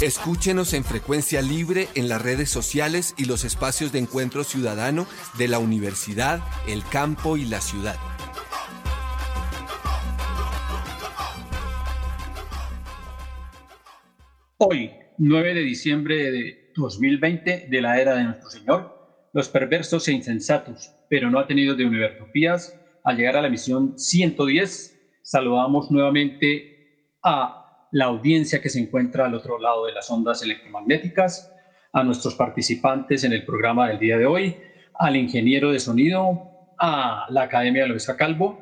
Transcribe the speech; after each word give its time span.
Escúchenos 0.00 0.72
en 0.72 0.82
frecuencia 0.82 1.42
libre 1.42 1.88
en 1.94 2.08
las 2.08 2.22
redes 2.22 2.48
sociales 2.48 3.14
y 3.18 3.26
los 3.26 3.44
espacios 3.44 3.92
de 3.92 3.98
encuentro 3.98 4.44
ciudadano 4.44 5.06
de 5.36 5.48
la 5.48 5.58
universidad, 5.58 6.40
el 6.66 6.82
campo 6.84 7.36
y 7.36 7.44
la 7.44 7.60
ciudad. 7.60 7.96
Hoy, 14.58 14.90
9 15.18 15.54
de 15.54 15.60
diciembre 15.60 16.30
de 16.30 16.72
2020, 16.74 17.66
de 17.70 17.80
la 17.80 18.00
era 18.00 18.14
de 18.14 18.24
nuestro 18.24 18.48
Señor, 18.48 19.28
los 19.32 19.48
perversos 19.48 20.08
e 20.08 20.12
insensatos, 20.12 20.92
pero 21.10 21.30
no 21.30 21.38
atenidos 21.38 21.76
de 21.76 21.84
Univertopías, 21.84 22.78
al 23.04 23.16
llegar 23.16 23.36
a 23.36 23.42
la 23.42 23.50
misión 23.50 23.98
110, 23.98 24.98
saludamos 25.22 25.90
nuevamente 25.90 27.16
a 27.22 27.61
la 27.92 28.06
audiencia 28.06 28.60
que 28.60 28.70
se 28.70 28.80
encuentra 28.80 29.26
al 29.26 29.34
otro 29.34 29.58
lado 29.58 29.86
de 29.86 29.92
las 29.92 30.10
ondas 30.10 30.42
electromagnéticas, 30.42 31.52
a 31.92 32.02
nuestros 32.02 32.34
participantes 32.34 33.22
en 33.22 33.34
el 33.34 33.44
programa 33.44 33.88
del 33.88 33.98
día 33.98 34.16
de 34.16 34.24
hoy, 34.24 34.56
al 34.94 35.14
ingeniero 35.14 35.70
de 35.70 35.78
sonido, 35.78 36.48
a 36.78 37.26
la 37.28 37.42
Academia 37.42 37.86
Luis 37.86 38.06
Calvo. 38.16 38.58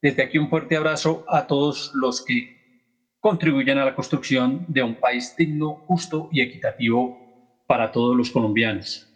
Desde 0.00 0.22
aquí 0.22 0.38
un 0.38 0.48
fuerte 0.48 0.74
abrazo 0.74 1.24
a 1.28 1.46
todos 1.46 1.92
los 1.94 2.24
que 2.24 2.56
contribuyen 3.20 3.76
a 3.76 3.84
la 3.84 3.94
construcción 3.94 4.64
de 4.68 4.82
un 4.82 4.94
país 4.94 5.34
digno, 5.36 5.82
justo 5.86 6.30
y 6.32 6.40
equitativo 6.40 7.18
para 7.66 7.92
todos 7.92 8.16
los 8.16 8.30
colombianos. 8.30 9.06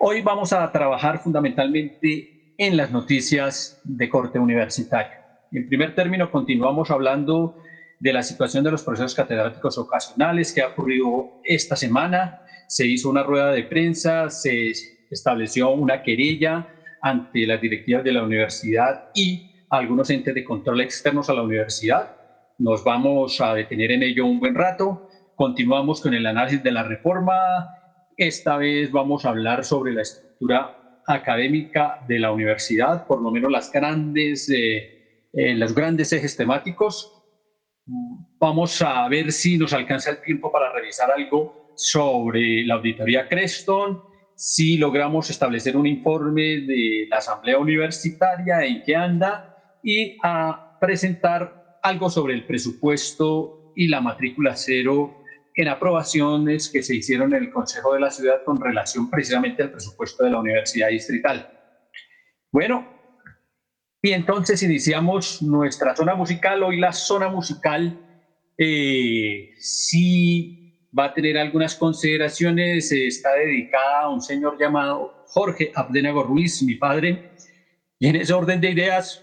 Hoy 0.00 0.22
vamos 0.22 0.54
a 0.54 0.70
trabajar 0.72 1.18
fundamentalmente 1.18 2.54
en 2.56 2.76
las 2.78 2.90
noticias 2.90 3.82
de 3.84 4.08
corte 4.08 4.38
universitario. 4.38 5.18
En 5.50 5.68
primer 5.68 5.94
término, 5.94 6.30
continuamos 6.30 6.90
hablando 6.90 7.58
de 8.02 8.12
la 8.12 8.22
situación 8.22 8.64
de 8.64 8.72
los 8.72 8.82
procesos 8.82 9.14
catedráticos 9.14 9.78
ocasionales 9.78 10.52
que 10.52 10.60
ha 10.60 10.68
ocurrido 10.68 11.40
esta 11.44 11.76
semana. 11.76 12.40
Se 12.66 12.84
hizo 12.84 13.08
una 13.08 13.22
rueda 13.22 13.52
de 13.52 13.62
prensa, 13.62 14.28
se 14.28 14.72
estableció 15.08 15.70
una 15.70 16.02
querella 16.02 16.66
ante 17.00 17.46
las 17.46 17.60
directivas 17.60 18.02
de 18.02 18.12
la 18.12 18.24
universidad 18.24 19.10
y 19.14 19.52
algunos 19.70 20.10
entes 20.10 20.34
de 20.34 20.42
control 20.42 20.80
externos 20.80 21.30
a 21.30 21.34
la 21.34 21.42
universidad 21.42 22.16
nos 22.58 22.84
vamos 22.84 23.40
a 23.40 23.54
detener 23.54 23.92
en 23.92 24.02
ello 24.02 24.26
un 24.26 24.38
buen 24.38 24.54
rato. 24.54 25.08
Continuamos 25.34 26.00
con 26.00 26.14
el 26.14 26.26
análisis 26.26 26.62
de 26.62 26.70
la 26.70 26.82
reforma. 26.82 27.34
Esta 28.16 28.56
vez 28.56 28.90
vamos 28.90 29.24
a 29.24 29.30
hablar 29.30 29.64
sobre 29.64 29.92
la 29.92 30.02
estructura 30.02 31.00
académica 31.06 32.04
de 32.06 32.18
la 32.18 32.30
universidad, 32.30 33.06
por 33.06 33.20
lo 33.20 33.30
menos 33.30 33.50
las 33.50 33.72
grandes, 33.72 34.48
eh, 34.48 35.26
eh, 35.32 35.54
los 35.54 35.74
grandes 35.74 36.12
ejes 36.12 36.36
temáticos. 36.36 37.21
Vamos 37.84 38.80
a 38.82 39.08
ver 39.08 39.32
si 39.32 39.56
nos 39.56 39.72
alcanza 39.72 40.10
el 40.10 40.20
tiempo 40.20 40.50
para 40.50 40.72
revisar 40.72 41.10
algo 41.10 41.52
sobre 41.74 42.64
la 42.64 42.74
auditoría 42.74 43.26
Creston, 43.28 44.00
si 44.34 44.76
logramos 44.76 45.30
establecer 45.30 45.76
un 45.76 45.86
informe 45.86 46.60
de 46.60 47.06
la 47.08 47.18
Asamblea 47.18 47.58
Universitaria, 47.58 48.64
en 48.64 48.82
qué 48.84 48.96
anda, 48.96 49.44
y 49.82 50.16
a 50.22 50.76
presentar 50.80 51.54
algo 51.82 52.08
sobre 52.08 52.34
el 52.34 52.46
presupuesto 52.46 53.72
y 53.74 53.88
la 53.88 54.00
matrícula 54.00 54.54
cero 54.54 55.12
en 55.54 55.68
aprobaciones 55.68 56.70
que 56.70 56.82
se 56.82 56.96
hicieron 56.96 57.34
en 57.34 57.42
el 57.44 57.50
Consejo 57.50 57.94
de 57.94 58.00
la 58.00 58.10
Ciudad 58.10 58.42
con 58.44 58.60
relación 58.60 59.10
precisamente 59.10 59.62
al 59.62 59.70
presupuesto 59.70 60.24
de 60.24 60.30
la 60.30 60.38
Universidad 60.38 60.88
Distrital. 60.88 61.46
Bueno, 62.50 62.91
y 64.04 64.10
entonces 64.10 64.60
iniciamos 64.64 65.40
nuestra 65.42 65.94
zona 65.94 66.16
musical. 66.16 66.64
Hoy 66.64 66.80
la 66.80 66.92
zona 66.92 67.28
musical 67.28 67.96
eh, 68.58 69.50
sí 69.60 70.90
va 70.96 71.04
a 71.04 71.14
tener 71.14 71.38
algunas 71.38 71.76
consideraciones. 71.76 72.90
Está 72.90 73.34
dedicada 73.34 74.00
a 74.00 74.08
un 74.08 74.20
señor 74.20 74.58
llamado 74.58 75.24
Jorge 75.28 75.70
Abdenago 75.72 76.24
Ruiz, 76.24 76.64
mi 76.64 76.74
padre. 76.74 77.30
Y 78.00 78.08
en 78.08 78.16
ese 78.16 78.32
orden 78.32 78.60
de 78.60 78.70
ideas 78.70 79.22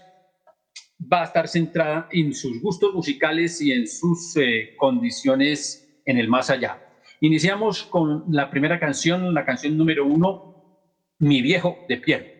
va 1.00 1.20
a 1.20 1.24
estar 1.24 1.46
centrada 1.46 2.08
en 2.10 2.32
sus 2.32 2.58
gustos 2.62 2.94
musicales 2.94 3.60
y 3.60 3.72
en 3.72 3.86
sus 3.86 4.34
eh, 4.36 4.74
condiciones 4.78 5.86
en 6.06 6.16
el 6.16 6.26
más 6.28 6.48
allá. 6.48 6.80
Iniciamos 7.20 7.82
con 7.82 8.24
la 8.30 8.48
primera 8.48 8.80
canción, 8.80 9.34
la 9.34 9.44
canción 9.44 9.76
número 9.76 10.06
uno, 10.06 10.46
Mi 11.18 11.42
viejo 11.42 11.76
de 11.86 11.98
piel. 11.98 12.39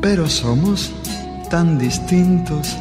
pero 0.00 0.28
somos 0.28 0.92
tan 1.50 1.78
distintos 1.78 2.76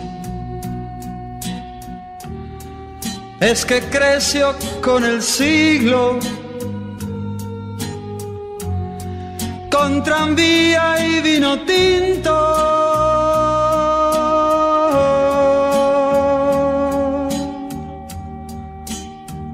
es 3.40 3.66
que 3.66 3.80
creció 3.80 4.54
con 4.82 5.06
el 5.06 5.22
siglo, 5.22 6.20
con 9.72 10.04
tranvía 10.04 11.08
y 11.08 11.22
vino 11.22 11.60
tinto. 11.62 12.36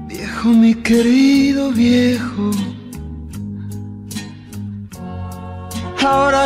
Viejo, 0.06 0.48
mi 0.48 0.74
querido 0.74 1.15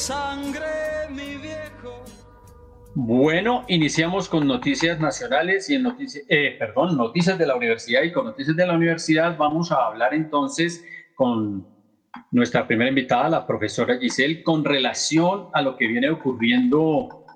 Sangre, 0.00 1.10
mi 1.10 1.36
viejo. 1.36 2.02
Bueno, 2.94 3.64
iniciamos 3.68 4.30
con 4.30 4.46
noticias 4.46 4.98
nacionales 4.98 5.68
y 5.68 5.74
en 5.74 5.82
noticias, 5.82 6.24
eh, 6.28 6.56
perdón, 6.58 6.96
noticias 6.96 7.36
de 7.38 7.46
la 7.46 7.54
universidad 7.54 8.02
y 8.02 8.10
con 8.10 8.24
noticias 8.24 8.56
de 8.56 8.66
la 8.66 8.74
universidad 8.74 9.36
vamos 9.36 9.70
a 9.70 9.84
hablar 9.84 10.14
entonces 10.14 10.82
con 11.14 11.66
nuestra 12.30 12.66
primera 12.66 12.88
invitada, 12.88 13.28
la 13.28 13.46
profesora 13.46 13.98
Giselle, 13.98 14.42
con 14.42 14.64
relación 14.64 15.48
a 15.52 15.60
lo 15.60 15.76
que 15.76 15.86
viene 15.86 16.08
ocurriendo 16.08 17.26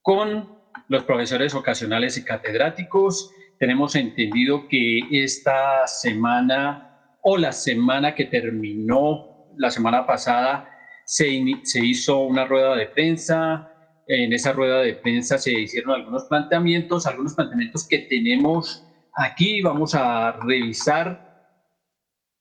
con 0.00 0.58
los 0.88 1.04
profesores 1.04 1.54
ocasionales 1.54 2.16
y 2.16 2.24
catedráticos. 2.24 3.30
Tenemos 3.58 3.94
entendido 3.94 4.68
que 4.68 5.00
esta 5.10 5.86
semana 5.86 7.18
o 7.22 7.36
la 7.36 7.52
semana 7.52 8.14
que 8.14 8.24
terminó 8.24 9.50
la 9.58 9.70
semana 9.70 10.06
pasada 10.06 10.79
se, 11.10 11.80
hizo 11.82 12.18
una 12.18 12.44
rueda 12.44 12.76
de 12.76 12.86
prensa 12.86 13.66
en 14.06 14.32
esa 14.32 14.52
rueda 14.52 14.80
de 14.80 14.94
prensa 14.94 15.38
se 15.38 15.52
hicieron 15.52 15.92
algunos 15.92 16.24
planteamientos, 16.24 17.06
algunos 17.06 17.34
planteamientos 17.34 17.86
que 17.86 17.98
tenemos 17.98 18.84
aquí. 19.14 19.62
Vamos 19.62 19.94
a 19.94 20.32
revisar 20.32 21.54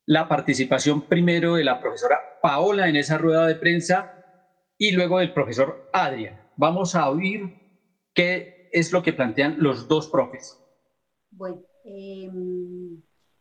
la 0.06 0.28
participación 0.28 1.02
primero 1.08 1.56
de 1.56 1.64
la 1.64 1.80
profesora 1.80 2.18
Paola 2.42 2.90
en 2.90 2.96
esa 2.96 3.20
rueda 3.20 3.46
de 3.46 3.56
prensa 3.56 4.12
y 4.80 4.92
luego 4.92 5.20
del 5.20 5.34
profesor 5.34 5.90
Adrián. 5.94 6.42
Vamos 6.58 6.96
a 6.96 7.08
oír 7.10 7.54
qué 8.16 8.70
es 8.72 8.92
lo 8.92 9.04
que 9.04 9.14
plantean 9.14 9.58
los 9.60 9.88
dos 9.88 10.08
profes. 10.08 10.60
Bueno, 11.30 11.62
eh, 11.86 12.32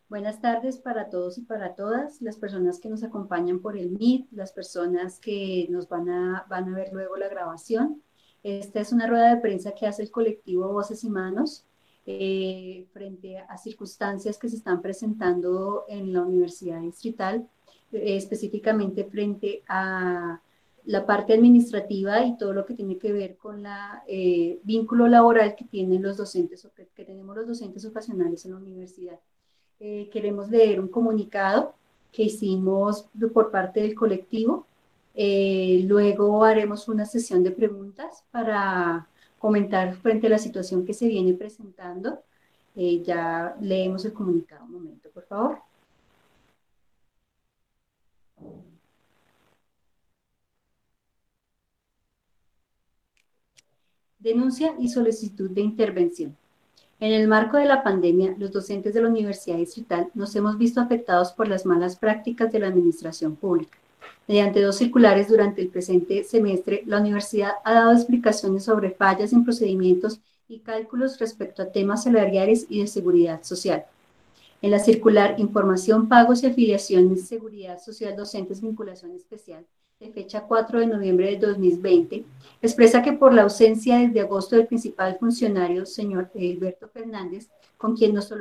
buenas 0.09 0.41
tardes 0.41 0.79
para 0.79 1.11
todos 1.11 1.39
y 1.39 1.43
para 1.43 1.75
todas, 1.75 2.21
las 2.23 2.37
personas 2.37 2.81
que 2.81 2.89
nos 2.89 3.03
acompañan 3.03 3.61
por 3.61 3.77
el 3.77 3.91
Meet, 3.91 4.27
las 4.33 4.53
personas 4.53 5.19
que 5.19 5.67
nos 5.71 5.89
van 5.89 6.09
a, 6.09 6.47
van 6.49 6.73
a 6.73 6.77
ver 6.77 6.93
luego 6.93 7.17
la 7.17 7.29
grabación. 7.29 8.03
Esta 8.43 8.81
es 8.81 8.93
una 8.93 9.07
rueda 9.07 9.35
de 9.35 9.41
prensa 9.41 9.73
que 9.73 9.87
hace 9.87 10.03
el 10.03 10.11
colectivo 10.11 10.73
Voces 10.73 11.05
y 11.05 11.11
Manos 11.11 11.67
eh, 12.07 12.87
frente 12.93 13.39
a 13.39 13.59
circunstancias 13.59 14.39
que 14.39 14.49
se 14.49 14.57
están 14.57 14.81
presentando 14.81 15.85
en 15.89 16.13
la 16.13 16.23
Universidad 16.23 16.81
Distrital, 16.81 17.49
eh, 17.93 18.17
específicamente 18.17 19.05
frente 19.05 19.63
a 19.69 20.41
la 20.85 21.05
parte 21.05 21.35
administrativa 21.35 22.25
y 22.25 22.39
todo 22.39 22.55
lo 22.55 22.65
que 22.65 22.73
tiene 22.73 22.97
que 22.97 23.13
ver 23.13 23.37
con 23.37 23.63
la 23.63 24.03
eh, 24.07 24.59
vínculo 24.63 25.07
laboral 25.07 25.55
que 25.55 25.67
tienen 25.67 26.03
los 26.03 26.17
docentes 26.17 26.67
que, 26.95 27.05
tenemos 27.05 27.37
los 27.37 27.47
docentes 27.47 27.85
ocasionales 27.85 28.47
en 28.47 28.53
la 28.53 28.57
universidad. 28.57 29.21
Queremos 29.79 30.51
leer 30.51 30.81
un 30.81 30.89
comunicado 30.89 31.75
que 32.13 32.25
hicimos 32.25 33.09
por 33.33 33.51
parte 33.51 33.81
del 33.81 33.95
colectivo 33.95 34.67
eh, 35.21 35.83
luego 35.85 36.45
haremos 36.45 36.87
una 36.89 37.05
sesión 37.05 37.43
de 37.43 37.51
preguntas 37.51 38.25
para 38.31 39.09
comentar 39.41 39.97
frente 39.97 40.29
a 40.29 40.31
la 40.31 40.39
situación 40.39 40.87
que 40.87 40.95
se 40.95 41.09
viene 41.09 41.35
presentando. 41.35 42.23
Eh, 42.77 43.03
ya 43.03 43.57
leemos 43.61 44.05
el 44.05 44.13
comunicado. 44.13 44.65
Un 44.67 44.73
momento, 44.75 45.11
por 45.11 45.25
favor. 45.25 45.59
Denuncia 54.21 54.77
y 54.79 54.89
solicitud 54.89 55.51
de 55.51 55.63
intervención. 55.63 56.37
En 57.01 57.13
el 57.13 57.29
marco 57.29 57.57
de 57.57 57.65
la 57.65 57.83
pandemia, 57.83 58.35
los 58.39 58.51
docentes 58.51 58.93
de 58.95 59.03
la 59.03 59.09
Universidad 59.09 59.57
Distrital 59.57 60.11
nos 60.15 60.35
hemos 60.35 60.59
visto 60.59 60.81
afectados 60.81 61.33
por 61.33 61.49
las 61.49 61.65
malas 61.65 61.97
prácticas 61.97 62.51
de 62.53 62.59
la 62.59 62.69
administración 62.69 63.37
pública 63.37 63.79
Mediante 64.29 64.61
dos 64.61 64.77
circulares 64.77 65.29
durante 65.29 65.63
el 65.63 65.69
presente 65.69 66.23
semestre, 66.23 66.83
la 66.85 67.01
universidad 67.01 67.53
ha 67.65 67.73
dado 67.73 67.93
explicaciones 67.93 68.65
sobre 68.65 68.91
fallas 68.91 69.33
en 69.33 69.43
procedimientos 69.43 70.21
y 70.49 70.59
cálculos 70.59 71.19
respecto 71.19 71.63
a 71.63 71.73
temas 71.73 72.05
salariales 72.05 72.67
y 72.69 72.81
de 72.81 72.89
seguridad 72.89 73.43
social. 73.43 73.87
En 74.61 74.71
la 74.71 74.81
circular 74.81 75.37
Información, 75.39 76.09
Pagos 76.09 76.43
y 76.43 76.47
Afiliaciones, 76.47 77.27
Seguridad 77.27 77.81
Social 77.81 78.17
Docentes, 78.17 78.61
Vinculación 78.61 79.13
Especial, 79.13 79.65
de 80.01 80.13
fecha 80.13 80.43
4 80.43 80.79
de 80.79 80.87
noviembre 80.87 81.27
de 81.27 81.45
2020, 81.45 82.25
expresa 82.63 83.03
que 83.03 83.15
por 83.15 83.35
la 83.35 83.43
ausencia 83.43 83.99
desde 83.99 84.21
agosto 84.21 84.55
del 84.55 84.69
principal 84.69 85.19
funcionario, 85.19 85.85
señor 85.87 86.31
Alberto 86.37 86.89
Fernández, 86.89 87.49
con 87.77 87.97
quien 87.97 88.15
nos 88.15 88.33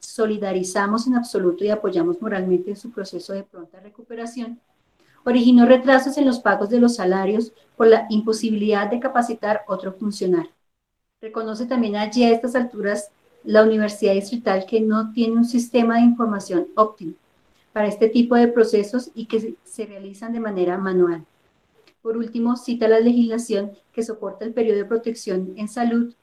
solidarizamos 0.00 1.06
en 1.06 1.14
absoluto 1.14 1.64
y 1.64 1.68
apoyamos 1.68 2.20
moralmente 2.20 2.70
en 2.70 2.76
su 2.76 2.90
proceso 2.90 3.32
de 3.32 3.44
pronta 3.44 3.78
recuperación, 3.78 4.58
originó 5.24 5.66
retrasos 5.66 6.18
en 6.18 6.26
los 6.26 6.40
pagos 6.40 6.68
de 6.70 6.80
los 6.80 6.96
salarios 6.96 7.52
por 7.76 7.86
la 7.86 8.06
imposibilidad 8.10 8.90
de 8.90 8.98
capacitar 8.98 9.62
otro 9.68 9.92
funcionario. 9.92 10.50
Reconoce 11.20 11.66
también 11.66 11.94
allí 11.94 12.24
a 12.24 12.32
estas 12.32 12.56
alturas 12.56 13.12
la 13.44 13.62
Universidad 13.62 14.14
Distrital 14.14 14.66
que 14.66 14.80
no 14.80 15.12
tiene 15.12 15.36
un 15.36 15.44
sistema 15.44 15.94
de 15.94 16.02
información 16.02 16.66
óptimo 16.74 17.14
para 17.74 17.88
este 17.88 18.08
tipo 18.08 18.36
de 18.36 18.46
procesos 18.46 19.10
y 19.16 19.26
que 19.26 19.56
se 19.64 19.84
realizan 19.84 20.32
de 20.32 20.38
manera 20.38 20.78
manual. 20.78 21.24
Por 22.00 22.16
último, 22.16 22.56
cita 22.56 22.86
la 22.86 23.00
legislación 23.00 23.72
que 23.92 24.04
soporta 24.04 24.44
el 24.44 24.52
periodo 24.52 24.78
de 24.78 24.84
protección 24.84 25.54
en 25.56 25.66
salud 25.66 26.14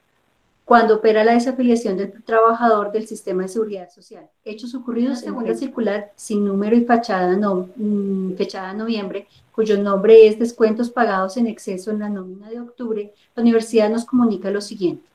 cuando 0.64 0.94
opera 0.94 1.24
la 1.24 1.34
desafiliación 1.34 1.98
del 1.98 2.22
trabajador 2.22 2.90
del 2.90 3.06
sistema 3.06 3.42
de 3.42 3.48
seguridad 3.48 3.90
social. 3.90 4.30
Hechos 4.46 4.74
ocurridos 4.74 5.22
en 5.24 5.34
una 5.34 5.54
circular 5.54 6.12
sin 6.16 6.42
número 6.46 6.74
y 6.74 6.86
fachada 6.86 7.36
no, 7.36 7.68
mm, 7.76 8.36
fechada 8.36 8.72
noviembre, 8.72 9.28
cuyo 9.54 9.76
nombre 9.76 10.26
es 10.26 10.38
descuentos 10.38 10.88
pagados 10.88 11.36
en 11.36 11.48
exceso 11.48 11.90
en 11.90 11.98
la 11.98 12.08
nómina 12.08 12.48
de 12.48 12.60
octubre, 12.60 13.12
la 13.36 13.42
universidad 13.42 13.90
nos 13.90 14.06
comunica 14.06 14.50
lo 14.50 14.62
siguiente. 14.62 15.11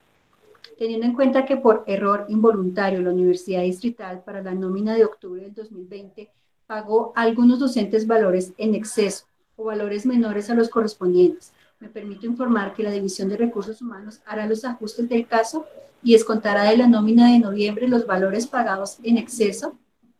Teniendo 0.78 1.06
en 1.06 1.14
cuenta 1.14 1.46
que 1.46 1.58
por 1.58 1.84
error 1.88 2.26
involuntario 2.30 3.02
la 3.02 3.12
Universidad 3.12 3.62
Distrital 3.64 4.24
para 4.24 4.42
la 4.42 4.54
nómina 4.54 4.96
de 4.96 5.06
octubre 5.06 5.42
del 5.42 5.54
2020 5.54 6.30
pagó 6.66 7.14
a 7.16 7.22
algunos 7.22 7.60
docentes 7.60 8.06
valores 8.06 8.54
en 8.58 8.76
exceso 8.76 9.26
o 9.56 9.66
valores 9.66 10.06
menores 10.06 10.50
a 10.50 10.54
los 10.54 10.70
correspondientes, 10.70 11.52
me 11.80 11.90
permito 11.90 12.26
informar 12.26 12.74
que 12.74 12.84
la 12.84 12.92
División 12.92 13.30
de 13.30 13.38
Recursos 13.38 13.82
Humanos 13.82 14.22
hará 14.26 14.46
los 14.46 14.66
ajustes 14.66 15.08
del 15.10 15.28
caso 15.28 15.66
y 16.04 16.14
descontará 16.14 16.64
de 16.64 16.78
la 16.78 16.88
nómina 16.88 17.32
de 17.32 17.40
noviembre 17.40 17.88
los 17.88 18.06
valores 18.06 18.48
pagados 18.48 18.98
en 19.04 19.18
exceso 19.18 19.78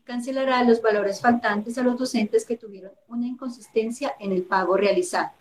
cancelará 0.08 0.64
los 0.64 0.82
valores 0.82 1.20
faltantes 1.20 1.78
a 1.78 1.84
los 1.84 2.00
docentes 2.00 2.46
que 2.46 2.56
tuvieron 2.56 2.92
una 3.10 3.28
inconsistencia 3.28 4.14
en 4.20 4.32
el 4.32 4.44
pago 4.44 4.78
realizado. 4.78 5.32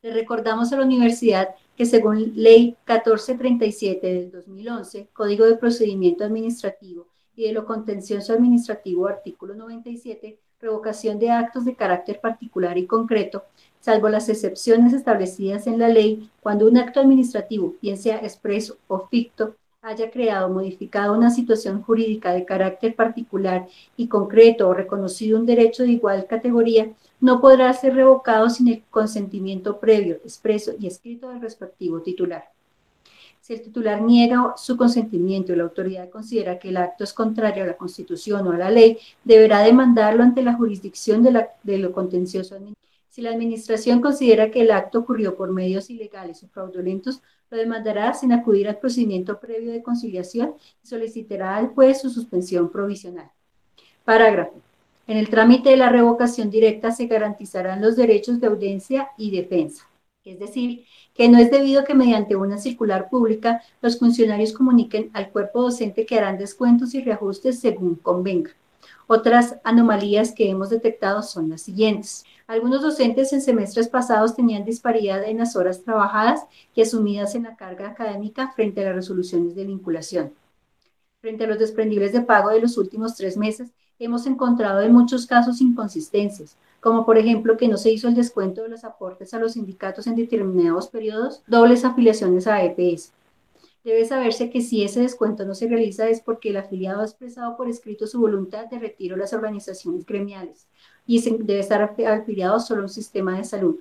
Le 0.00 0.14
recordamos 0.14 0.72
a 0.72 0.76
la 0.76 0.86
universidad 0.86 1.50
que 1.80 1.86
según 1.86 2.34
Ley 2.36 2.76
1437 2.86 4.06
del 4.06 4.30
2011, 4.30 5.08
Código 5.14 5.46
de 5.46 5.56
Procedimiento 5.56 6.24
Administrativo 6.24 7.06
y 7.34 7.46
de 7.46 7.54
lo 7.54 7.64
Contencioso 7.64 8.34
Administrativo, 8.34 9.08
artículo 9.08 9.54
97, 9.54 10.38
revocación 10.60 11.18
de 11.18 11.30
actos 11.30 11.64
de 11.64 11.74
carácter 11.74 12.20
particular 12.20 12.76
y 12.76 12.84
concreto, 12.84 13.44
salvo 13.80 14.10
las 14.10 14.28
excepciones 14.28 14.92
establecidas 14.92 15.66
en 15.66 15.78
la 15.78 15.88
ley, 15.88 16.28
cuando 16.42 16.66
un 16.66 16.76
acto 16.76 17.00
administrativo, 17.00 17.74
bien 17.80 17.96
sea 17.96 18.18
expreso 18.18 18.76
o 18.86 19.06
ficto, 19.08 19.54
haya 19.80 20.10
creado 20.10 20.48
o 20.48 20.52
modificado 20.52 21.14
una 21.14 21.30
situación 21.30 21.80
jurídica 21.80 22.34
de 22.34 22.44
carácter 22.44 22.94
particular 22.94 23.66
y 23.96 24.08
concreto 24.08 24.68
o 24.68 24.74
reconocido 24.74 25.38
un 25.38 25.46
derecho 25.46 25.84
de 25.84 25.92
igual 25.92 26.26
categoría, 26.26 26.92
no 27.20 27.40
podrá 27.40 27.72
ser 27.72 27.94
revocado 27.94 28.48
sin 28.50 28.68
el 28.68 28.82
consentimiento 28.90 29.78
previo, 29.78 30.16
expreso 30.16 30.72
y 30.78 30.86
escrito 30.86 31.28
del 31.28 31.40
respectivo 31.40 32.00
titular. 32.00 32.50
Si 33.40 33.54
el 33.54 33.62
titular 33.62 34.00
niega 34.00 34.54
su 34.56 34.76
consentimiento 34.76 35.52
y 35.52 35.56
la 35.56 35.64
autoridad 35.64 36.08
considera 36.10 36.58
que 36.58 36.68
el 36.68 36.76
acto 36.76 37.04
es 37.04 37.12
contrario 37.12 37.64
a 37.64 37.66
la 37.66 37.76
Constitución 37.76 38.46
o 38.46 38.52
a 38.52 38.58
la 38.58 38.70
ley, 38.70 38.98
deberá 39.24 39.60
demandarlo 39.60 40.22
ante 40.22 40.42
la 40.42 40.54
jurisdicción 40.54 41.22
de, 41.22 41.78
lo 41.78 41.92
contencioso 41.92 42.54
administrativo 42.54 42.80
si 43.10 43.22
la 43.22 43.30
Administración 43.30 44.00
considera 44.00 44.52
que 44.52 44.62
el 44.62 44.70
acto 44.70 45.00
ocurrió 45.00 45.36
por 45.36 45.50
medios 45.52 45.90
ilegales 45.90 46.44
o 46.44 46.48
fraudulentos, 46.48 47.22
lo 47.50 47.58
demandará 47.58 48.14
sin 48.14 48.32
acudir 48.32 48.68
al 48.68 48.78
procedimiento 48.78 49.40
previo 49.40 49.72
de 49.72 49.82
conciliación 49.82 50.54
y 50.82 50.86
solicitará 50.86 51.56
al 51.56 51.68
juez 51.68 52.00
su 52.00 52.08
suspensión 52.08 52.70
provisional. 52.70 53.30
Parágrafo. 54.04 54.69
En 55.10 55.16
el 55.16 55.28
trámite 55.28 55.70
de 55.70 55.76
la 55.76 55.88
revocación 55.88 56.50
directa 56.50 56.92
se 56.92 57.08
garantizarán 57.08 57.82
los 57.82 57.96
derechos 57.96 58.38
de 58.38 58.46
audiencia 58.46 59.08
y 59.18 59.32
defensa. 59.32 59.88
Es 60.24 60.38
decir, 60.38 60.84
que 61.14 61.28
no 61.28 61.38
es 61.38 61.50
debido 61.50 61.82
que 61.82 61.96
mediante 61.96 62.36
una 62.36 62.58
circular 62.58 63.10
pública 63.10 63.60
los 63.82 63.98
funcionarios 63.98 64.52
comuniquen 64.52 65.10
al 65.12 65.30
cuerpo 65.30 65.62
docente 65.62 66.06
que 66.06 66.16
harán 66.16 66.38
descuentos 66.38 66.94
y 66.94 67.02
reajustes 67.02 67.58
según 67.58 67.96
convenga. 67.96 68.52
Otras 69.08 69.56
anomalías 69.64 70.30
que 70.30 70.48
hemos 70.48 70.70
detectado 70.70 71.24
son 71.24 71.50
las 71.50 71.62
siguientes. 71.62 72.24
Algunos 72.46 72.80
docentes 72.80 73.32
en 73.32 73.40
semestres 73.40 73.88
pasados 73.88 74.36
tenían 74.36 74.64
disparidad 74.64 75.24
en 75.24 75.38
las 75.38 75.56
horas 75.56 75.82
trabajadas 75.82 76.46
y 76.72 76.82
asumidas 76.82 77.34
en 77.34 77.42
la 77.42 77.56
carga 77.56 77.88
académica 77.88 78.52
frente 78.52 78.82
a 78.82 78.84
las 78.84 78.94
resoluciones 78.94 79.56
de 79.56 79.66
vinculación. 79.66 80.32
Frente 81.20 81.42
a 81.42 81.46
los 81.48 81.58
desprendibles 81.58 82.12
de 82.12 82.20
pago 82.20 82.50
de 82.50 82.60
los 82.60 82.78
últimos 82.78 83.16
tres 83.16 83.36
meses, 83.36 83.72
hemos 84.00 84.26
encontrado 84.26 84.80
en 84.80 84.92
muchos 84.92 85.26
casos 85.26 85.60
inconsistencias, 85.60 86.56
como 86.80 87.06
por 87.06 87.18
ejemplo 87.18 87.56
que 87.56 87.68
no 87.68 87.76
se 87.76 87.92
hizo 87.92 88.08
el 88.08 88.14
descuento 88.14 88.62
de 88.62 88.70
los 88.70 88.82
aportes 88.82 89.32
a 89.32 89.38
los 89.38 89.52
sindicatos 89.52 90.08
en 90.08 90.16
determinados 90.16 90.88
periodos, 90.88 91.42
dobles 91.46 91.84
afiliaciones 91.84 92.48
a 92.48 92.64
EPS, 92.64 93.12
Debe 93.82 94.04
saberse 94.04 94.50
que 94.50 94.60
si 94.60 94.84
ese 94.84 95.00
descuento 95.00 95.46
no 95.46 95.54
se 95.54 95.66
realiza 95.66 96.06
es 96.06 96.20
porque 96.20 96.50
el 96.50 96.58
afiliado 96.58 97.00
ha 97.00 97.04
expresado 97.04 97.56
por 97.56 97.66
escrito 97.66 98.06
su 98.06 98.20
voluntad 98.20 98.66
de 98.66 98.78
retiro 98.78 99.16
de 99.16 99.22
las 99.22 99.32
organizaciones 99.32 100.04
gremiales 100.04 100.66
y 101.06 101.20
debe 101.22 101.60
estar 101.60 101.82
afiliado 101.82 102.60
solo 102.60 102.82
a 102.82 102.84
un 102.84 102.90
sistema 102.90 103.38
de 103.38 103.44
salud 103.44 103.76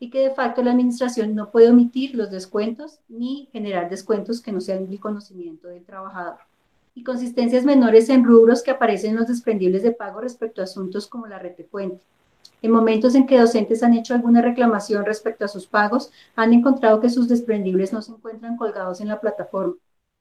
y 0.00 0.10
que 0.10 0.18
de 0.18 0.34
facto 0.34 0.64
la 0.64 0.72
administración 0.72 1.34
no 1.36 1.50
puede 1.50 1.70
omitir 1.70 2.16
los 2.16 2.30
descuentos 2.30 2.98
ni 3.08 3.48
generar 3.52 3.88
descuentos 3.88 4.42
que 4.42 4.50
no 4.50 4.60
sean 4.60 4.88
del 4.88 4.98
conocimiento 4.98 5.68
del 5.68 5.84
trabajador. 5.84 6.38
Y 6.96 7.04
consistencias 7.04 7.66
menores 7.66 8.08
en 8.08 8.24
rubros 8.24 8.62
que 8.62 8.70
aparecen 8.70 9.10
en 9.10 9.16
los 9.16 9.28
desprendibles 9.28 9.82
de 9.82 9.92
pago 9.92 10.22
respecto 10.22 10.62
a 10.62 10.64
asuntos 10.64 11.06
como 11.06 11.26
la 11.26 11.38
fuente. 11.70 12.02
En 12.62 12.70
momentos 12.70 13.14
en 13.14 13.26
que 13.26 13.38
docentes 13.38 13.82
han 13.82 13.92
hecho 13.92 14.14
alguna 14.14 14.40
reclamación 14.40 15.04
respecto 15.04 15.44
a 15.44 15.48
sus 15.48 15.66
pagos, 15.66 16.10
han 16.36 16.54
encontrado 16.54 16.98
que 16.98 17.10
sus 17.10 17.28
desprendibles 17.28 17.92
no 17.92 18.00
se 18.00 18.12
encuentran 18.12 18.56
colgados 18.56 19.02
en 19.02 19.08
la 19.08 19.20
plataforma 19.20 19.74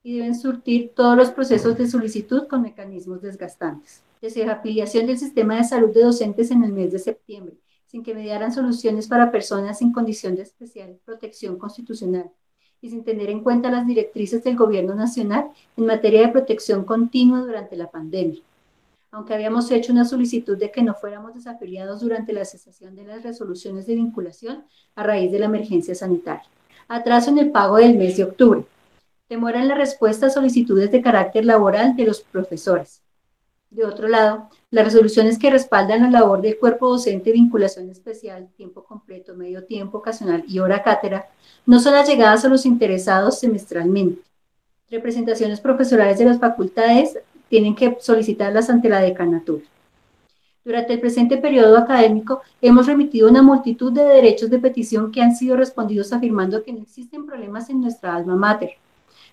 y 0.04 0.18
deben 0.18 0.36
surtir 0.36 0.92
todos 0.94 1.16
los 1.16 1.32
procesos 1.32 1.78
de 1.78 1.88
solicitud 1.88 2.46
con 2.50 2.62
mecanismos 2.62 3.22
desgastantes. 3.22 4.04
Desafiliación 4.22 5.08
del 5.08 5.18
sistema 5.18 5.56
de 5.56 5.64
salud 5.64 5.94
de 5.94 6.04
docentes 6.04 6.52
en 6.52 6.66
el 6.66 6.74
mes 6.74 6.92
de 6.92 7.00
septiembre, 7.00 7.56
sin 7.86 8.04
que 8.04 8.14
mediaran 8.14 8.52
soluciones 8.52 9.08
para 9.08 9.32
personas 9.32 9.82
en 9.82 9.94
condición 9.94 10.36
de 10.36 10.42
especial 10.42 11.00
protección 11.06 11.58
constitucional 11.58 12.30
y 12.86 12.90
sin 12.90 13.04
tener 13.04 13.30
en 13.30 13.42
cuenta 13.42 13.72
las 13.72 13.88
directrices 13.88 14.44
del 14.44 14.56
Gobierno 14.56 14.96
Nacional 14.96 15.50
en 15.76 15.86
materia 15.86 16.22
de 16.22 16.30
protección 16.30 16.86
continua 16.86 17.42
durante 17.42 17.76
la 17.76 17.90
pandemia 17.90 18.42
aunque 19.16 19.34
habíamos 19.34 19.72
hecho 19.72 19.94
una 19.94 20.04
solicitud 20.04 20.58
de 20.58 20.72
que 20.72 20.84
no 20.84 20.94
fuéramos 20.94 21.34
desafiliados 21.34 22.02
durante 22.02 22.34
la 22.34 22.44
cesación 22.44 22.98
de 22.98 23.06
las 23.06 23.24
resoluciones 23.24 23.88
de 23.88 23.96
vinculación 23.96 24.66
a 24.94 25.04
raíz 25.04 25.32
de 25.32 25.40
la 25.40 25.46
emergencia 25.46 25.96
sanitaria. 25.96 26.44
Atraso 26.90 27.30
en 27.30 27.38
el 27.38 27.50
pago 27.50 27.78
del 27.78 27.98
mes 27.98 28.18
de 28.18 28.26
octubre. 28.26 28.66
Demora 29.30 29.62
en 29.62 29.70
la 29.70 29.76
respuesta 29.76 30.26
a 30.26 30.30
solicitudes 30.30 30.92
de 30.92 31.02
carácter 31.02 31.46
laboral 31.46 31.96
de 31.96 32.04
los 32.04 32.20
profesores. 32.20 33.04
De 33.70 33.86
otro 33.86 34.10
lado, 34.10 34.50
las 34.76 34.84
resoluciones 34.84 35.40
que 35.40 35.50
respaldan 35.50 36.02
la 36.02 36.20
labor 36.20 36.42
del 36.42 36.60
cuerpo 36.60 36.90
docente, 36.90 37.32
vinculación 37.32 37.90
especial, 37.90 38.50
tiempo 38.58 38.84
completo, 38.84 39.34
medio 39.34 39.64
tiempo, 39.64 40.00
ocasional 40.00 40.44
y 40.50 40.60
hora 40.60 40.84
cátedra, 40.84 41.30
no 41.66 41.80
son 41.80 41.94
allegadas 41.94 42.44
a 42.44 42.50
los 42.50 42.66
interesados 42.66 43.40
semestralmente. 43.40 44.22
Representaciones 44.92 45.62
profesorales 45.62 46.20
de 46.20 46.26
las 46.26 46.42
facultades 46.42 47.18
tienen 47.48 47.74
que 47.74 47.96
solicitarlas 48.02 48.70
ante 48.70 48.90
la 48.90 49.00
decanatura. 49.00 49.64
Durante 50.66 50.92
el 50.92 51.00
presente 51.00 51.38
periodo 51.38 51.78
académico 51.78 52.42
hemos 52.62 52.86
remitido 52.86 53.30
una 53.30 53.42
multitud 53.42 53.94
de 53.94 54.04
derechos 54.04 54.50
de 54.50 54.60
petición 54.60 55.10
que 55.10 55.22
han 55.22 55.38
sido 55.38 55.56
respondidos 55.56 56.12
afirmando 56.12 56.64
que 56.64 56.74
no 56.74 56.82
existen 56.82 57.26
problemas 57.26 57.70
en 57.70 57.80
nuestra 57.80 58.14
alma 58.14 58.36
mater, 58.36 58.72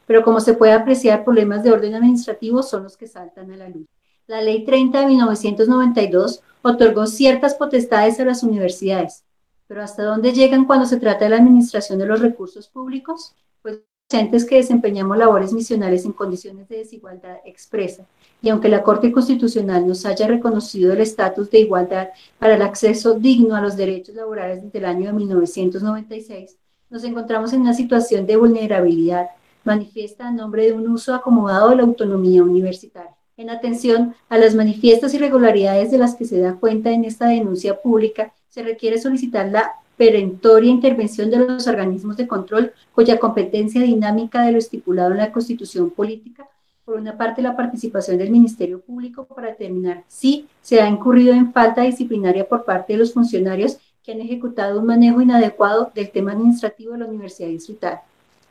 pero 0.07 0.23
como 0.23 0.39
se 0.39 0.55
puede 0.55 0.73
apreciar, 0.73 1.25
problemas 1.25 1.65
de 1.65 1.73
orden 1.73 1.97
administrativo 1.97 2.63
son 2.63 2.85
los 2.85 2.97
que 2.97 3.09
saltan 3.09 3.51
a 3.51 3.57
la 3.57 3.69
luz. 3.69 3.89
La 4.33 4.41
Ley 4.41 4.65
30 4.65 4.99
de 4.99 5.07
1992 5.09 6.41
otorgó 6.63 7.07
ciertas 7.07 7.55
potestades 7.55 8.19
a 8.19 8.25
las 8.25 8.43
universidades, 8.43 9.25
pero 9.67 9.83
¿hasta 9.83 10.05
dónde 10.05 10.33
llegan 10.33 10.65
cuando 10.65 10.87
se 10.87 10.97
trata 10.97 11.25
de 11.25 11.29
la 11.29 11.37
administración 11.37 11.99
de 11.99 12.07
los 12.07 12.21
recursos 12.21 12.67
públicos? 12.67 13.35
Pues 13.61 13.81
docentes 14.09 14.47
que 14.47 14.57
desempeñamos 14.57 15.19
labores 15.19 15.53
misionales 15.53 16.07
en 16.07 16.13
condiciones 16.13 16.67
de 16.71 16.79
desigualdad 16.79 17.41
expresa. 17.45 18.07
Y 18.41 18.49
aunque 18.49 18.71
la 18.71 18.83
Corte 18.83 19.13
Constitucional 19.13 19.87
nos 19.87 20.07
haya 20.07 20.27
reconocido 20.27 20.95
el 20.95 21.03
estatus 21.03 21.51
de 21.51 21.59
igualdad 21.59 22.09
para 22.39 22.55
el 22.55 22.63
acceso 22.63 23.13
digno 23.13 23.55
a 23.55 23.61
los 23.61 23.77
derechos 23.77 24.15
laborales 24.15 24.63
desde 24.63 24.79
el 24.79 24.87
año 24.87 25.09
de 25.09 25.13
1996, 25.13 26.57
nos 26.89 27.05
encontramos 27.05 27.53
en 27.53 27.61
una 27.61 27.75
situación 27.75 28.25
de 28.25 28.37
vulnerabilidad 28.39 29.27
manifiesta 29.63 30.29
a 30.29 30.33
nombre 30.33 30.65
de 30.65 30.73
un 30.73 30.89
uso 30.89 31.15
acomodado 31.15 31.69
de 31.69 31.77
la 31.77 31.83
autonomía 31.83 32.43
universitaria. 32.43 33.15
En 33.37 33.49
atención 33.49 34.15
a 34.29 34.37
las 34.37 34.55
manifiestas 34.55 35.15
irregularidades 35.15 35.91
de 35.91 35.99
las 35.99 36.15
que 36.15 36.27
se 36.27 36.39
da 36.39 36.55
cuenta 36.55 36.91
en 36.91 37.05
esta 37.05 37.29
denuncia 37.29 37.81
pública, 37.81 38.33
se 38.49 38.63
requiere 38.63 38.99
solicitar 38.99 39.49
la 39.49 39.73
perentoria 39.97 40.71
intervención 40.71 41.31
de 41.31 41.39
los 41.39 41.67
organismos 41.67 42.17
de 42.17 42.27
control 42.27 42.73
cuya 42.95 43.19
competencia 43.19 43.81
dinámica 43.81 44.43
de 44.43 44.53
lo 44.53 44.59
estipulado 44.59 45.13
en 45.13 45.19
la 45.19 45.33
Constitución 45.33 45.91
Política, 45.91 46.47
por 46.85 46.97
una 46.97 47.17
parte 47.17 47.41
la 47.41 47.57
participación 47.57 48.19
del 48.19 48.31
Ministerio 48.31 48.81
Público 48.81 49.25
para 49.25 49.49
determinar 49.49 50.05
si 50.09 50.47
se 50.61 50.81
ha 50.81 50.89
incurrido 50.89 51.33
en 51.33 51.53
falta 51.53 51.83
disciplinaria 51.83 52.47
por 52.47 52.65
parte 52.65 52.93
de 52.93 52.99
los 52.99 53.13
funcionarios 53.15 53.79
que 54.03 54.13
han 54.13 54.21
ejecutado 54.21 54.81
un 54.81 54.87
manejo 54.87 55.23
inadecuado 55.23 55.91
del 55.95 56.11
tema 56.11 56.33
administrativo 56.33 56.93
de 56.93 56.99
la 56.99 57.07
Universidad 57.07 57.49
Distrital, 57.49 58.01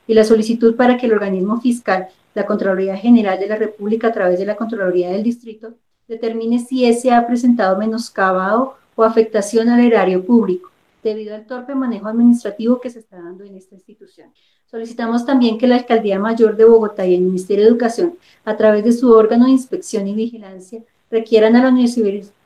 y 0.08 0.14
la 0.14 0.24
solicitud 0.24 0.76
para 0.76 0.98
que 0.98 1.06
el 1.06 1.14
organismo 1.14 1.60
fiscal, 1.60 2.08
la 2.34 2.46
Contraloría 2.46 2.96
General 2.98 3.40
de 3.40 3.48
la 3.48 3.56
República 3.56 4.08
a 4.08 4.14
través 4.14 4.40
de 4.40 4.46
la 4.46 4.56
Contraloría 4.56 5.12
del 5.12 5.24
Distrito, 5.24 5.74
determine 6.08 6.60
si 6.60 6.86
ese 6.86 7.12
ha 7.12 7.26
presentado 7.26 7.78
menoscabado 7.78 8.76
o 8.96 9.04
afectación 9.04 9.70
al 9.70 9.80
erario 9.82 10.26
público 10.26 10.70
debido 11.04 11.36
al 11.36 11.46
torpe 11.46 11.74
manejo 11.74 12.08
administrativo 12.08 12.80
que 12.80 12.90
se 12.90 13.00
está 13.00 13.22
dando 13.22 13.44
en 13.44 13.56
esta 13.56 13.76
institución. 13.76 14.32
Solicitamos 14.70 15.26
también 15.26 15.58
que 15.58 15.68
la 15.68 15.76
Alcaldía 15.76 16.20
Mayor 16.20 16.56
de 16.56 16.66
Bogotá 16.66 17.06
y 17.06 17.16
el 17.16 17.22
Ministerio 17.22 17.66
de 17.66 17.72
Educación, 17.72 18.18
a 18.46 18.56
través 18.56 18.84
de 18.84 18.94
su 18.94 19.12
órgano 19.12 19.46
de 19.46 19.52
inspección 19.52 20.08
y 20.08 20.14
vigilancia, 20.14 20.84
requieran 21.10 21.56
a 21.56 21.70
la, 21.70 21.86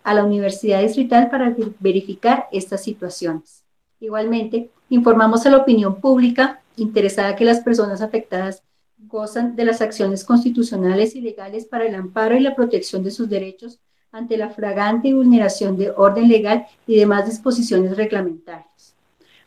a 0.04 0.14
la 0.14 0.24
Universidad 0.24 0.82
Distrital 0.82 1.30
para 1.30 1.56
verificar 1.80 2.48
estas 2.52 2.84
situaciones. 2.84 3.64
Igualmente, 4.00 4.72
informamos 4.90 5.46
a 5.46 5.52
la 5.52 5.58
opinión 5.58 6.02
pública 6.02 6.62
interesada 6.78 7.36
que 7.36 7.46
las 7.46 7.60
personas 7.60 8.02
afectadas 8.02 8.64
gozan 9.08 9.56
de 9.56 9.66
las 9.66 9.82
acciones 9.82 10.24
constitucionales 10.24 11.16
y 11.16 11.22
legales 11.22 11.66
para 11.66 11.86
el 11.86 11.96
amparo 11.96 12.36
y 12.36 12.40
la 12.40 12.56
protección 12.56 13.04
de 13.04 13.12
sus 13.12 13.30
derechos 13.30 13.80
ante 14.12 14.38
la 14.38 14.50
fragante 14.50 15.14
vulneración 15.14 15.78
de 15.78 15.92
orden 15.92 16.30
legal 16.30 16.66
y 16.88 16.96
demás 16.96 17.26
disposiciones 17.26 17.98
reglamentarias. 17.98 18.96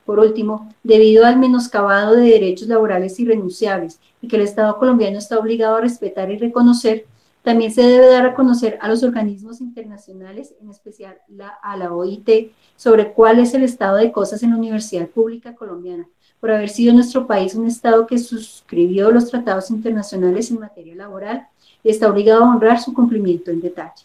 Por 0.04 0.18
último, 0.18 0.72
debido 0.82 1.26
al 1.26 1.38
menoscabado 1.38 2.14
de 2.14 2.30
derechos 2.30 2.68
laborales 2.68 3.18
irrenunciables 3.20 4.00
y 4.22 4.28
que 4.28 4.36
el 4.36 4.42
Estado 4.42 4.78
colombiano 4.78 5.18
está 5.18 5.38
obligado 5.38 5.76
a 5.76 5.80
respetar 5.80 6.30
y 6.30 6.38
reconocer, 6.38 7.06
también 7.42 7.72
se 7.72 7.82
debe 7.82 8.08
dar 8.08 8.26
a 8.26 8.34
conocer 8.34 8.78
a 8.80 8.88
los 8.88 9.02
organismos 9.02 9.60
internacionales, 9.60 10.54
en 10.60 10.70
especial 10.70 11.18
a 11.62 11.76
la 11.76 11.94
OIT, 11.94 12.52
sobre 12.76 13.12
cuál 13.12 13.38
es 13.38 13.54
el 13.54 13.62
estado 13.62 13.96
de 13.96 14.12
cosas 14.12 14.42
en 14.42 14.50
la 14.50 14.56
Universidad 14.56 15.08
Pública 15.08 15.54
Colombiana, 15.54 16.06
por 16.40 16.50
haber 16.50 16.68
sido 16.68 16.94
nuestro 16.94 17.26
país 17.26 17.54
un 17.54 17.66
Estado 17.66 18.06
que 18.06 18.18
suscribió 18.18 19.10
los 19.10 19.30
tratados 19.30 19.70
internacionales 19.70 20.50
en 20.50 20.60
materia 20.60 20.94
laboral 20.94 21.48
está 21.90 22.08
obligado 22.08 22.44
a 22.44 22.50
honrar 22.50 22.80
su 22.80 22.92
cumplimiento 22.92 23.50
en 23.50 23.60
detalle. 23.60 24.04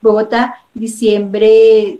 Bogotá, 0.00 0.62
diciembre 0.74 1.98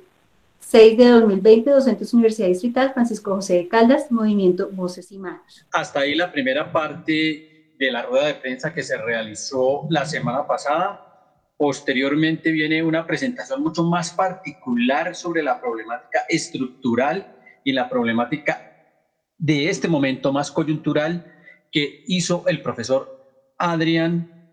6 0.60 0.98
de 0.98 1.08
2020, 1.08 1.70
docentes 1.70 2.12
Universidad 2.12 2.48
Distrital, 2.48 2.92
Francisco 2.92 3.34
José 3.34 3.54
de 3.54 3.68
Caldas, 3.68 4.10
Movimiento 4.10 4.68
Voces 4.72 5.10
y 5.12 5.18
Manos. 5.18 5.64
Hasta 5.72 6.00
ahí 6.00 6.14
la 6.14 6.30
primera 6.30 6.72
parte 6.72 7.72
de 7.78 7.90
la 7.90 8.02
rueda 8.02 8.26
de 8.26 8.34
prensa 8.34 8.72
que 8.74 8.82
se 8.82 8.96
realizó 8.96 9.86
la 9.90 10.04
semana 10.04 10.46
pasada. 10.46 11.02
Posteriormente 11.56 12.50
viene 12.50 12.82
una 12.82 13.06
presentación 13.06 13.62
mucho 13.62 13.82
más 13.82 14.12
particular 14.12 15.14
sobre 15.14 15.42
la 15.42 15.60
problemática 15.60 16.20
estructural 16.28 17.34
y 17.64 17.72
la 17.72 17.88
problemática 17.88 18.75
de 19.38 19.68
este 19.68 19.88
momento 19.88 20.32
más 20.32 20.50
coyuntural 20.50 21.32
que 21.70 22.04
hizo 22.06 22.44
el 22.46 22.62
profesor 22.62 23.54
Adrián 23.58 24.50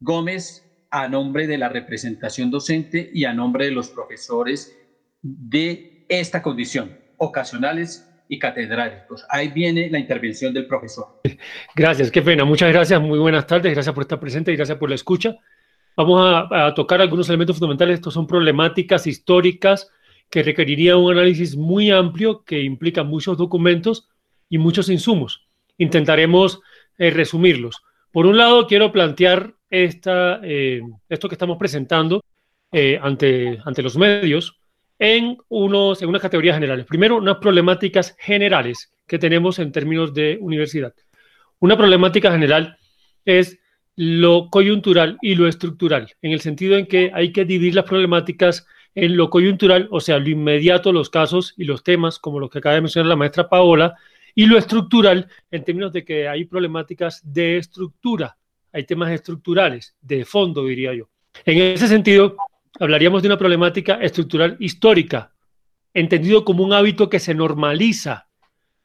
Gómez 0.00 0.64
a 0.90 1.08
nombre 1.08 1.46
de 1.46 1.58
la 1.58 1.68
representación 1.68 2.50
docente 2.50 3.10
y 3.12 3.24
a 3.24 3.32
nombre 3.32 3.66
de 3.66 3.70
los 3.72 3.88
profesores 3.88 4.76
de 5.22 6.06
esta 6.08 6.42
condición, 6.42 6.98
ocasionales 7.16 8.08
y 8.28 8.38
catedráticos. 8.38 9.24
Ahí 9.28 9.48
viene 9.48 9.90
la 9.90 9.98
intervención 9.98 10.52
del 10.52 10.66
profesor. 10.66 11.20
Gracias, 11.74 12.10
qué 12.10 12.22
pena. 12.22 12.44
Muchas 12.44 12.72
gracias, 12.72 13.00
muy 13.00 13.18
buenas 13.18 13.46
tardes, 13.46 13.72
gracias 13.72 13.94
por 13.94 14.02
estar 14.02 14.20
presente 14.20 14.52
y 14.52 14.56
gracias 14.56 14.78
por 14.78 14.88
la 14.88 14.94
escucha. 14.94 15.36
Vamos 15.96 16.20
a, 16.50 16.74
tocar 16.74 17.00
algunos 17.00 17.28
elementos 17.28 17.56
fundamentales. 17.56 17.94
Estos 17.94 18.14
son 18.14 18.26
problemáticas 18.26 19.06
históricas 19.06 19.90
que 20.28 20.42
requerirían 20.42 20.98
un 20.98 21.12
análisis 21.12 21.56
muy 21.56 21.90
amplio 21.90 22.44
que 22.44 22.62
implica 22.62 23.02
muchos 23.02 23.38
documentos 23.38 24.08
y 24.48 24.58
muchos 24.58 24.88
insumos. 24.88 25.46
Intentaremos 25.78 26.60
eh, 26.98 27.10
resumirlos. 27.10 27.82
Por 28.12 28.26
un 28.26 28.36
lado, 28.36 28.66
quiero 28.66 28.92
plantear 28.92 29.54
esta, 29.70 30.40
eh, 30.42 30.80
esto 31.08 31.28
que 31.28 31.34
estamos 31.34 31.58
presentando 31.58 32.24
eh, 32.72 32.98
ante, 33.02 33.58
ante 33.64 33.82
los 33.82 33.96
medios 33.96 34.58
en, 34.98 35.36
unos, 35.48 36.02
en 36.02 36.08
unas 36.08 36.22
categorías 36.22 36.56
generales. 36.56 36.86
Primero, 36.86 37.16
unas 37.16 37.36
problemáticas 37.36 38.16
generales 38.18 38.92
que 39.06 39.18
tenemos 39.18 39.58
en 39.58 39.72
términos 39.72 40.14
de 40.14 40.38
universidad. 40.40 40.94
Una 41.58 41.76
problemática 41.76 42.30
general 42.30 42.78
es 43.24 43.58
lo 43.96 44.50
coyuntural 44.50 45.16
y 45.22 45.34
lo 45.34 45.48
estructural, 45.48 46.12
en 46.20 46.32
el 46.32 46.40
sentido 46.40 46.76
en 46.76 46.86
que 46.86 47.10
hay 47.14 47.32
que 47.32 47.46
dividir 47.46 47.74
las 47.74 47.86
problemáticas 47.86 48.66
en 48.94 49.16
lo 49.16 49.30
coyuntural, 49.30 49.88
o 49.90 50.00
sea, 50.00 50.18
lo 50.18 50.28
inmediato, 50.28 50.92
los 50.92 51.10
casos 51.10 51.54
y 51.56 51.64
los 51.64 51.82
temas, 51.82 52.18
como 52.18 52.40
los 52.40 52.50
que 52.50 52.58
acaba 52.58 52.74
de 52.74 52.82
mencionar 52.82 53.08
la 53.08 53.16
maestra 53.16 53.48
Paola, 53.48 53.94
y 54.36 54.44
lo 54.44 54.58
estructural 54.58 55.28
en 55.50 55.64
términos 55.64 55.92
de 55.92 56.04
que 56.04 56.28
hay 56.28 56.44
problemáticas 56.44 57.22
de 57.24 57.56
estructura, 57.56 58.36
hay 58.70 58.84
temas 58.84 59.10
estructurales, 59.10 59.96
de 60.02 60.26
fondo, 60.26 60.66
diría 60.66 60.94
yo. 60.94 61.08
En 61.46 61.58
ese 61.58 61.88
sentido, 61.88 62.36
hablaríamos 62.78 63.22
de 63.22 63.28
una 63.28 63.38
problemática 63.38 63.94
estructural 63.94 64.58
histórica, 64.60 65.32
entendido 65.94 66.44
como 66.44 66.62
un 66.62 66.74
hábito 66.74 67.08
que 67.08 67.18
se 67.18 67.34
normaliza. 67.34 68.28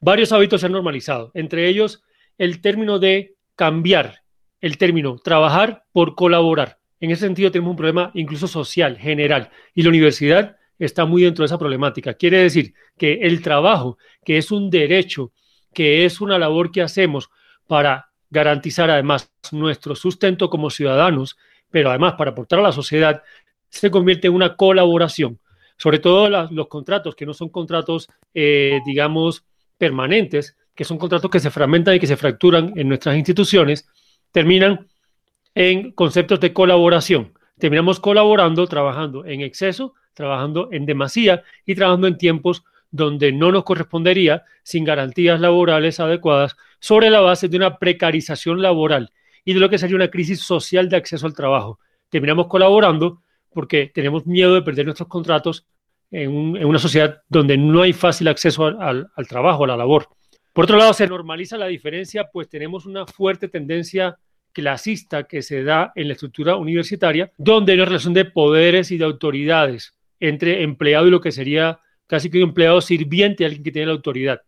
Varios 0.00 0.32
hábitos 0.32 0.62
se 0.62 0.66
han 0.66 0.72
normalizado, 0.72 1.30
entre 1.34 1.68
ellos 1.68 2.02
el 2.38 2.62
término 2.62 2.98
de 2.98 3.36
cambiar, 3.54 4.22
el 4.62 4.78
término 4.78 5.18
trabajar 5.18 5.84
por 5.92 6.14
colaborar. 6.14 6.78
En 6.98 7.10
ese 7.10 7.26
sentido 7.26 7.50
tenemos 7.50 7.72
un 7.72 7.76
problema 7.76 8.10
incluso 8.14 8.48
social, 8.48 8.96
general, 8.96 9.50
y 9.74 9.82
la 9.82 9.90
universidad 9.90 10.56
está 10.78 11.04
muy 11.04 11.22
dentro 11.22 11.42
de 11.42 11.46
esa 11.46 11.58
problemática. 11.58 12.14
Quiere 12.14 12.38
decir 12.38 12.72
que 12.96 13.20
el 13.20 13.42
trabajo, 13.42 13.98
que 14.24 14.38
es 14.38 14.50
un 14.50 14.70
derecho 14.70 15.32
que 15.72 16.04
es 16.04 16.20
una 16.20 16.38
labor 16.38 16.70
que 16.70 16.82
hacemos 16.82 17.30
para 17.66 18.10
garantizar 18.30 18.90
además 18.90 19.32
nuestro 19.50 19.94
sustento 19.94 20.48
como 20.48 20.70
ciudadanos, 20.70 21.36
pero 21.70 21.90
además 21.90 22.14
para 22.14 22.30
aportar 22.32 22.58
a 22.58 22.62
la 22.62 22.72
sociedad, 22.72 23.22
se 23.68 23.90
convierte 23.90 24.28
en 24.28 24.34
una 24.34 24.56
colaboración. 24.56 25.38
Sobre 25.76 25.98
todo 25.98 26.28
los 26.28 26.68
contratos 26.68 27.14
que 27.14 27.26
no 27.26 27.34
son 27.34 27.48
contratos, 27.48 28.08
eh, 28.34 28.80
digamos, 28.86 29.44
permanentes, 29.78 30.56
que 30.74 30.84
son 30.84 30.98
contratos 30.98 31.30
que 31.30 31.40
se 31.40 31.50
fragmentan 31.50 31.94
y 31.94 32.00
que 32.00 32.06
se 32.06 32.16
fracturan 32.16 32.72
en 32.76 32.88
nuestras 32.88 33.16
instituciones, 33.16 33.88
terminan 34.30 34.86
en 35.54 35.92
conceptos 35.92 36.40
de 36.40 36.52
colaboración. 36.52 37.32
Terminamos 37.58 38.00
colaborando, 38.00 38.66
trabajando 38.66 39.24
en 39.24 39.40
exceso, 39.40 39.94
trabajando 40.14 40.68
en 40.72 40.86
demasía 40.86 41.42
y 41.66 41.74
trabajando 41.74 42.06
en 42.06 42.16
tiempos 42.16 42.64
donde 42.92 43.32
no 43.32 43.50
nos 43.50 43.64
correspondería 43.64 44.44
sin 44.62 44.84
garantías 44.84 45.40
laborales 45.40 45.98
adecuadas 45.98 46.56
sobre 46.78 47.10
la 47.10 47.20
base 47.20 47.48
de 47.48 47.56
una 47.56 47.78
precarización 47.78 48.62
laboral 48.62 49.10
y 49.44 49.54
de 49.54 49.60
lo 49.60 49.68
que 49.68 49.78
sería 49.78 49.96
una 49.96 50.10
crisis 50.10 50.40
social 50.40 50.88
de 50.88 50.96
acceso 50.96 51.26
al 51.26 51.34
trabajo. 51.34 51.80
Terminamos 52.10 52.46
colaborando 52.46 53.22
porque 53.52 53.90
tenemos 53.92 54.26
miedo 54.26 54.54
de 54.54 54.62
perder 54.62 54.84
nuestros 54.84 55.08
contratos 55.08 55.66
en, 56.10 56.30
una 56.64 56.78
sociedad 56.78 57.22
donde 57.28 57.56
no 57.56 57.82
hay 57.82 57.94
fácil 57.94 58.28
acceso 58.28 58.66
al, 58.66 59.08
al 59.14 59.26
trabajo, 59.26 59.64
a 59.64 59.68
la 59.68 59.76
labor. 59.76 60.08
Por 60.52 60.64
otro 60.64 60.76
lado, 60.76 60.92
se 60.92 61.06
normaliza 61.06 61.56
la 61.56 61.66
diferencia, 61.66 62.28
pues 62.30 62.48
tenemos 62.48 62.84
una 62.84 63.06
fuerte 63.06 63.48
tendencia 63.48 64.18
clasista 64.52 65.24
que 65.24 65.40
se 65.40 65.64
da 65.64 65.92
en 65.94 66.08
la 66.08 66.12
estructura 66.12 66.56
universitaria, 66.56 67.32
donde 67.38 67.72
hay 67.72 67.78
una 67.78 67.86
relación 67.86 68.12
de 68.12 68.26
poderes 68.26 68.90
y 68.90 68.98
de 68.98 69.06
autoridades 69.06 69.94
entre 70.20 70.62
empleado 70.62 71.08
y 71.08 71.10
lo 71.10 71.20
que 71.20 71.32
sería 71.32 71.80
casi 72.06 72.30
que 72.30 72.38
un 72.38 72.50
empleado 72.50 72.80
sirviente, 72.80 73.44
alguien 73.44 73.62
que 73.62 73.72
tiene 73.72 73.86
la 73.86 73.92
autoridad. 73.92 74.42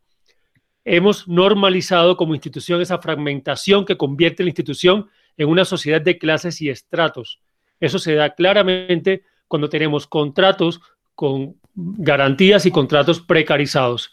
Hemos 0.84 1.26
normalizado 1.26 2.16
como 2.16 2.34
institución 2.34 2.80
esa 2.80 2.98
fragmentación 2.98 3.84
que 3.84 3.96
convierte 3.96 4.42
la 4.42 4.50
institución 4.50 5.08
en 5.36 5.48
una 5.48 5.64
sociedad 5.64 6.00
de 6.00 6.18
clases 6.18 6.60
y 6.60 6.68
estratos. 6.68 7.40
Eso 7.80 7.98
se 7.98 8.14
da 8.14 8.34
claramente 8.34 9.24
cuando 9.48 9.68
tenemos 9.68 10.06
contratos 10.06 10.80
con 11.14 11.56
garantías 11.74 12.66
y 12.66 12.70
contratos 12.70 13.20
precarizados. 13.20 14.12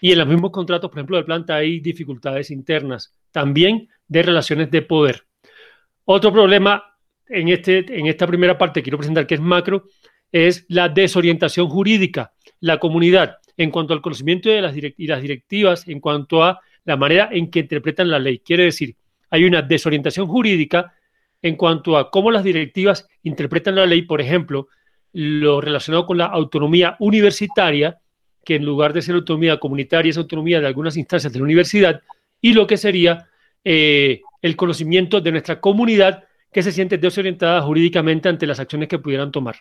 Y 0.00 0.12
en 0.12 0.18
los 0.18 0.26
mismos 0.26 0.50
contratos, 0.50 0.90
por 0.90 0.98
ejemplo, 0.98 1.16
de 1.16 1.24
planta 1.24 1.56
hay 1.56 1.80
dificultades 1.80 2.50
internas, 2.50 3.14
también 3.30 3.88
de 4.08 4.22
relaciones 4.22 4.70
de 4.70 4.82
poder. 4.82 5.24
Otro 6.04 6.32
problema 6.32 6.96
en, 7.28 7.48
este, 7.48 7.84
esta 8.08 8.26
primera 8.26 8.58
parte 8.58 8.82
quiero 8.82 8.98
presentar 8.98 9.26
que 9.26 9.34
es 9.34 9.40
macro, 9.40 9.84
es 10.32 10.64
la 10.68 10.88
desorientación 10.88 11.68
jurídica 11.68 12.32
la 12.60 12.78
comunidad 12.78 13.38
en 13.56 13.70
cuanto 13.70 13.92
al 13.92 14.00
conocimiento 14.00 14.48
de 14.48 14.62
las 14.62 14.74
y 14.76 15.06
las 15.06 15.22
directivas, 15.22 15.86
en 15.88 16.00
cuanto 16.00 16.42
a 16.42 16.60
la 16.84 16.96
manera 16.96 17.28
en 17.30 17.50
que 17.50 17.60
interpretan 17.60 18.08
la 18.10 18.18
ley. 18.18 18.38
Quiere 18.38 18.64
decir, 18.64 18.96
hay 19.30 19.44
una 19.44 19.62
desorientación 19.62 20.26
jurídica 20.26 20.94
en 21.42 21.56
cuanto 21.56 21.96
a 21.96 22.10
cómo 22.10 22.30
las 22.30 22.44
directivas 22.44 23.06
interpretan 23.22 23.74
la 23.74 23.86
ley, 23.86 24.02
por 24.02 24.20
ejemplo, 24.20 24.68
lo 25.12 25.60
relacionado 25.60 26.06
con 26.06 26.18
la 26.18 26.26
autonomía 26.26 26.96
universitaria, 27.00 27.98
que 28.44 28.56
en 28.56 28.64
lugar 28.64 28.92
de 28.92 29.02
ser 29.02 29.14
autonomía 29.14 29.58
comunitaria 29.58 30.10
es 30.10 30.18
autonomía 30.18 30.60
de 30.60 30.66
algunas 30.66 30.96
instancias 30.96 31.32
de 31.32 31.38
la 31.38 31.44
universidad, 31.44 32.02
y 32.40 32.52
lo 32.52 32.66
que 32.66 32.76
sería 32.76 33.28
eh, 33.64 34.22
el 34.42 34.56
conocimiento 34.56 35.20
de 35.20 35.32
nuestra 35.32 35.60
comunidad 35.60 36.24
que 36.52 36.62
se 36.62 36.72
siente 36.72 36.98
desorientada 36.98 37.62
jurídicamente 37.62 38.28
ante 38.28 38.46
las 38.46 38.60
acciones 38.60 38.88
que 38.88 38.98
pudieran 38.98 39.30
tomar. 39.30 39.56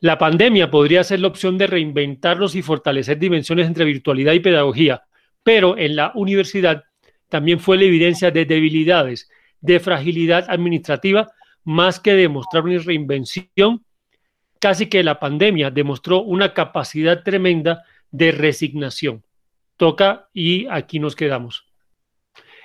La 0.00 0.18
pandemia 0.18 0.70
podría 0.70 1.04
ser 1.04 1.20
la 1.20 1.28
opción 1.28 1.56
de 1.56 1.66
reinventarnos 1.66 2.54
y 2.54 2.62
fortalecer 2.62 3.18
dimensiones 3.18 3.66
entre 3.66 3.84
virtualidad 3.84 4.32
y 4.32 4.40
pedagogía, 4.40 5.04
pero 5.42 5.78
en 5.78 5.96
la 5.96 6.12
universidad 6.14 6.84
también 7.28 7.58
fue 7.58 7.76
la 7.76 7.84
evidencia 7.84 8.30
de 8.30 8.44
debilidades, 8.44 9.30
de 9.60 9.80
fragilidad 9.80 10.46
administrativa, 10.48 11.28
más 11.64 11.98
que 11.98 12.14
demostrar 12.14 12.64
una 12.64 12.78
reinvención, 12.78 13.84
casi 14.60 14.86
que 14.86 15.02
la 15.02 15.18
pandemia 15.18 15.70
demostró 15.70 16.22
una 16.22 16.52
capacidad 16.52 17.22
tremenda 17.22 17.84
de 18.10 18.32
resignación. 18.32 19.24
Toca 19.76 20.28
y 20.32 20.66
aquí 20.70 20.98
nos 20.98 21.16
quedamos. 21.16 21.66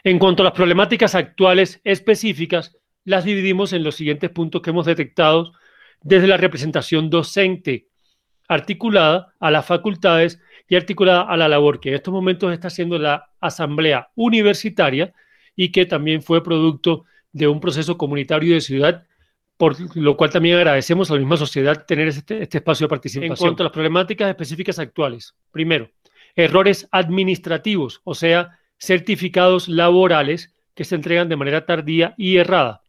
En 0.04 0.20
cuanto 0.20 0.44
a 0.44 0.46
las 0.46 0.54
problemáticas 0.54 1.16
actuales 1.16 1.82
específicas, 1.84 2.78
las 3.04 3.26
dividimos 3.26 3.74
en 3.74 3.84
los 3.84 3.96
siguientes 3.96 4.30
puntos 4.30 4.62
que 4.62 4.70
hemos 4.70 4.86
detectado 4.86 5.54
desde 6.02 6.28
la 6.28 6.38
representación 6.38 7.10
docente, 7.10 7.88
articulada 8.48 9.34
a 9.40 9.52
las 9.52 9.66
facultades 9.66 10.40
y 10.68 10.76
articulada 10.76 11.22
a 11.24 11.38
la 11.38 11.48
labor 11.48 11.80
que 11.80 11.90
en 11.90 11.96
estos 11.96 12.14
momentos 12.14 12.52
está 12.52 12.68
haciendo 12.68 12.98
la 12.98 13.30
Asamblea 13.40 14.10
Universitaria 14.16 15.14
y 15.56 15.72
que 15.72 15.86
también 15.86 16.22
fue 16.22 16.44
producto 16.44 17.06
de 17.32 17.48
un 17.48 17.60
proceso 17.60 17.98
comunitario 17.98 18.54
de 18.54 18.62
ciudad, 18.62 19.06
por 19.58 19.76
lo 19.96 20.16
cual 20.16 20.30
también 20.30 20.58
agradecemos 20.58 21.12
a 21.12 21.16
la 21.16 21.20
misma 21.20 21.38
sociedad 21.38 21.86
tener 21.86 22.08
este, 22.08 22.42
este 22.42 22.60
espacio 22.60 22.86
de 22.86 22.90
participación. 22.90 23.32
En 23.32 23.38
cuanto 23.38 23.64
a 23.64 23.66
las 23.66 23.74
problemáticas 23.74 24.30
específicas 24.30 24.80
actuales, 24.80 25.36
primero, 25.52 25.90
errores 26.36 26.88
administrativos, 26.92 28.02
o 28.04 28.16
sea, 28.16 28.60
certificados 28.78 29.68
laborales 29.68 30.56
que 30.74 30.86
se 30.86 30.96
entregan 30.96 31.30
de 31.30 31.36
manera 31.36 31.66
tardía 31.66 32.14
y 32.18 32.38
errada. 32.38 32.82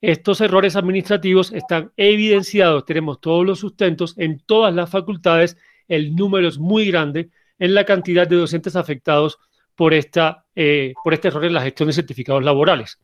Estos 0.00 0.40
errores 0.40 0.76
administrativos 0.76 1.52
están 1.52 1.92
evidenciados, 1.96 2.84
tenemos 2.84 3.20
todos 3.20 3.44
los 3.44 3.58
sustentos 3.58 4.14
en 4.16 4.38
todas 4.38 4.72
las 4.72 4.88
facultades, 4.88 5.56
el 5.88 6.14
número 6.14 6.46
es 6.46 6.58
muy 6.58 6.86
grande 6.86 7.30
en 7.58 7.74
la 7.74 7.84
cantidad 7.84 8.28
de 8.28 8.36
docentes 8.36 8.76
afectados 8.76 9.38
por, 9.74 9.94
esta, 9.94 10.44
eh, 10.54 10.92
por 11.02 11.14
este 11.14 11.28
error 11.28 11.44
en 11.44 11.54
la 11.54 11.62
gestión 11.62 11.88
de 11.88 11.94
certificados 11.94 12.44
laborales. 12.44 13.00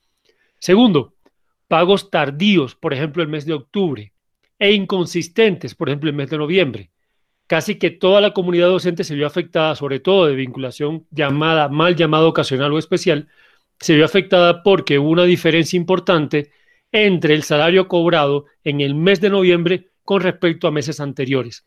Segundo, 0.61 1.15
pagos 1.67 2.11
tardíos, 2.11 2.77
por 2.77 2.95
ejemplo, 2.95 3.23
el 3.23 3.29
mes 3.29 3.45
de 3.45 3.55
octubre, 3.55 4.13
e 4.59 4.73
inconsistentes, 4.73 5.75
por 5.75 5.89
ejemplo, 5.89 6.11
el 6.11 6.17
mes 6.17 6.31
de 6.31 6.39
noviembre. 6.39 6.91
Casi 7.49 7.75
que 7.77 7.91
toda 7.91 8.21
la 8.21 8.33
comunidad 8.33 8.69
docente 8.69 9.05
se 9.05 9.15
vio 9.15 9.27
afectada, 9.27 9.75
sobre 9.75 10.01
todo 10.01 10.27
de 10.27 10.35
vinculación 10.35 11.07
llamada, 11.11 11.69
mal 11.69 11.97
llamada 11.97 12.27
ocasional 12.27 12.73
o 12.73 12.79
especial, 12.79 13.29
se 13.81 13.97
vio 13.97 14.05
afectada 14.05 14.63
porque 14.63 14.99
hubo 14.99 15.11
una 15.11 15.25
diferencia 15.25 15.77
importante 15.77 16.53
entre 16.95 17.35
el 17.35 17.43
salario 17.43 17.89
cobrado 17.89 18.45
en 18.63 18.81
el 18.81 18.95
mes 18.95 19.21
de 19.21 19.29
noviembre 19.29 19.89
con 20.05 20.23
respecto 20.23 20.69
a 20.69 20.71
meses 20.71 21.01
anteriores. 21.01 21.67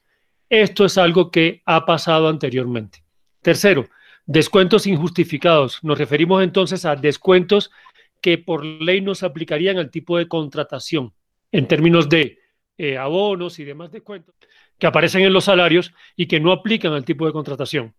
Esto 0.50 0.86
es 0.86 0.98
algo 0.98 1.32
que 1.32 1.62
ha 1.66 1.86
pasado 1.86 2.30
anteriormente. 2.30 3.04
Tercero, 3.42 3.90
descuentos 4.26 4.88
injustificados. 4.88 5.84
Nos 5.84 5.98
referimos 5.98 6.42
entonces 6.42 6.86
a 6.86 6.96
descuentos 6.96 7.72
que 8.22 8.38
por 8.38 8.64
ley 8.64 9.02
no 9.02 9.16
se 9.16 9.26
aplicarían 9.26 9.78
al 9.78 9.92
tipo 9.92 10.18
de 10.18 10.30
contratación 10.30 11.14
en 11.52 11.68
términos 11.68 12.08
de 12.08 12.40
eh, 12.78 12.98
abonos 12.98 13.60
y 13.60 13.66
demás 13.66 13.92
descuentos 13.92 14.34
que 14.80 14.88
aparecen 14.88 15.24
en 15.24 15.34
los 15.34 15.44
salarios 15.44 15.94
y 16.16 16.28
que 16.28 16.40
no 16.40 16.54
aplican 16.54 16.94
al 16.94 17.04
tipo 17.04 17.26
de 17.26 17.34
contratación. 17.34 17.96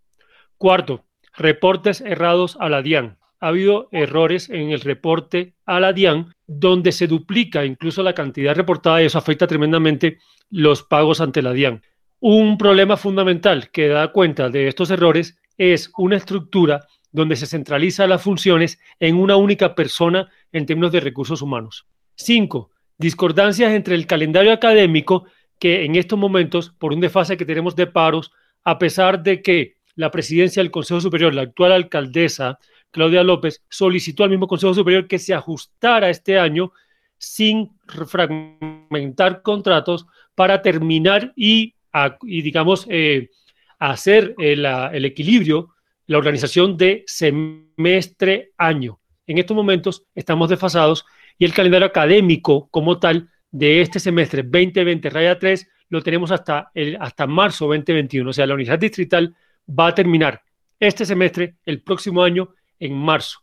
Cuarto, 0.56 1.04
reportes 1.36 2.00
errados 2.00 2.56
a 2.58 2.70
la 2.70 2.80
DIAN. 2.80 3.17
Ha 3.40 3.48
habido 3.48 3.88
errores 3.92 4.50
en 4.50 4.70
el 4.70 4.80
reporte 4.80 5.54
a 5.64 5.78
la 5.80 5.92
DIAN 5.92 6.34
donde 6.46 6.92
se 6.92 7.06
duplica 7.06 7.64
incluso 7.64 8.02
la 8.02 8.14
cantidad 8.14 8.54
reportada 8.54 9.02
y 9.02 9.06
eso 9.06 9.18
afecta 9.18 9.46
tremendamente 9.46 10.18
los 10.50 10.82
pagos 10.82 11.20
ante 11.20 11.42
la 11.42 11.52
DIAN. 11.52 11.82
Un 12.20 12.58
problema 12.58 12.96
fundamental 12.96 13.70
que 13.70 13.88
da 13.88 14.08
cuenta 14.08 14.48
de 14.48 14.66
estos 14.66 14.90
errores 14.90 15.38
es 15.56 15.92
una 15.96 16.16
estructura 16.16 16.86
donde 17.12 17.36
se 17.36 17.46
centraliza 17.46 18.06
las 18.06 18.22
funciones 18.22 18.80
en 18.98 19.16
una 19.16 19.36
única 19.36 19.74
persona 19.74 20.28
en 20.52 20.66
términos 20.66 20.92
de 20.92 21.00
recursos 21.00 21.42
humanos. 21.42 21.86
Cinco, 22.16 22.70
discordancias 22.98 23.72
entre 23.72 23.94
el 23.94 24.06
calendario 24.06 24.52
académico 24.52 25.26
que 25.58 25.84
en 25.84 25.96
estos 25.96 26.18
momentos, 26.18 26.70
por 26.70 26.92
un 26.92 27.00
desfase 27.00 27.36
que 27.36 27.44
tenemos 27.44 27.76
de 27.76 27.86
paros, 27.86 28.32
a 28.64 28.78
pesar 28.78 29.22
de 29.22 29.42
que 29.42 29.76
la 29.94 30.10
presidencia 30.10 30.62
del 30.62 30.70
Consejo 30.70 31.00
Superior, 31.00 31.34
la 31.34 31.42
actual 31.42 31.72
alcaldesa 31.72 32.58
Claudia 32.90 33.22
López, 33.22 33.62
solicitó 33.68 34.24
al 34.24 34.30
mismo 34.30 34.46
Consejo 34.46 34.74
Superior 34.74 35.06
que 35.06 35.18
se 35.18 35.34
ajustara 35.34 36.10
este 36.10 36.38
año 36.38 36.72
sin 37.18 37.70
fragmentar 37.86 39.42
contratos 39.42 40.06
para 40.34 40.62
terminar 40.62 41.32
y, 41.36 41.74
digamos, 42.22 42.86
eh, 42.88 43.30
hacer 43.78 44.34
el, 44.38 44.64
el 44.64 45.04
equilibrio, 45.04 45.70
la 46.06 46.18
organización 46.18 46.76
de 46.76 47.04
semestre-año. 47.06 49.00
En 49.26 49.38
estos 49.38 49.56
momentos 49.56 50.04
estamos 50.14 50.48
desfasados 50.48 51.04
y 51.38 51.44
el 51.44 51.52
calendario 51.52 51.86
académico 51.86 52.68
como 52.70 52.98
tal 52.98 53.28
de 53.50 53.80
este 53.80 54.00
semestre 54.00 54.42
2020 54.42 55.10
raya 55.10 55.38
3 55.38 55.68
lo 55.90 56.02
tenemos 56.02 56.30
hasta, 56.30 56.70
el, 56.74 56.96
hasta 57.00 57.26
marzo 57.26 57.66
2021. 57.66 58.28
O 58.28 58.32
sea, 58.32 58.46
la 58.46 58.54
unidad 58.54 58.78
distrital 58.78 59.34
va 59.68 59.88
a 59.88 59.94
terminar 59.94 60.42
este 60.78 61.04
semestre, 61.04 61.56
el 61.64 61.82
próximo 61.82 62.22
año, 62.22 62.54
en 62.78 62.94
marzo. 62.94 63.40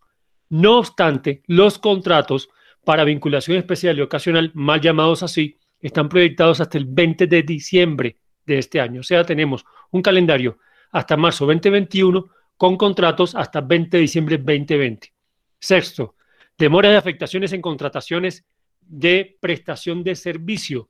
No 0.49 0.77
obstante, 0.77 1.43
los 1.47 1.79
contratos 1.79 2.49
para 2.83 3.03
vinculación 3.03 3.57
especial 3.57 3.97
y 3.97 4.01
ocasional, 4.01 4.51
mal 4.53 4.79
llamados 4.79 5.23
así, 5.23 5.57
están 5.81 6.07
proyectados 6.07 6.61
hasta 6.61 6.77
el 6.77 6.85
20 6.85 7.27
de 7.27 7.43
diciembre 7.43 8.17
de 8.45 8.59
este 8.59 8.79
año. 8.79 9.01
O 9.01 9.03
sea, 9.03 9.23
tenemos 9.23 9.65
un 9.91 10.01
calendario 10.01 10.59
hasta 10.91 11.17
marzo 11.17 11.45
2021 11.45 12.29
con 12.57 12.77
contratos 12.77 13.35
hasta 13.35 13.61
20 13.61 13.97
de 13.97 14.01
diciembre 14.01 14.37
2020. 14.37 15.13
Sexto, 15.59 16.15
demora 16.57 16.89
de 16.89 16.97
afectaciones 16.97 17.53
en 17.53 17.61
contrataciones 17.61 18.45
de 18.81 19.37
prestación 19.39 20.03
de 20.03 20.15
servicio. 20.15 20.89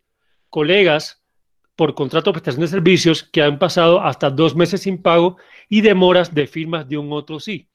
Colegas 0.49 1.23
por 1.75 1.93
contrato 1.93 2.29
de 2.29 2.33
prestación 2.33 2.61
de 2.61 2.67
servicios 2.67 3.23
que 3.23 3.41
han 3.41 3.59
pasado 3.59 4.01
hasta 4.01 4.29
dos 4.29 4.55
meses 4.55 4.81
sin 4.81 5.01
pago 5.01 5.37
y 5.67 5.81
demoras 5.81 6.33
de 6.33 6.47
firmas 6.47 6.87
de 6.87 6.97
un 6.97 7.11
otro 7.11 7.39
sí. 7.39 7.69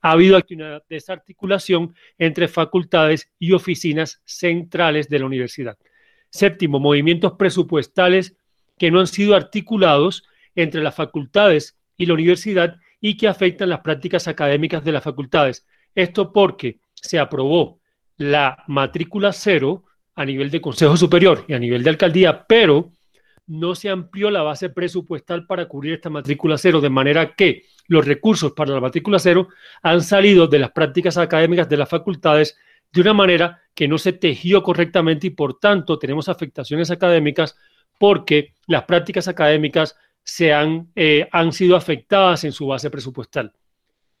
Ha 0.00 0.12
habido 0.12 0.36
aquí 0.36 0.54
una 0.54 0.82
desarticulación 0.88 1.94
entre 2.18 2.48
facultades 2.48 3.30
y 3.38 3.52
oficinas 3.52 4.20
centrales 4.24 5.08
de 5.08 5.18
la 5.18 5.26
universidad. 5.26 5.76
Séptimo, 6.30 6.78
movimientos 6.78 7.32
presupuestales 7.32 8.36
que 8.78 8.90
no 8.90 9.00
han 9.00 9.06
sido 9.06 9.34
articulados 9.34 10.24
entre 10.54 10.82
las 10.82 10.94
facultades 10.94 11.76
y 11.96 12.06
la 12.06 12.14
universidad 12.14 12.76
y 13.00 13.16
que 13.16 13.28
afectan 13.28 13.68
las 13.68 13.80
prácticas 13.80 14.28
académicas 14.28 14.84
de 14.84 14.92
las 14.92 15.04
facultades. 15.04 15.66
Esto 15.94 16.32
porque 16.32 16.78
se 16.94 17.18
aprobó 17.18 17.80
la 18.16 18.64
matrícula 18.66 19.32
cero 19.32 19.84
a 20.14 20.24
nivel 20.24 20.50
de 20.50 20.60
Consejo 20.60 20.96
Superior 20.96 21.44
y 21.48 21.54
a 21.54 21.58
nivel 21.58 21.82
de 21.82 21.90
alcaldía, 21.90 22.44
pero 22.46 22.92
no 23.48 23.74
se 23.74 23.88
amplió 23.88 24.30
la 24.30 24.42
base 24.42 24.68
presupuestal 24.68 25.46
para 25.46 25.66
cubrir 25.66 25.94
esta 25.94 26.10
matrícula 26.10 26.58
cero, 26.58 26.80
de 26.80 26.90
manera 26.90 27.34
que 27.34 27.64
los 27.88 28.06
recursos 28.06 28.52
para 28.52 28.74
la 28.74 28.80
matrícula 28.80 29.18
cero 29.18 29.48
han 29.82 30.02
salido 30.02 30.46
de 30.46 30.58
las 30.58 30.70
prácticas 30.70 31.16
académicas 31.16 31.68
de 31.68 31.78
las 31.78 31.88
facultades 31.88 32.56
de 32.92 33.00
una 33.00 33.14
manera 33.14 33.62
que 33.74 33.88
no 33.88 33.98
se 33.98 34.12
tejió 34.12 34.62
correctamente 34.62 35.26
y 35.26 35.30
por 35.30 35.58
tanto 35.58 35.98
tenemos 35.98 36.28
afectaciones 36.28 36.90
académicas 36.90 37.56
porque 37.98 38.52
las 38.66 38.84
prácticas 38.84 39.28
académicas 39.28 39.96
se 40.22 40.52
han, 40.52 40.88
eh, 40.94 41.26
han 41.32 41.52
sido 41.52 41.74
afectadas 41.74 42.44
en 42.44 42.52
su 42.52 42.66
base 42.66 42.90
presupuestal. 42.90 43.52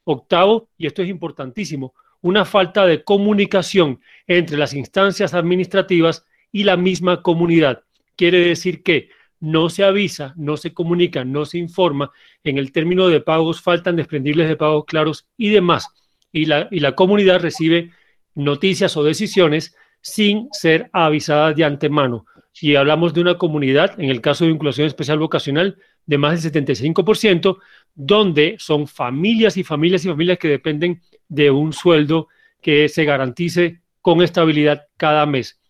Octavo, 0.04 0.70
y 0.78 0.86
esto 0.86 1.02
es 1.02 1.08
importantísimo, 1.10 1.94
una 2.22 2.46
falta 2.46 2.86
de 2.86 3.04
comunicación 3.04 4.00
entre 4.26 4.56
las 4.56 4.72
instancias 4.72 5.34
administrativas 5.34 6.24
y 6.50 6.64
la 6.64 6.78
misma 6.78 7.22
comunidad. 7.22 7.82
Quiere 8.16 8.40
decir 8.40 8.82
que 8.82 9.10
no 9.40 9.68
se 9.68 9.84
avisa, 9.84 10.34
no 10.36 10.56
se 10.56 10.72
comunica, 10.72 11.24
no 11.24 11.44
se 11.44 11.58
informa. 11.58 12.10
En 12.44 12.58
el 12.58 12.72
término 12.72 13.08
de 13.08 13.20
pagos 13.20 13.60
faltan 13.60 13.96
desprendibles 13.96 14.48
de 14.48 14.56
pagos 14.56 14.84
claros 14.86 15.26
y 15.36 15.50
demás. 15.50 15.88
Y 16.32 16.46
la, 16.46 16.68
y 16.70 16.80
la 16.80 16.94
comunidad 16.94 17.40
recibe 17.40 17.92
noticias 18.34 18.96
o 18.96 19.04
decisiones 19.04 19.74
sin 20.00 20.48
ser 20.52 20.90
avisada 20.92 21.52
de 21.52 21.64
antemano. 21.64 22.26
Si 22.52 22.74
hablamos 22.74 23.14
de 23.14 23.20
una 23.20 23.38
comunidad, 23.38 23.98
en 24.00 24.10
el 24.10 24.20
caso 24.20 24.44
de 24.44 24.50
vinculación 24.50 24.86
especial 24.86 25.18
vocacional, 25.18 25.78
de 26.06 26.18
más 26.18 26.42
del 26.42 26.52
75%, 26.52 27.58
donde 27.94 28.56
son 28.58 28.88
familias 28.88 29.56
y 29.56 29.64
familias 29.64 30.04
y 30.04 30.08
familias 30.08 30.38
que 30.38 30.48
dependen 30.48 31.02
de 31.28 31.50
un 31.50 31.72
sueldo 31.72 32.28
que 32.60 32.88
se 32.88 33.04
garantice 33.04 33.80
con 34.00 34.22
estabilidad 34.22 34.86
cada 34.96 35.26
mes. 35.26 35.60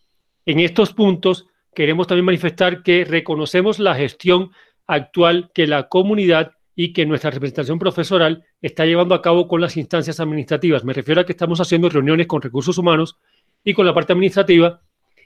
En 0.45 0.59
estos 0.59 0.93
puntos 0.93 1.47
queremos 1.79 2.07
también 2.07 2.25
manifestar 2.25 2.83
que 2.83 3.05
reconocemos 3.05 3.79
la 3.79 3.95
gestión 3.95 4.51
actual 4.85 5.49
que 5.53 5.65
la 5.65 5.87
comunidad 5.87 6.51
y 6.75 6.91
que 6.91 7.05
nuestra 7.05 7.31
representación 7.31 7.79
profesoral 7.79 8.43
está 8.61 8.85
llevando 8.85 9.15
a 9.15 9.21
cabo 9.21 9.47
con 9.47 9.61
las 9.61 9.77
instancias 9.77 10.19
administrativas. 10.19 10.83
Me 10.83 10.91
refiero 10.91 11.21
a 11.21 11.25
que 11.25 11.31
estamos 11.31 11.61
haciendo 11.61 11.87
reuniones 11.87 12.27
con 12.27 12.41
recursos 12.41 12.77
humanos 12.77 13.17
y 13.63 13.73
con 13.73 13.85
la 13.85 13.93
parte 13.93 14.11
administrativa 14.11 14.81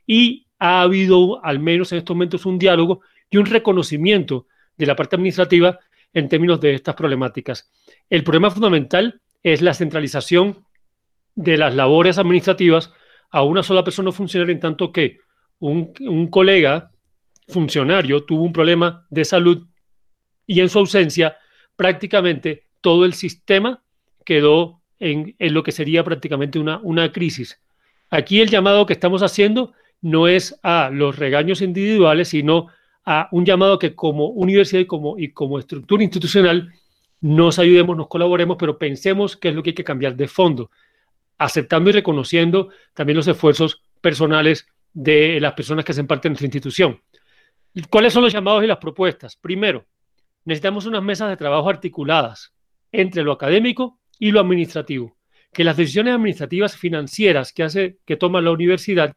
y 0.06 0.46
ha 0.60 0.84
habido 0.84 1.44
al 1.44 1.58
menos 1.58 1.92
en 1.92 1.98
estos 1.98 2.16
momentos 2.16 2.46
un 2.46 2.60
diálogo 2.60 3.02
y 3.32 3.38
un 3.38 3.48
reconocimiento 3.48 4.46
de 4.78 4.86
la 4.86 4.96
parte 4.96 5.16
administrativa 5.16 5.80
en 6.14 6.30
términos 6.30 6.62
de 6.62 6.76
estas 6.76 6.94
problemáticas. 6.94 7.72
El 8.12 8.24
problema 8.24 8.52
fundamental 8.52 9.22
es 9.42 9.64
la 9.64 9.74
centralización 9.74 10.64
de 11.34 11.58
las 11.58 11.74
labores 11.74 12.20
administrativas 12.20 12.94
a 13.32 13.42
una 13.42 13.64
sola 13.64 13.84
persona 13.84 14.12
funcionaria, 14.12 14.54
en 14.54 14.60
tanto 14.60 14.92
que 14.92 15.18
un, 15.60 16.28
colega 16.30 16.92
funcionario 17.48 18.24
tuvo 18.24 18.44
un 18.44 18.54
problema 18.54 19.06
de 19.10 19.26
salud 19.26 19.68
y 20.46 20.60
en 20.60 20.70
su 20.70 20.80
ausencia 20.80 21.38
prácticamente 21.76 22.68
todo 22.82 23.06
el 23.06 23.14
sistema 23.14 23.84
quedó 24.26 24.82
en, 25.00 25.36
lo 25.40 25.64
que 25.64 25.72
sería 25.72 26.04
prácticamente 26.04 26.60
una, 26.60 26.80
una 26.80 27.12
crisis. 27.12 27.60
Aquí 28.10 28.42
el 28.42 28.50
llamado 28.50 28.86
que 28.86 28.94
estamos 28.94 29.24
haciendo 29.24 29.74
no 30.02 30.28
es 30.28 30.60
a 30.64 30.90
los 30.92 31.18
regaños 31.18 31.62
individuales, 31.62 32.30
sino 32.30 32.68
a 33.06 33.28
un 33.32 33.46
llamado 33.46 33.80
que 33.80 33.96
como 33.96 34.28
universidad 34.28 34.82
y 34.82 34.86
como, 34.86 35.18
y 35.18 35.32
como 35.32 35.60
estructura 35.60 36.04
institucional 36.04 36.74
nos 37.22 37.58
ayudemos, 37.58 37.96
nos 37.96 38.08
colaboremos, 38.08 38.58
pero 38.60 38.78
pensemos 38.78 39.38
qué 39.38 39.50
es 39.50 39.56
lo 39.56 39.64
que 39.64 39.70
hay 39.72 39.76
que 39.76 39.84
cambiar 39.84 40.16
de 40.16 40.28
fondo, 40.28 40.70
aceptando 41.38 41.90
y 41.90 41.94
reconociendo 41.94 42.70
también 42.94 43.16
los 43.18 43.28
esfuerzos 43.28 43.82
personales 44.02 44.68
de 44.94 45.40
las 45.40 45.54
personas 45.54 45.84
que 45.84 45.92
hacen 45.92 46.08
parte 46.08 46.28
de 46.28 46.32
nuestra 46.32 46.46
institución. 46.46 47.02
¿Cuáles 47.90 48.14
son 48.14 48.24
los 48.24 48.34
llamados 48.34 48.64
y 48.64 48.68
las 48.68 48.78
propuestas? 48.78 49.36
Primero, 49.36 49.86
necesitamos 50.46 50.86
unas 50.86 51.04
mesas 51.04 51.30
de 51.30 51.38
trabajo 51.38 51.70
articuladas 51.70 52.54
entre 52.92 53.24
lo 53.24 53.32
académico 53.32 54.00
y 54.20 54.32
lo 54.32 54.40
administrativo. 54.40 55.18
Que 55.52 55.64
las 55.64 55.78
decisiones 55.78 56.14
administrativas 56.14 56.78
financieras 56.78 57.52
que, 57.54 57.64
hace, 57.64 57.98
que 58.06 58.16
toma 58.16 58.42
la 58.42 58.52
universidad 58.52 59.16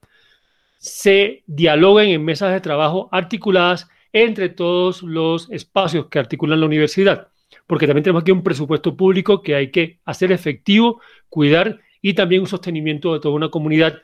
se 0.78 1.42
dialoguen 1.46 2.10
en 2.10 2.24
mesas 2.24 2.52
de 2.52 2.60
trabajo 2.60 3.08
articuladas 3.12 3.88
entre 4.12 4.48
todos 4.48 5.02
los 5.02 5.50
espacios 5.50 6.06
que 6.06 6.18
articulan 6.18 6.60
la 6.60 6.66
universidad 6.66 7.28
porque 7.66 7.86
también 7.86 8.04
tenemos 8.04 8.22
aquí 8.22 8.30
un 8.30 8.42
presupuesto 8.42 8.96
público 8.96 9.42
que 9.42 9.54
hay 9.54 9.70
que 9.70 10.00
hacer 10.04 10.32
efectivo, 10.32 11.00
cuidar 11.28 11.80
y 12.00 12.14
también 12.14 12.42
un 12.42 12.46
sostenimiento 12.46 13.14
de 13.14 13.20
toda 13.20 13.34
una 13.34 13.50
comunidad 13.50 14.00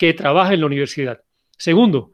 que 0.00 0.14
trabaja 0.14 0.54
en 0.54 0.60
la 0.60 0.66
universidad. 0.66 1.20
Segundo, 1.58 2.12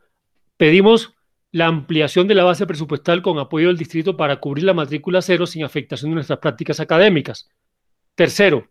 pedimos 0.57 1.14
la 1.53 1.66
ampliación 1.68 2.27
de 2.27 2.35
la 2.35 2.42
base 2.42 2.66
presupuestal 2.66 3.22
con 3.22 3.38
apoyo 3.38 3.68
del 3.68 3.77
distrito 3.77 4.16
para 4.16 4.40
cubrir 4.40 4.64
la 4.64 4.75
matrícula 4.75 5.22
cero 5.22 5.46
sin 5.46 5.62
afectación 5.62 6.11
de 6.11 6.16
nuestras 6.16 6.40
prácticas 6.40 6.81
académicas. 6.81 7.49
Tercero, 8.16 8.66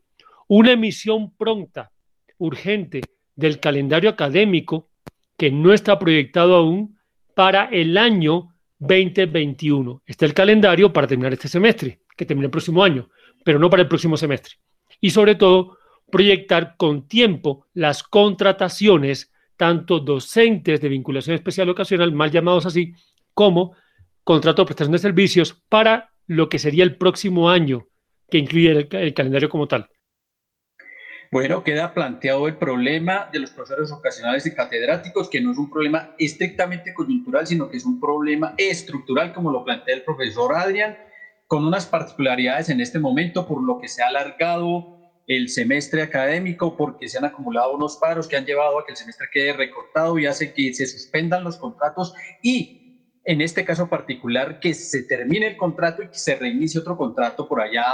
una 0.49 0.73
emisión 0.73 1.33
pronta, 1.33 1.91
urgente, 2.39 3.03
del 3.37 3.61
calendario 3.61 4.09
académico 4.09 4.89
que 5.37 5.49
no 5.49 5.71
está 5.71 5.97
proyectado 5.97 6.53
aún 6.53 6.99
para 7.35 7.69
el 7.71 7.97
año 7.97 8.49
2021. 8.79 10.03
Está 10.05 10.25
el 10.25 10.33
calendario 10.33 10.91
para 10.91 11.07
terminar 11.07 11.31
este 11.31 11.47
semestre, 11.47 12.01
que 12.17 12.25
termina 12.25 12.47
el 12.47 12.51
próximo 12.51 12.83
año, 12.83 13.09
pero 13.45 13.59
no 13.59 13.69
para 13.69 13.83
el 13.83 13.87
próximo 13.87 14.17
semestre. 14.17 14.55
Y 14.99 15.11
sobre 15.11 15.35
todo, 15.35 15.77
proyectar 16.11 16.75
con 16.77 17.07
tiempo 17.07 17.65
las 17.73 18.03
contrataciones, 18.03 19.31
tanto 19.57 19.99
docentes 19.99 20.81
de 20.81 20.89
vinculación 20.89 21.35
especial 21.35 21.69
ocasional, 21.69 22.11
mal 22.11 22.31
llamados 22.31 22.65
así, 22.65 22.93
como 23.33 23.75
contrato 24.23 24.63
de 24.63 24.65
prestación 24.67 24.93
de 24.93 24.99
servicios 24.99 25.53
para 25.69 26.11
lo 26.27 26.49
que 26.49 26.59
sería 26.59 26.83
el 26.83 26.97
próximo 26.97 27.49
año, 27.49 27.87
que 28.29 28.39
incluye 28.39 28.87
el, 28.89 29.13
calendario 29.13 29.49
como 29.49 29.67
tal. 29.67 29.89
Bueno, 31.31 31.63
queda 31.63 31.93
planteado 31.93 32.47
el 32.47 32.57
problema 32.57 33.29
de 33.31 33.39
los 33.39 33.51
profesores 33.51 33.91
ocasionales 33.91 34.45
y 34.45 34.55
catedráticos, 34.55 35.29
que 35.29 35.41
no 35.41 35.51
es 35.51 35.57
un 35.57 35.69
problema 35.69 36.15
estrictamente 36.17 36.93
coyuntural, 36.93 37.45
sino 37.45 37.69
que 37.69 37.77
es 37.77 37.85
un 37.85 37.99
problema 37.99 38.53
estructural, 38.57 39.33
como 39.33 39.51
lo 39.51 39.63
plantea 39.63 39.95
el 39.95 40.03
profesor 40.03 40.55
Adrián, 40.55 40.97
con 41.47 41.65
unas 41.65 41.85
particularidades 41.85 42.69
en 42.69 42.79
este 42.79 42.99
momento, 42.99 43.47
por 43.47 43.61
lo 43.61 43.79
que 43.79 43.87
se 43.87 44.01
ha 44.01 44.07
alargado 44.07 44.94
el 45.27 45.49
semestre 45.49 46.01
académico, 46.01 46.77
porque 46.77 47.07
se 47.07 47.17
han 47.17 47.25
acumulado 47.25 47.73
unos 47.73 47.97
paros 47.97 48.27
que 48.27 48.37
han 48.37 48.45
llevado 48.45 48.79
a 48.79 48.85
que 48.85 48.91
el 48.91 48.97
semestre 48.97 49.27
quede 49.31 49.53
recortado 49.53 50.19
y 50.19 50.25
hace 50.25 50.53
que 50.53 50.73
se 50.73 50.85
suspendan 50.85 51.43
los 51.43 51.57
contratos 51.57 52.13
y 52.43 52.85
en 53.25 53.41
este 53.41 53.65
caso 53.65 53.89
particular, 53.89 54.59
que 54.59 54.73
se 54.73 55.03
termine 55.03 55.47
el 55.47 55.57
contrato 55.57 56.03
y 56.03 56.09
que 56.09 56.17
se 56.17 56.35
reinicie 56.35 56.79
otro 56.79 56.95
contrato 56.95 57.47
por 57.47 57.59
allá 57.59 57.85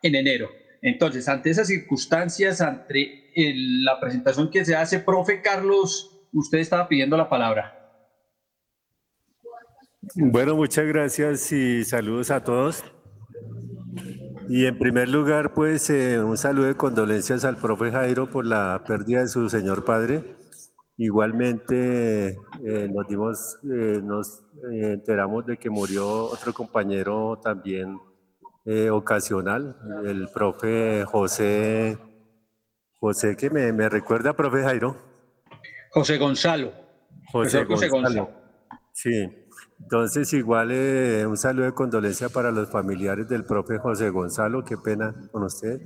en 0.00 0.14
enero. 0.14 0.48
Entonces, 0.80 1.28
ante 1.28 1.50
esas 1.50 1.66
circunstancias, 1.66 2.60
ante 2.60 3.32
la 3.34 3.98
presentación 3.98 4.50
que 4.50 4.64
se 4.64 4.76
hace, 4.76 5.00
profe 5.00 5.42
Carlos, 5.42 6.28
usted 6.32 6.58
estaba 6.58 6.86
pidiendo 6.86 7.16
la 7.16 7.28
palabra. 7.28 7.72
Bueno, 10.14 10.54
muchas 10.54 10.86
gracias 10.86 11.50
y 11.50 11.84
saludos 11.84 12.30
a 12.30 12.44
todos. 12.44 12.84
Y 14.48 14.66
en 14.66 14.78
primer 14.78 15.08
lugar, 15.08 15.54
pues 15.54 15.90
eh, 15.90 16.22
un 16.22 16.36
saludo 16.36 16.66
de 16.66 16.76
condolencias 16.76 17.44
al 17.44 17.56
profe 17.56 17.90
Jairo 17.90 18.30
por 18.30 18.46
la 18.46 18.84
pérdida 18.86 19.20
de 19.20 19.28
su 19.28 19.48
señor 19.48 19.84
padre. 19.84 20.36
Igualmente 20.96 22.38
eh, 22.64 22.88
nos 22.92 23.08
dimos, 23.08 23.58
eh, 23.64 24.00
nos 24.02 24.44
enteramos 24.72 25.46
de 25.46 25.56
que 25.56 25.68
murió 25.68 26.26
otro 26.26 26.52
compañero 26.52 27.40
también 27.42 27.98
ocasional, 28.90 29.76
el 30.04 30.28
profe 30.34 31.04
José, 31.04 31.96
José 32.98 33.36
que 33.36 33.48
me, 33.48 33.72
me, 33.72 33.88
recuerda, 33.88 34.32
profe 34.32 34.64
Jairo. 34.64 34.96
José 35.92 36.18
Gonzalo. 36.18 36.72
José, 37.30 37.64
Gonzalo. 37.64 38.28
Sí, 38.92 39.45
entonces 39.80 40.32
igual 40.32 40.70
un 41.28 41.36
saludo 41.36 41.66
de 41.66 41.72
condolencia 41.72 42.28
para 42.28 42.50
los 42.50 42.70
familiares 42.70 43.28
del 43.28 43.44
profe 43.44 43.78
José 43.78 44.10
Gonzalo, 44.10 44.64
qué 44.64 44.76
pena 44.76 45.14
con 45.30 45.44
usted. 45.44 45.80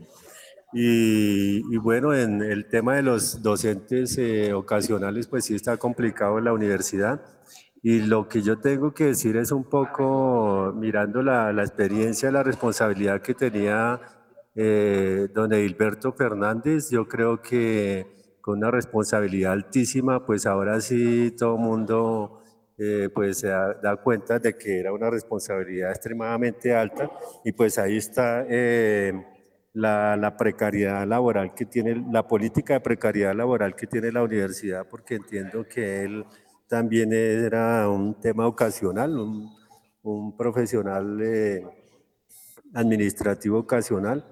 Y, 0.73 1.77
bueno, 1.79 2.15
en 2.15 2.43
el 2.43 2.69
tema 2.69 2.95
de 2.95 3.03
los 3.03 3.43
docentes 3.43 4.17
eh, 4.19 4.53
ocasionales, 4.53 5.27
pues 5.27 5.45
sí 5.47 5.55
está 5.55 5.77
complicado 5.77 6.39
en 6.39 6.45
la 6.45 6.53
universidad. 6.53 7.21
Y 7.83 8.01
lo 8.03 8.29
que 8.29 8.43
yo 8.43 8.59
tengo 8.61 8.95
que 8.95 9.07
decir 9.07 9.37
es 9.37 9.51
un 9.53 9.65
poco, 9.65 10.73
mirando 10.77 11.23
la, 11.23 11.53
la 11.53 11.63
experiencia, 11.63 12.31
la 12.31 12.43
responsabilidad 12.45 13.21
que 13.23 13.35
tenía 13.35 14.01
eh, 14.55 15.29
don 15.35 15.53
Edilberto 15.53 16.13
Fernández, 16.13 16.91
yo 16.91 17.09
creo 17.09 17.41
que 17.41 18.37
con 18.41 18.59
una 18.59 18.71
responsabilidad 18.71 19.53
altísima, 19.53 20.27
pues 20.27 20.47
ahora 20.47 20.81
sí 20.81 21.35
todo 21.39 21.55
el 21.57 21.61
mundo 21.63 22.40
eh, 22.81 23.11
pues 23.15 23.39
se 23.39 23.49
da, 23.49 23.75
da, 23.75 23.97
cuenta 23.97 24.39
de 24.39 24.57
que 24.57 24.81
era 24.81 24.93
una 24.93 25.11
responsabilidad 25.11 25.91
extremadamente 25.91 26.75
alta 26.75 27.11
y 27.45 27.53
pues 27.53 27.79
ahí 27.79 27.99
está 27.99 28.45
la, 29.73 30.37
precariedad 30.39 31.07
laboral 31.07 31.55
que 31.55 31.67
tiene, 31.67 32.05
la 32.11 32.27
política 32.27 32.75
de 32.75 32.81
precariedad 32.81 33.35
laboral 33.35 33.75
que 33.77 33.87
tiene 33.87 34.13
la 34.13 34.23
universidad, 34.23 34.87
porque 34.89 35.17
entiendo 35.17 35.67
que 35.69 36.03
él 36.05 36.25
también 36.69 37.13
era 37.13 37.89
un 37.89 38.15
tema 38.21 38.47
ocasional, 38.47 39.19
un, 39.19 40.37
profesional 40.37 41.21
eh, 41.23 41.63
administrativo 42.75 43.59
ocasional. 43.59 44.25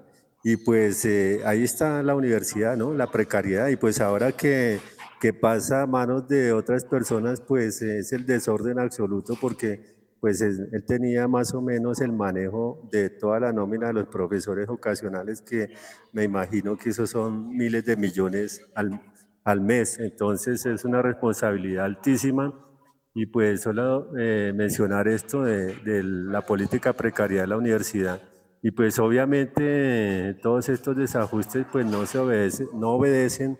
Y 0.43 0.55
pues 0.55 1.03
eh, 1.05 1.41
ahí 1.45 1.63
está 1.63 2.01
la 2.01 2.15
universidad, 2.15 2.77
¿no? 2.77 2.93
La 2.93 3.11
precariedad. 3.11 3.67
Y 3.67 3.75
pues 3.75 3.99
ahora 3.99 4.31
que, 4.31 4.79
que 5.19 5.33
pasa 5.33 5.81
a 5.81 5.87
manos 5.87 6.27
de 6.27 6.53
otras 6.53 6.85
personas, 6.85 7.41
pues 7.41 7.81
es 7.81 8.13
el 8.13 8.25
desorden 8.25 8.79
absoluto 8.79 9.35
porque 9.39 9.97
pues 10.19 10.41
él 10.41 10.83
tenía 10.85 11.27
más 11.27 11.53
o 11.53 11.61
menos 11.61 12.01
el 12.01 12.11
manejo 12.11 12.87
de 12.91 13.09
toda 13.09 13.39
la 13.39 13.53
nómina 13.53 13.87
de 13.87 13.93
los 13.93 14.07
profesores 14.07 14.67
ocasionales, 14.67 15.41
que 15.41 15.69
me 16.11 16.23
imagino 16.23 16.77
que 16.77 16.89
esos 16.89 17.09
son 17.09 17.55
miles 17.55 17.85
de 17.85 17.95
millones 17.95 18.65
al, 18.75 19.01
al 19.45 19.61
mes. 19.61 19.97
Entonces 19.99 20.65
es 20.65 20.83
una 20.83 21.01
responsabilidad 21.01 21.85
altísima. 21.85 22.65
Y 23.13 23.25
pues 23.25 23.61
solo 23.61 24.11
eh, 24.17 24.53
mencionar 24.55 25.07
esto 25.07 25.43
de, 25.43 25.75
de, 25.83 26.03
la 26.03 26.45
política 26.45 26.93
precaria 26.93 27.41
de 27.41 27.47
la 27.47 27.57
universidad. 27.57 28.21
Y 28.61 28.71
pues 28.71 28.99
obviamente 28.99 30.35
todos 30.43 30.69
estos 30.69 30.95
desajustes 30.95 31.65
pues 31.71 31.85
no 31.85 32.05
se 32.05 32.19
obedecen, 32.19 32.67
no 32.73 32.91
obedecen 32.91 33.57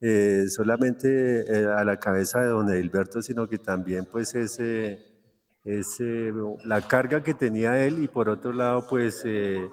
eh, 0.00 0.44
solamente 0.48 1.40
eh, 1.40 1.66
a 1.66 1.84
la 1.84 1.98
cabeza 1.98 2.40
de 2.40 2.48
don 2.48 2.70
Edilberto, 2.70 3.20
sino 3.20 3.48
que 3.48 3.58
también 3.58 4.06
pues 4.06 4.34
es 4.34 4.60
es 5.64 6.00
eh, 6.00 6.32
la 6.64 6.80
carga 6.80 7.22
que 7.22 7.34
tenía 7.34 7.84
él 7.84 8.02
y 8.02 8.08
por 8.08 8.28
otro 8.28 8.52
lado, 8.52 8.86
pues 8.88 9.22
eh, 9.26 9.68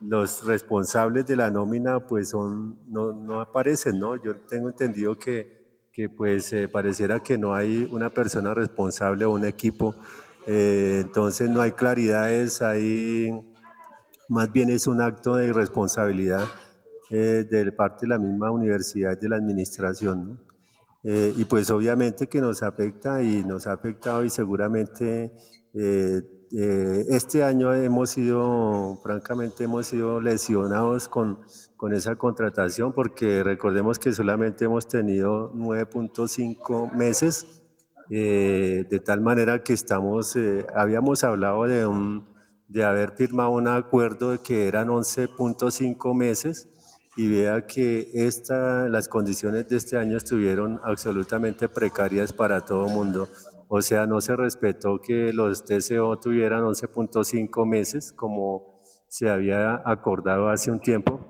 los 0.00 0.44
responsables 0.44 1.26
de 1.26 1.34
la 1.34 1.50
nómina 1.50 1.98
pues 1.98 2.28
son, 2.30 2.78
no, 2.86 3.12
no 3.12 3.40
aparecen, 3.40 3.98
¿no? 3.98 4.22
Yo 4.22 4.36
tengo 4.36 4.68
entendido 4.68 5.18
que, 5.18 5.88
que 5.92 6.08
pues 6.08 6.54
pareciera 6.70 7.20
que 7.20 7.36
no 7.36 7.54
hay 7.54 7.88
una 7.90 8.10
persona 8.10 8.54
responsable 8.54 9.24
o 9.24 9.32
un 9.32 9.44
equipo, 9.44 9.96
entonces 10.46 11.50
no 11.50 11.60
hay 11.60 11.72
claridades, 11.72 12.62
ahí 12.62 13.30
más 14.28 14.52
bien 14.52 14.70
es 14.70 14.86
un 14.86 15.00
acto 15.00 15.36
de 15.36 15.48
irresponsabilidad 15.48 16.44
de 17.10 17.72
parte 17.72 18.06
de 18.06 18.10
la 18.10 18.18
misma 18.18 18.50
universidad 18.50 19.18
de 19.18 19.28
la 19.28 19.36
administración. 19.36 20.38
Eh, 21.02 21.32
y 21.34 21.44
pues 21.46 21.70
obviamente 21.70 22.26
que 22.26 22.40
nos 22.42 22.62
afecta 22.62 23.22
y 23.22 23.42
nos 23.42 23.66
ha 23.66 23.72
afectado 23.72 24.22
y 24.22 24.28
seguramente 24.28 25.32
eh, 25.72 26.20
eh, 26.52 27.06
este 27.08 27.42
año 27.42 27.72
hemos 27.72 28.10
sido, 28.10 29.00
francamente, 29.02 29.64
hemos 29.64 29.86
sido 29.86 30.20
lesionados 30.20 31.08
con, 31.08 31.38
con 31.78 31.94
esa 31.94 32.16
contratación 32.16 32.92
porque 32.92 33.42
recordemos 33.42 33.98
que 33.98 34.12
solamente 34.12 34.66
hemos 34.66 34.88
tenido 34.88 35.50
9.5 35.54 36.92
meses, 36.92 37.46
de 38.10 39.02
tal 39.04 39.20
manera 39.20 39.62
que 39.62 39.72
estamos, 39.72 40.36
habíamos 40.74 41.22
hablado 41.22 41.62
de, 41.64 41.86
un, 41.86 42.26
de 42.66 42.84
haber 42.84 43.12
firmado 43.12 43.50
un 43.50 43.68
acuerdo 43.68 44.32
de 44.32 44.38
que 44.38 44.66
eran 44.66 44.88
11.5 44.88 46.14
meses 46.16 46.68
y 47.16 47.28
vea 47.28 47.66
que 47.66 48.10
esta, 48.14 48.88
las 48.88 49.08
condiciones 49.08 49.68
de 49.68 49.76
este 49.76 49.96
año 49.96 50.16
estuvieron 50.16 50.80
absolutamente 50.84 51.68
precarias 51.68 52.32
para 52.32 52.60
todo 52.60 52.86
el 52.86 52.92
mundo. 52.92 53.28
O 53.68 53.82
sea, 53.82 54.06
no 54.06 54.20
se 54.20 54.36
respetó 54.36 55.00
que 55.00 55.32
los 55.32 55.64
TCO 55.64 56.18
tuvieran 56.18 56.64
11.5 56.64 57.66
meses 57.66 58.12
como 58.12 58.80
se 59.08 59.28
había 59.28 59.82
acordado 59.84 60.48
hace 60.48 60.70
un 60.70 60.80
tiempo. 60.80 61.20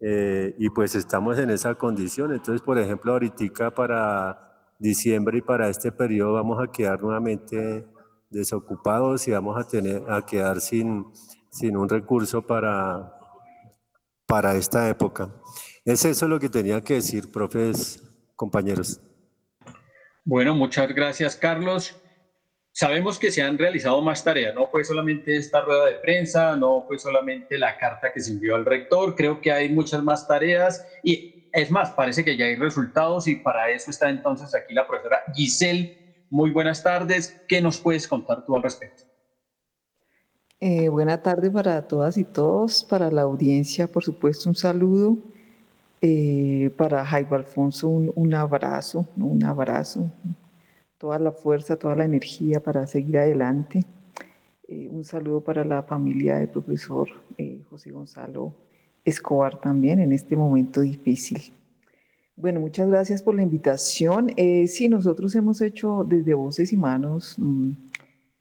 Eh, 0.00 0.54
y 0.58 0.70
pues 0.70 0.94
estamos 0.94 1.38
en 1.38 1.50
esa 1.50 1.74
condición. 1.74 2.32
Entonces, 2.32 2.60
por 2.60 2.78
ejemplo, 2.78 3.12
ahorita 3.12 3.70
para 3.70 4.74
diciembre 4.78 5.38
y 5.38 5.42
para 5.42 5.68
este 5.68 5.90
periodo 5.90 6.34
vamos 6.34 6.62
a 6.62 6.70
quedar 6.70 7.00
nuevamente 7.02 7.86
desocupados 8.30 9.26
y 9.26 9.32
vamos 9.32 9.56
a, 9.58 9.66
tener, 9.66 10.02
a 10.10 10.24
quedar 10.24 10.60
sin, 10.60 11.06
sin 11.50 11.76
un 11.76 11.88
recurso 11.88 12.42
para, 12.42 13.15
para 14.26 14.56
esta 14.56 14.88
época. 14.88 15.30
Es 15.84 16.04
eso 16.04 16.26
lo 16.28 16.40
que 16.40 16.48
tenía 16.48 16.82
que 16.82 16.94
decir, 16.94 17.30
profes, 17.30 18.02
compañeros. 18.34 19.00
Bueno, 20.24 20.54
muchas 20.54 20.92
gracias, 20.92 21.36
Carlos. 21.36 21.96
Sabemos 22.72 23.18
que 23.18 23.30
se 23.30 23.40
han 23.40 23.56
realizado 23.56 24.02
más 24.02 24.22
tareas, 24.22 24.54
no 24.54 24.66
fue 24.66 24.84
solamente 24.84 25.34
esta 25.36 25.62
rueda 25.62 25.86
de 25.86 25.94
prensa, 25.94 26.56
no 26.56 26.84
fue 26.86 26.98
solamente 26.98 27.56
la 27.56 27.78
carta 27.78 28.12
que 28.12 28.20
se 28.20 28.32
envió 28.32 28.54
al 28.54 28.66
rector, 28.66 29.14
creo 29.14 29.40
que 29.40 29.50
hay 29.50 29.70
muchas 29.70 30.02
más 30.02 30.28
tareas 30.28 30.86
y 31.02 31.48
es 31.54 31.70
más, 31.70 31.92
parece 31.92 32.22
que 32.22 32.36
ya 32.36 32.44
hay 32.44 32.56
resultados 32.56 33.28
y 33.28 33.36
para 33.36 33.70
eso 33.70 33.90
está 33.90 34.10
entonces 34.10 34.54
aquí 34.54 34.74
la 34.74 34.86
profesora 34.86 35.22
Giselle. 35.34 35.96
Muy 36.28 36.50
buenas 36.50 36.82
tardes, 36.82 37.40
¿qué 37.48 37.62
nos 37.62 37.78
puedes 37.78 38.06
contar 38.06 38.44
tú 38.44 38.54
al 38.56 38.62
respecto? 38.62 39.04
Eh, 40.60 40.88
buena 40.88 41.22
tarde 41.22 41.50
para 41.50 41.86
todas 41.86 42.16
y 42.16 42.24
todos, 42.24 42.84
para 42.84 43.10
la 43.10 43.22
audiencia, 43.22 43.86
por 43.90 44.02
supuesto, 44.04 44.48
un 44.48 44.54
saludo 44.56 45.18
Eh, 46.02 46.70
para 46.76 47.04
Jairo 47.06 47.36
Alfonso 47.36 47.88
un, 47.88 48.12
un 48.14 48.34
abrazo, 48.34 49.06
un 49.16 49.42
abrazo, 49.44 50.10
toda 50.98 51.18
la 51.18 51.32
fuerza, 51.32 51.76
toda 51.76 51.96
la 51.96 52.04
energía 52.04 52.60
para 52.62 52.86
seguir 52.86 53.18
adelante. 53.18 53.84
Eh, 54.68 54.88
un 54.92 55.04
saludo 55.04 55.40
para 55.42 55.64
la 55.64 55.82
familia 55.82 56.36
del 56.38 56.48
profesor 56.50 57.08
eh, 57.38 57.62
José 57.70 57.90
Gonzalo 57.92 58.54
Escobar 59.04 59.60
también 59.60 60.00
en 60.00 60.12
este 60.12 60.36
momento 60.36 60.80
difícil. 60.82 61.40
Bueno, 62.36 62.60
muchas 62.60 62.88
gracias 62.88 63.22
por 63.22 63.34
la 63.34 63.42
invitación. 63.42 64.32
Eh, 64.36 64.66
sí, 64.68 64.88
nosotros 64.88 65.34
hemos 65.34 65.60
hecho 65.62 66.04
desde 66.08 66.34
Voces 66.34 66.72
y 66.72 66.76
Manos, 66.76 67.36
mm, 67.38 67.70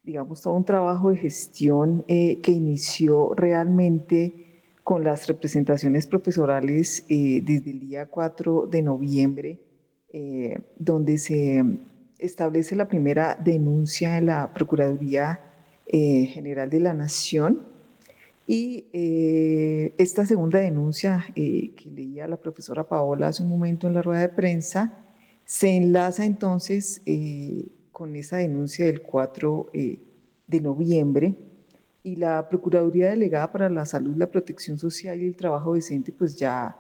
digamos, 0.06 0.42
todo 0.42 0.54
un 0.54 0.66
trabajo 0.66 1.10
de 1.10 1.18
gestión 1.18 2.04
que 2.08 2.52
inició 2.52 3.34
realmente 3.36 4.64
con 4.84 5.04
las 5.04 5.28
representaciones 5.28 6.06
profesorales 6.08 7.06
desde 7.08 7.72
el 7.72 7.80
día 7.80 8.06
4 8.06 8.68
de 8.68 8.82
noviembre, 8.84 9.60
donde 10.78 11.18
se 11.18 11.64
establece 12.20 12.76
la 12.76 12.88
primera 12.88 13.36
denuncia 13.36 14.14
de 14.16 14.22
la 14.22 14.54
Procuraduría 14.54 15.40
eh, 15.86 16.26
General 16.28 16.70
de 16.70 16.80
la 16.80 16.94
Nación. 16.94 17.68
Y 18.48 18.86
eh, 18.94 19.94
esta 19.98 20.26
segunda 20.26 20.60
denuncia 20.60 21.26
eh, 21.36 21.72
que 21.76 21.90
leía 21.90 22.28
la 22.28 22.38
profesora 22.38 22.88
Paola 22.88 23.28
hace 23.28 23.44
un 23.44 23.50
momento 23.50 23.88
en 23.88 23.96
la 23.96 24.02
rueda 24.02 24.22
de 24.22 24.30
prensa, 24.30 24.94
se 25.46 25.76
enlaza 25.76 26.26
entonces 26.26 27.02
con 27.96 28.14
esa 28.18 28.36
denuncia 28.36 28.86
del 28.88 29.02
4 29.02 29.72
de 29.74 30.60
noviembre 30.60 31.34
y 32.04 32.18
la 32.18 32.50
Procuraduría 32.50 33.10
Delegada 33.10 33.50
para 33.54 33.70
la 33.70 33.86
Salud, 33.86 34.18
la 34.18 34.30
Protección 34.30 34.78
Social 34.78 35.22
y 35.22 35.28
el 35.28 35.38
Trabajo 35.38 35.76
Decente, 35.76 36.12
pues 36.12 36.36
ya 36.36 36.78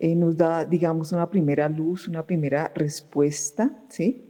nos 0.00 0.36
da, 0.36 0.64
digamos, 0.64 1.10
una 1.10 1.28
primera 1.28 1.68
luz, 1.68 2.06
una 2.06 2.24
primera 2.24 2.72
respuesta, 2.76 3.76
¿sí? 3.88 4.24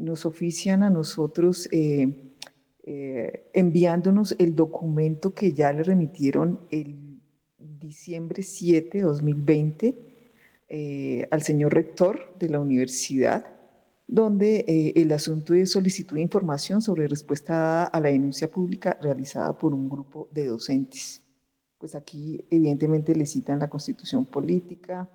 nos 0.00 0.24
ofician 0.26 0.84
a 0.84 0.90
nosotros 0.90 1.68
eh, 1.72 3.50
enviándonos 3.52 4.36
el 4.38 4.54
documento 4.54 5.34
que 5.34 5.52
ya 5.52 5.72
le 5.72 5.82
remitieron 5.82 6.60
el 6.70 7.18
diciembre 7.58 8.44
7 8.44 8.98
de 8.98 9.04
2020 9.04 9.98
eh, 10.68 11.26
al 11.32 11.42
señor 11.42 11.74
rector 11.74 12.34
de 12.38 12.48
la 12.48 12.60
universidad, 12.60 13.57
donde 14.08 14.64
eh, 14.66 14.94
el 14.96 15.12
asunto 15.12 15.52
de 15.52 15.66
solicitud 15.66 16.16
de 16.16 16.22
información 16.22 16.80
sobre 16.80 17.06
respuesta 17.06 17.52
dada 17.52 17.84
a 17.84 18.00
la 18.00 18.08
denuncia 18.08 18.50
pública 18.50 18.98
realizada 19.02 19.56
por 19.56 19.74
un 19.74 19.86
grupo 19.86 20.28
de 20.32 20.46
docentes. 20.46 21.22
Pues 21.76 21.94
aquí 21.94 22.42
evidentemente 22.50 23.14
le 23.14 23.26
citan 23.26 23.58
la 23.58 23.68
constitución 23.68 24.24
política, 24.24 25.08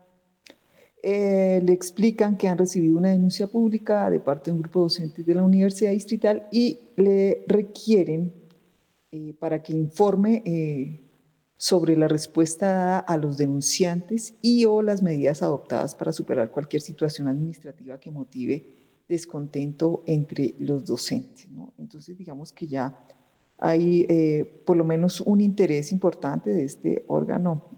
eh, 1.01 1.60
le 1.65 1.73
explican 1.73 2.38
que 2.38 2.47
han 2.47 2.58
recibido 2.58 2.99
una 2.99 3.10
denuncia 3.10 3.47
pública 3.47 4.10
de 4.12 4.19
parte 4.19 4.51
de 4.51 4.56
un 4.56 4.62
grupo 4.62 4.82
de 4.82 4.86
docentes 4.86 5.25
de 5.25 5.36
la 5.36 5.43
Universidad 5.43 5.91
Distrital 5.91 6.47
y 6.51 6.79
le 6.95 7.43
requieren 7.47 8.32
eh, 9.12 9.34
para 9.39 9.62
que 9.63 9.73
informe 9.73 11.01
sobre 11.58 11.97
la 11.97 12.08
respuesta 12.08 12.67
dada 12.67 12.99
a 12.99 13.17
los 13.17 13.38
denunciantes 13.38 14.36
y 14.41 14.65
o 14.65 14.84
las 14.84 15.01
medidas 15.01 15.41
adoptadas 15.41 15.95
para 15.95 16.13
superar 16.13 16.51
cualquier 16.51 16.82
situación 16.82 17.27
administrativa 17.27 17.99
que 17.99 18.12
motive 18.12 18.83
descontento 19.08 20.04
entre 20.06 20.56
los 20.60 20.86
docentes. 20.86 21.48
Entonces, 21.78 22.18
digamos 22.18 22.52
que 22.52 22.68
ya 22.68 22.98
hay 23.58 24.08
por 24.66 24.76
lo 24.76 24.84
menos 24.84 25.22
un 25.22 25.39
interés 25.39 25.92
importante 25.92 26.52
de 26.52 26.63
este 26.66 27.06
órgano 27.08 27.70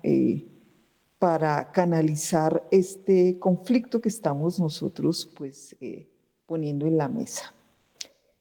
para 1.20 1.72
canalizar 1.72 2.68
este 2.72 3.40
conflicto 3.40 4.02
que 4.02 4.10
estamos 4.10 4.60
nosotros 4.60 5.32
pues 5.36 5.76
eh, 5.80 6.08
poniendo 6.46 6.86
en 6.86 6.98
la 6.98 7.08
mesa. 7.08 7.54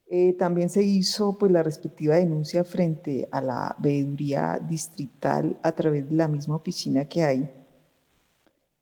Eh, 0.06 0.34
también 0.34 0.68
se 0.68 0.82
hizo 0.82 1.38
pues 1.38 1.50
la 1.50 1.62
respectiva 1.62 2.16
denuncia 2.16 2.62
frente 2.62 3.26
a 3.32 3.40
la 3.40 3.74
veeduría 3.78 4.60
distrital 4.68 5.58
a 5.62 5.72
través 5.72 6.10
de 6.10 6.14
la 6.14 6.28
misma 6.28 6.56
oficina 6.56 7.06
que 7.06 7.24
hay 7.24 7.50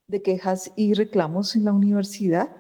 de 0.09 0.21
quejas 0.21 0.73
y 0.75 0.95
reclamos 0.95 1.55
en 1.55 1.65
la 1.65 1.73
universidad. 1.73 2.51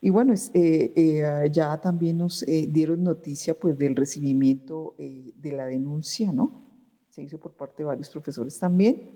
Y 0.00 0.10
bueno, 0.10 0.34
eh, 0.54 1.50
ya 1.52 1.80
también 1.80 2.18
nos 2.18 2.44
dieron 2.46 3.02
noticia 3.04 3.58
pues 3.58 3.76
del 3.76 3.94
recibimiento 3.94 4.94
de 4.96 5.52
la 5.52 5.66
denuncia, 5.66 6.32
¿no? 6.32 6.62
Se 7.10 7.22
hizo 7.22 7.38
por 7.38 7.52
parte 7.52 7.82
de 7.82 7.88
varios 7.88 8.08
profesores 8.08 8.58
también 8.58 9.10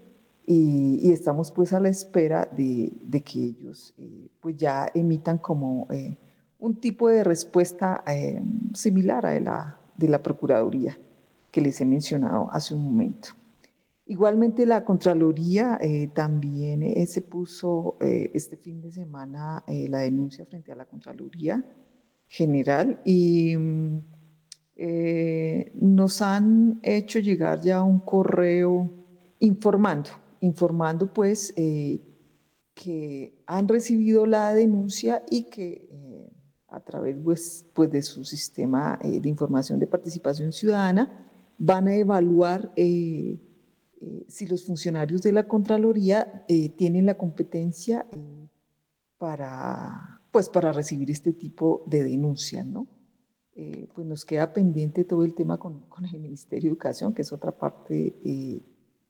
y, 0.46 1.12
estamos 1.12 1.50
pues 1.50 1.72
a 1.72 1.80
la 1.80 1.88
espera 1.88 2.48
de, 2.50 3.22
que 3.24 3.40
ellos 3.40 3.94
eh, 3.98 4.28
pues 4.40 4.56
ya 4.56 4.90
emitan 4.94 5.38
como 5.38 5.86
eh, 5.90 6.18
un 6.58 6.76
tipo 6.76 7.08
de 7.08 7.24
respuesta 7.24 8.02
eh, 8.06 8.42
similar 8.74 9.26
a 9.26 9.40
la 9.40 9.78
de 9.96 10.08
la 10.08 10.22
Procuraduría 10.22 10.98
que 11.50 11.60
les 11.60 11.80
he 11.80 11.84
mencionado 11.84 12.48
hace 12.50 12.74
un 12.74 12.84
momento. 12.84 13.28
Igualmente 14.06 14.66
la 14.66 14.84
Contraloría 14.84 15.78
también 16.14 17.06
se 17.06 17.22
puso 17.22 17.96
este 18.00 18.58
fin 18.58 18.82
de 18.82 18.92
semana 18.92 19.64
la 19.66 20.00
denuncia 20.00 20.44
frente 20.44 20.72
a 20.72 20.74
la 20.74 20.84
Contraloría 20.84 21.64
General 22.26 23.00
y 23.04 23.56
mm, 23.56 23.98
nos 25.74 26.20
han 26.20 26.80
hecho 26.82 27.18
llegar 27.18 27.62
ya 27.62 27.82
un 27.82 28.00
correo 28.00 28.90
informando 29.38 30.10
informando 30.44 31.12
pues 31.12 31.52
eh, 31.56 32.00
que 32.74 33.42
han 33.46 33.66
recibido 33.66 34.26
la 34.26 34.52
denuncia 34.54 35.22
y 35.30 35.44
que 35.44 35.88
eh, 35.90 36.30
a 36.68 36.80
través 36.80 37.16
pues, 37.22 37.66
pues, 37.72 37.90
de 37.90 38.02
su 38.02 38.24
sistema 38.24 38.98
eh, 39.02 39.20
de 39.20 39.28
información 39.28 39.78
de 39.78 39.86
participación 39.86 40.52
ciudadana 40.52 41.30
van 41.56 41.88
a 41.88 41.94
evaluar 41.94 42.72
si 44.28 44.46
los 44.46 44.64
funcionarios 44.64 45.22
de 45.22 45.32
la 45.32 45.46
Contraloría 45.46 46.44
tienen 46.76 47.06
la 47.06 47.16
competencia 47.16 48.06
para, 49.18 50.20
pues, 50.30 50.48
para 50.48 50.72
recibir 50.72 51.10
este 51.10 51.32
tipo 51.32 51.84
de 51.86 52.04
denuncias, 52.04 52.66
¿no? 52.66 52.86
pues 53.94 54.04
nos 54.04 54.24
queda 54.24 54.52
pendiente 54.52 55.04
todo 55.04 55.24
el 55.24 55.32
tema 55.32 55.58
con, 55.58 55.82
con, 55.82 56.04
el 56.04 56.18
Ministerio 56.18 56.62
de 56.62 56.68
Educación, 56.70 57.14
que 57.14 57.22
es 57.22 57.32
otra 57.32 57.52
parte 57.52 58.16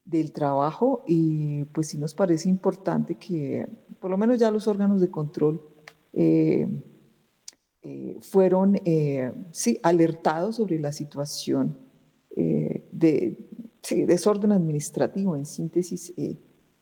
del 0.04 0.32
trabajo 0.32 1.02
y 1.06 1.64
pues 1.66 1.88
sí 1.88 1.98
nos 1.98 2.14
parece 2.14 2.48
importante 2.48 3.14
que 3.14 3.66
por 4.00 4.10
lo 4.10 4.18
menos 4.18 4.38
ya 4.38 4.50
los 4.50 4.68
órganos 4.68 5.00
de 5.00 5.10
control 5.10 5.62
eh, 6.12 6.68
eh, 7.82 8.18
fueron 8.20 8.78
eh, 8.84 9.32
sí, 9.50 9.80
alertados 9.82 10.56
sobre 10.56 10.78
la 10.78 10.92
situación 10.92 11.78
de 12.36 13.38
desorden 13.90 14.52
administrativo, 14.52 15.36
en 15.36 15.46
síntesis, 15.46 16.12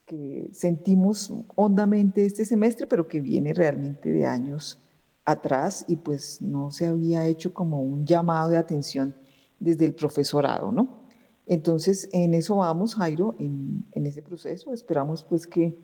que 0.05 0.49
sentimos 0.53 1.33
hondamente 1.55 2.25
este 2.25 2.45
semestre, 2.45 2.87
pero 2.87 3.09
que 3.09 3.21
viene 3.21 3.53
realmente 3.55 4.11
de 4.11 4.27
años 4.27 4.81
atrás 5.25 5.85
y 5.89 5.97
pues 5.97 6.43
no 6.43 6.71
se 6.71 6.87
había 6.87 7.27
hecho 7.27 7.55
como 7.55 7.83
un 7.83 8.05
llamado 8.05 8.51
de 8.51 8.59
atención 8.59 9.15
desde 9.59 9.87
el 9.87 9.95
profesorado, 9.95 10.73
¿no? 10.73 11.03
Entonces, 11.47 12.09
en 12.13 12.35
eso 12.35 12.57
vamos, 12.57 12.95
Jairo, 12.95 13.35
en, 13.39 13.85
ese 13.95 14.23
proceso. 14.23 14.73
Esperamos 14.73 15.25
pues 15.25 15.47
que, 15.47 15.77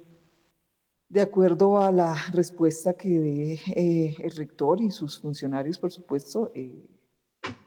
de 1.09 1.21
acuerdo 1.21 1.79
a 1.79 1.91
la 1.93 2.17
respuesta 2.33 2.95
que 2.95 3.09
dé 3.09 3.61
eh, 3.75 4.17
el 4.19 4.31
rector 4.33 4.81
y 4.81 4.91
sus 4.91 5.21
funcionarios, 5.21 5.79
por 5.79 5.91
supuesto, 5.91 6.53
eh, 6.55 6.87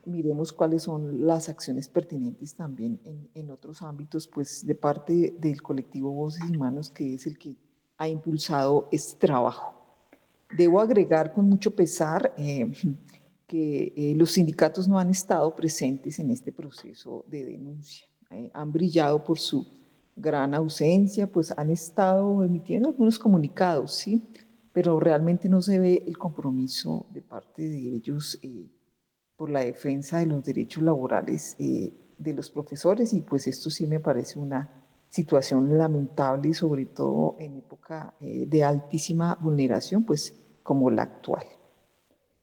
miremos 0.05 0.51
cuáles 0.51 0.83
son 0.83 1.25
las 1.25 1.49
acciones 1.49 1.87
pertinentes 1.87 2.55
también 2.55 2.99
en, 3.33 3.49
otros 3.51 3.81
ámbitos, 3.81 4.27
pues 4.27 4.65
de 4.65 4.75
parte 4.75 5.35
del 5.39 5.61
colectivo 5.61 6.11
Voces 6.11 6.43
y 6.49 6.57
Manos, 6.57 6.89
que 6.89 7.15
es 7.15 7.27
el 7.27 7.37
que 7.37 7.55
ha 7.97 8.07
impulsado 8.07 8.87
este 8.91 9.27
trabajo. 9.27 9.73
Debo 10.55 10.79
agregar 10.79 11.33
con 11.33 11.47
mucho 11.47 11.75
pesar 11.75 12.33
eh, 12.37 12.71
que 13.51 13.93
eh, 13.97 14.15
los 14.15 14.31
sindicatos 14.31 14.87
no 14.87 14.97
han 14.97 15.09
estado 15.09 15.53
presentes 15.53 16.19
en 16.19 16.31
este 16.31 16.53
proceso 16.53 17.25
de 17.27 17.43
denuncia. 17.43 18.07
Eh, 18.29 18.49
han 18.53 18.71
brillado 18.71 19.21
por 19.23 19.39
su 19.39 19.67
gran 20.15 20.53
ausencia, 20.53 21.29
pues 21.29 21.53
han 21.57 21.69
estado 21.69 22.43
emitiendo 22.45 22.87
algunos 22.87 23.19
comunicados, 23.19 23.93
¿sí? 23.93 24.23
Pero 24.71 25.01
realmente 25.01 25.49
no 25.49 25.61
se 25.61 25.79
ve 25.79 26.03
el 26.07 26.17
compromiso 26.17 27.05
de 27.11 27.21
parte 27.21 27.67
de 27.67 27.95
ellos 27.95 28.39
eh, 28.41 28.69
por 29.41 29.49
la 29.49 29.61
defensa 29.61 30.19
de 30.19 30.27
los 30.27 30.43
derechos 30.43 30.83
laborales 30.83 31.55
de 31.57 32.33
los 32.35 32.51
profesores 32.51 33.11
y 33.11 33.21
pues 33.21 33.47
esto 33.47 33.71
sí 33.71 33.87
me 33.87 33.99
parece 33.99 34.37
una 34.37 34.69
situación 35.09 35.79
lamentable 35.79 36.49
y 36.49 36.53
sobre 36.53 36.85
todo 36.85 37.37
en 37.39 37.57
época 37.57 38.13
de 38.19 38.63
altísima 38.63 39.35
vulneración, 39.41 40.03
pues 40.03 40.39
como 40.61 40.91
la 40.91 41.01
actual. 41.01 41.43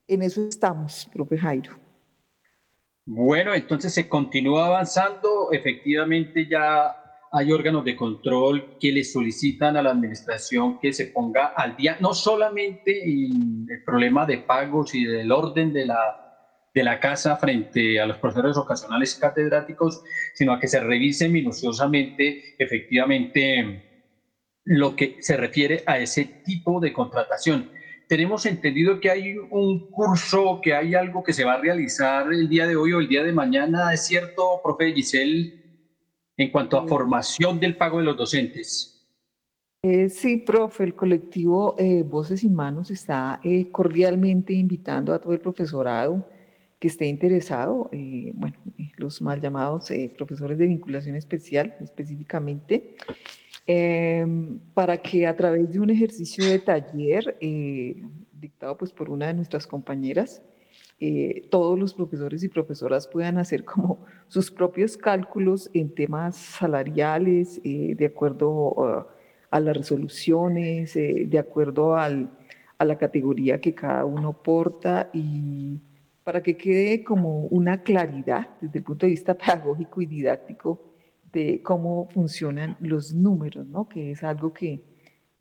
En 0.08 0.22
eso 0.22 0.42
estamos, 0.48 1.08
profe 1.12 1.38
Jairo. 1.38 1.78
Bueno, 3.06 3.54
entonces 3.54 3.94
se 3.94 4.08
continúa 4.08 4.66
avanzando. 4.66 5.52
Efectivamente, 5.52 6.48
ya 6.50 6.96
hay 7.30 7.52
órganos 7.52 7.84
de 7.84 7.94
control 7.94 8.76
que 8.80 8.90
le 8.90 9.04
solicitan 9.04 9.76
a 9.76 9.82
la 9.82 9.90
administración 9.90 10.80
que 10.80 10.92
se 10.92 11.06
ponga 11.06 11.52
al 11.54 11.76
día, 11.76 11.96
no 12.00 12.12
solamente 12.12 13.04
en 13.08 13.68
el 13.70 13.84
problema 13.84 14.26
de 14.26 14.38
pagos 14.38 14.96
y 14.96 15.04
del 15.04 15.30
orden 15.30 15.72
de 15.72 15.86
la, 15.86 16.24
de 16.78 16.84
la 16.84 17.00
casa 17.00 17.36
frente 17.36 18.00
a 18.00 18.06
los 18.06 18.18
profesores 18.18 18.56
ocasionales 18.56 19.16
y 19.16 19.20
catedráticos, 19.20 20.04
sino 20.32 20.52
a 20.52 20.60
que 20.60 20.68
se 20.68 20.78
revise 20.78 21.28
minuciosamente 21.28 22.54
efectivamente 22.56 23.82
lo 24.62 24.94
que 24.94 25.16
se 25.18 25.36
refiere 25.36 25.82
a 25.86 25.98
ese 25.98 26.24
tipo 26.44 26.78
de 26.78 26.92
contratación. 26.92 27.72
Tenemos 28.06 28.46
entendido 28.46 29.00
que 29.00 29.10
hay 29.10 29.36
un 29.38 29.90
curso, 29.90 30.60
que 30.62 30.72
hay 30.72 30.94
algo 30.94 31.24
que 31.24 31.32
se 31.32 31.44
va 31.44 31.54
a 31.54 31.60
realizar 31.60 32.32
el 32.32 32.48
día 32.48 32.68
de 32.68 32.76
hoy 32.76 32.92
o 32.92 33.00
el 33.00 33.08
día 33.08 33.24
de 33.24 33.32
mañana, 33.32 33.92
¿es 33.92 34.06
cierto, 34.06 34.60
profe 34.62 34.92
Giselle? 34.92 35.58
en 36.36 36.52
cuanto 36.52 36.78
a 36.78 36.86
formación 36.86 37.58
del 37.58 37.76
pago 37.76 37.98
de 37.98 38.04
los 38.04 38.16
docentes. 38.16 39.04
Eh, 39.82 40.08
sí, 40.08 40.36
profe, 40.36 40.84
el 40.84 40.94
colectivo 40.94 41.74
eh, 41.76 42.04
Voces 42.04 42.44
y 42.44 42.48
Manos 42.48 42.92
está 42.92 43.40
eh, 43.42 43.68
cordialmente 43.72 44.52
invitando 44.52 45.12
a 45.12 45.18
todo 45.18 45.32
el 45.32 45.40
profesorado 45.40 46.28
que 46.78 46.88
esté 46.88 47.06
interesado, 47.06 47.90
bueno, 48.34 48.56
los 48.96 49.20
mal 49.20 49.40
llamados 49.40 49.90
profesores 50.16 50.58
de 50.58 50.66
vinculación 50.66 51.16
especial 51.16 51.74
específicamente, 51.80 52.96
em, 53.66 54.58
para 54.74 54.96
que 54.98 55.26
a 55.26 55.36
través 55.36 55.72
de 55.72 55.80
un 55.80 55.90
ejercicio 55.90 56.44
de 56.44 56.58
taller 56.60 57.36
dictado 58.32 58.76
pues 58.76 58.92
por 58.92 59.10
una 59.10 59.26
de 59.26 59.34
nuestras 59.34 59.66
compañeras, 59.66 60.42
eh, 61.00 61.46
todos 61.48 61.78
los 61.78 61.94
profesores 61.94 62.42
y 62.42 62.48
profesoras 62.48 63.06
puedan 63.06 63.38
hacer 63.38 63.64
como 63.64 64.04
sus 64.26 64.50
propios 64.50 64.96
cálculos 64.96 65.70
en 65.72 65.94
temas 65.94 66.36
salariales, 66.36 67.60
eh, 67.62 67.94
de 67.96 68.06
acuerdo 68.06 68.50
uh, 68.50 69.04
a 69.50 69.60
las 69.60 69.76
resoluciones, 69.76 70.96
eh, 70.96 71.26
de 71.28 71.38
acuerdo 71.38 71.96
al, 71.96 72.30
a 72.78 72.84
la 72.84 72.98
categoría 72.98 73.60
que 73.60 73.74
cada 73.74 74.04
uno 74.04 74.42
porta 74.42 75.08
y 75.12 75.80
para 76.28 76.42
que 76.42 76.58
quede 76.58 77.02
como 77.04 77.46
una 77.46 77.82
claridad 77.82 78.50
desde 78.60 78.80
el 78.80 78.84
punto 78.84 79.06
de 79.06 79.12
vista 79.12 79.32
pedagógico 79.38 80.02
y 80.02 80.04
didáctico 80.04 80.92
de 81.32 81.62
cómo 81.62 82.06
funcionan 82.10 82.76
los 82.80 83.14
números, 83.14 83.66
¿no? 83.66 83.88
que 83.88 84.10
es 84.10 84.22
algo 84.22 84.52
que 84.52 84.84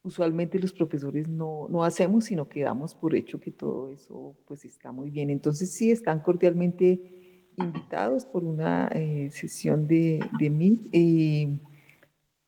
usualmente 0.02 0.58
los 0.60 0.72
profesores 0.72 1.28
no, 1.28 1.68
no, 1.70 1.84
hacemos, 1.84 2.24
sino 2.24 2.48
que 2.48 2.62
damos 2.62 2.96
por 2.96 3.16
hecho 3.16 3.38
que 3.38 3.52
todo 3.52 3.92
eso 3.92 4.38
pues 4.48 4.64
está 4.64 4.94
muy 4.94 5.10
bien. 5.10 5.30
Entonces 5.30 5.74
sí, 5.74 5.92
están 5.92 6.22
cordialmente 6.22 7.52
invitados 7.58 8.26
por 8.26 8.46
una 8.46 8.88
eh, 8.94 9.28
sesión 9.30 9.88
de, 9.88 10.22
de 10.40 10.50
Meet 10.50 10.96
y, 10.96 11.60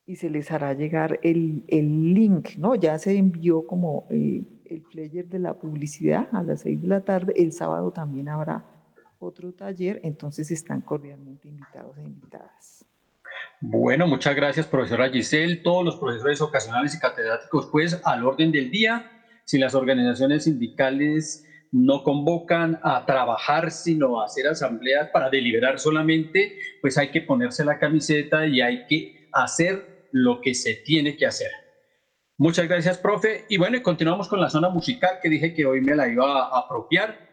y, 0.05 0.15
se 0.15 0.29
les 0.29 0.49
hará 0.49 0.73
llegar 0.73 1.19
el, 1.23 1.65
el, 1.67 2.13
link, 2.13 2.55
¿no? 2.57 2.75
Ya 2.75 2.97
se 2.99 3.17
envió 3.17 3.67
como 3.67 4.07
eh, 4.11 4.43
el 4.69 4.81
player 4.81 5.27
de 5.27 5.39
la 5.39 5.53
publicidad 5.53 6.27
a 6.31 6.43
las 6.43 6.61
seis 6.61 6.81
de 6.81 6.87
la 6.87 7.01
tarde, 7.01 7.33
el 7.35 7.51
sábado 7.51 7.91
también 7.91 8.29
habrá 8.29 8.65
otro 9.19 9.51
taller, 9.53 9.99
entonces 10.03 10.49
están 10.51 10.81
cordialmente 10.81 11.47
invitados 11.47 11.97
e 11.97 12.03
invitadas. 12.03 12.85
Bueno, 13.61 14.07
muchas 14.07 14.35
gracias, 14.35 14.65
profesora 14.67 15.09
Giselle. 15.09 15.57
Todos 15.57 15.83
los 15.83 15.97
profesores 15.97 16.39
ocasionales 16.41 16.95
y 16.95 16.99
catedráticos, 16.99 17.67
pues, 17.71 17.99
al 18.05 18.25
orden 18.25 18.51
del 18.51 18.71
día. 18.71 19.11
Si 19.43 19.57
las 19.57 19.75
organizaciones 19.75 20.45
sindicales 20.45 21.45
no 21.71 22.03
convocan 22.03 22.79
a 22.83 23.05
trabajar, 23.05 23.71
sino 23.71 24.21
a 24.21 24.25
hacer 24.25 24.47
asambleas 24.47 25.09
para 25.09 25.29
deliberar 25.29 25.79
solamente, 25.79 26.57
pues 26.81 26.97
hay 26.97 27.11
que 27.11 27.21
ponerse 27.21 27.65
la 27.65 27.77
camiseta 27.77 28.47
y 28.47 28.61
hay 28.61 28.85
que 28.87 29.27
hacer 29.33 30.07
lo 30.11 30.41
que 30.41 30.53
se 30.53 30.75
tiene 30.75 31.15
que 31.15 31.25
hacer. 31.25 31.51
Muchas 32.39 32.69
gracias, 32.69 32.97
profe. 32.97 33.43
Y 33.49 33.57
bueno, 33.57 33.83
continuamos 33.83 34.29
con 34.29 34.39
la 34.39 34.49
zona 34.49 34.69
musical 34.69 35.19
que 35.21 35.27
dije 35.27 35.53
que 35.53 35.65
hoy 35.65 35.81
me 35.81 35.93
la 35.93 36.07
iba 36.07 36.45
a 36.45 36.59
apropiar. 36.59 37.27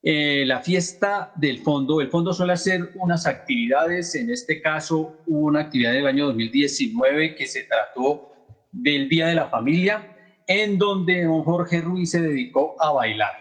Eh, 0.00 0.44
la 0.46 0.60
fiesta 0.60 1.32
del 1.34 1.58
fondo. 1.58 2.00
El 2.00 2.08
fondo 2.08 2.32
suele 2.32 2.52
hacer 2.52 2.92
unas 2.94 3.26
actividades, 3.26 4.14
en 4.14 4.30
este 4.30 4.62
caso 4.62 5.16
una 5.26 5.58
actividad 5.58 5.92
del 5.92 6.06
año 6.06 6.26
2019 6.26 7.34
que 7.34 7.48
se 7.48 7.64
trató 7.64 8.32
del 8.70 9.08
Día 9.08 9.26
de 9.26 9.34
la 9.34 9.48
Familia, 9.48 10.16
en 10.46 10.78
donde 10.78 11.24
don 11.24 11.42
Jorge 11.42 11.80
Ruiz 11.80 12.12
se 12.12 12.22
dedicó 12.22 12.80
a 12.80 12.92
bailar. 12.92 13.32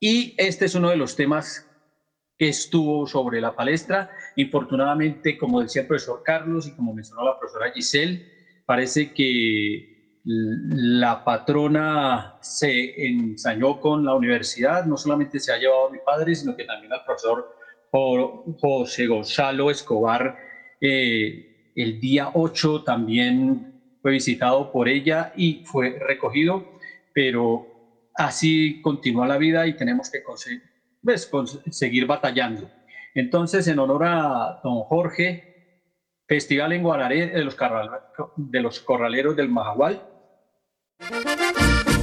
Y 0.00 0.34
este 0.38 0.64
es 0.64 0.74
uno 0.74 0.88
de 0.88 0.96
los 0.96 1.14
temas 1.14 1.68
que 2.38 2.48
estuvo 2.48 3.06
sobre 3.06 3.42
la 3.42 3.54
palestra. 3.54 4.10
Infortunadamente, 4.36 5.36
como 5.36 5.60
decía 5.60 5.82
el 5.82 5.88
profesor 5.88 6.22
Carlos 6.24 6.66
y 6.66 6.72
como 6.72 6.94
mencionó 6.94 7.22
la 7.22 7.38
profesora 7.38 7.70
Giselle, 7.70 8.24
parece 8.64 9.12
que 9.12 9.97
la 10.30 11.24
patrona 11.24 12.36
se 12.42 13.06
ensañó 13.06 13.80
con 13.80 14.04
la 14.04 14.14
universidad, 14.14 14.84
no 14.84 14.98
solamente 14.98 15.40
se 15.40 15.52
ha 15.52 15.56
llevado 15.56 15.86
a 15.86 15.90
mi 15.90 15.98
padre, 16.04 16.34
sino 16.34 16.54
que 16.54 16.64
también 16.64 16.92
al 16.92 17.02
profesor 17.02 17.56
José 17.90 19.06
Gonzalo 19.06 19.70
Escobar. 19.70 20.36
Eh, 20.82 21.72
el 21.74 21.98
día 21.98 22.30
8 22.34 22.82
también 22.84 23.80
fue 24.02 24.10
visitado 24.12 24.70
por 24.70 24.86
ella 24.86 25.32
y 25.34 25.64
fue 25.64 25.98
recogido, 25.98 26.78
pero 27.14 27.66
así 28.14 28.82
continúa 28.82 29.26
la 29.26 29.38
vida 29.38 29.66
y 29.66 29.76
tenemos 29.76 30.10
que 30.10 30.20
pues, 31.02 31.58
seguir 31.70 32.04
batallando. 32.04 32.70
Entonces, 33.14 33.66
en 33.66 33.78
honor 33.78 34.04
a 34.04 34.60
don 34.62 34.82
Jorge, 34.82 35.48
Festival 36.26 36.74
en 36.74 36.82
los, 36.82 37.56
de 38.36 38.60
los 38.60 38.80
Corraleros 38.80 39.34
del 39.34 39.48
Majagual, 39.48 40.02
Thank 41.00 41.88
you. 41.88 41.97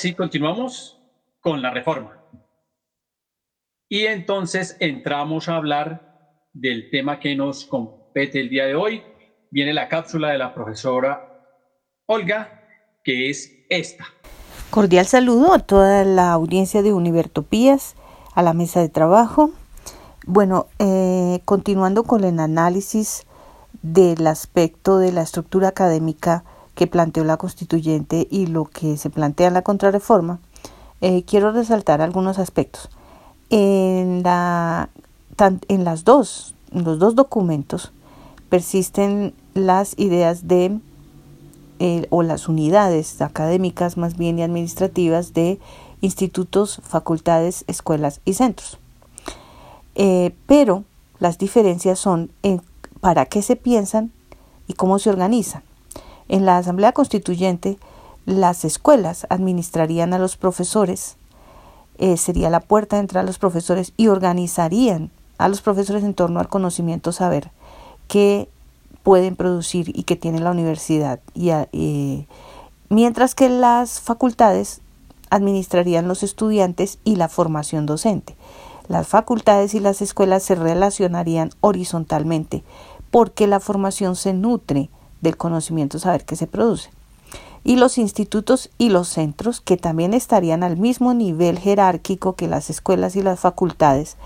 Sí, 0.00 0.14
continuamos 0.14 0.98
con 1.40 1.60
la 1.60 1.70
reforma. 1.70 2.24
Y 3.88 4.06
entonces 4.06 4.76
entramos 4.80 5.48
a 5.48 5.56
hablar 5.56 6.46
del 6.52 6.90
tema 6.90 7.20
que 7.20 7.36
nos 7.36 7.66
compete 7.66 8.40
el 8.40 8.48
día 8.48 8.64
de 8.64 8.74
hoy. 8.74 9.02
Viene 9.50 9.74
la 9.74 9.88
cápsula 9.88 10.30
de 10.30 10.38
la 10.38 10.54
profesora 10.54 11.44
Olga, 12.06 12.64
que 13.04 13.28
es 13.28 13.52
esta. 13.68 14.06
Cordial 14.70 15.06
saludo 15.06 15.52
a 15.52 15.58
toda 15.58 16.04
la 16.04 16.32
audiencia 16.32 16.82
de 16.82 16.92
Univertopías, 16.92 17.94
a 18.34 18.42
la 18.42 18.54
mesa 18.54 18.80
de 18.80 18.88
trabajo. 18.88 19.50
Bueno, 20.26 20.66
eh, 20.78 21.40
continuando 21.44 22.04
con 22.04 22.24
el 22.24 22.40
análisis 22.40 23.26
del 23.82 24.26
aspecto 24.26 24.98
de 24.98 25.12
la 25.12 25.22
estructura 25.22 25.68
académica 25.68 26.44
que 26.80 26.86
planteó 26.86 27.24
la 27.24 27.36
constituyente 27.36 28.26
y 28.30 28.46
lo 28.46 28.64
que 28.64 28.96
se 28.96 29.10
plantea 29.10 29.48
en 29.48 29.52
la 29.52 29.60
contrarreforma, 29.60 30.40
eh, 31.02 31.24
quiero 31.24 31.52
resaltar 31.52 32.00
algunos 32.00 32.38
aspectos. 32.38 32.88
En, 33.50 34.22
la, 34.22 34.88
en 35.68 35.84
las 35.84 36.04
dos, 36.04 36.54
los 36.72 36.98
dos 36.98 37.14
documentos 37.14 37.92
persisten 38.48 39.34
las 39.52 39.92
ideas 39.98 40.48
de 40.48 40.80
eh, 41.80 42.06
o 42.08 42.22
las 42.22 42.48
unidades 42.48 43.20
académicas 43.20 43.98
más 43.98 44.16
bien 44.16 44.38
y 44.38 44.42
administrativas 44.42 45.34
de 45.34 45.60
institutos, 46.00 46.80
facultades, 46.82 47.64
escuelas 47.66 48.22
y 48.24 48.32
centros. 48.32 48.78
Eh, 49.96 50.34
pero 50.46 50.84
las 51.18 51.36
diferencias 51.36 51.98
son 51.98 52.30
en 52.42 52.62
para 53.02 53.26
qué 53.26 53.42
se 53.42 53.56
piensan 53.56 54.12
y 54.66 54.72
cómo 54.72 54.98
se 54.98 55.10
organizan. 55.10 55.62
En 56.30 56.46
la 56.46 56.58
Asamblea 56.58 56.92
Constituyente, 56.92 57.76
las 58.24 58.64
escuelas 58.64 59.26
administrarían 59.30 60.14
a 60.14 60.18
los 60.20 60.36
profesores, 60.36 61.16
eh, 61.98 62.16
sería 62.16 62.50
la 62.50 62.60
puerta 62.60 62.94
de 62.94 63.00
entrada 63.00 63.24
a 63.24 63.26
los 63.26 63.40
profesores 63.40 63.92
y 63.96 64.06
organizarían 64.06 65.10
a 65.38 65.48
los 65.48 65.60
profesores 65.60 66.04
en 66.04 66.14
torno 66.14 66.38
al 66.38 66.46
conocimiento 66.46 67.10
saber 67.10 67.50
que 68.06 68.48
pueden 69.02 69.34
producir 69.34 69.90
y 69.92 70.04
que 70.04 70.14
tiene 70.14 70.38
la 70.38 70.52
universidad. 70.52 71.18
Y, 71.34 72.28
mientras 72.90 73.34
que 73.34 73.48
las 73.48 74.00
facultades 74.00 74.82
administrarían 75.30 76.06
los 76.06 76.22
estudiantes 76.22 77.00
y 77.02 77.16
la 77.16 77.28
formación 77.28 77.86
docente. 77.86 78.36
Las 78.86 79.08
facultades 79.08 79.74
y 79.74 79.80
las 79.80 80.00
escuelas 80.00 80.44
se 80.44 80.54
relacionarían 80.54 81.50
horizontalmente 81.60 82.62
porque 83.10 83.48
la 83.48 83.58
formación 83.58 84.14
se 84.14 84.32
nutre 84.32 84.90
del 85.20 85.36
conocimiento 85.36 85.98
saber 85.98 86.24
que 86.24 86.36
se 86.36 86.46
produce. 86.46 86.90
Y 87.62 87.76
los 87.76 87.98
institutos 87.98 88.70
y 88.78 88.88
los 88.88 89.08
centros, 89.08 89.60
que 89.60 89.76
también 89.76 90.14
estarían 90.14 90.62
al 90.62 90.76
mismo 90.76 91.12
nivel 91.12 91.58
jerárquico 91.58 92.34
que 92.34 92.48
las 92.48 92.70
escuelas 92.70 93.16
y 93.16 93.22
las 93.22 93.40
facultades, 93.40 94.16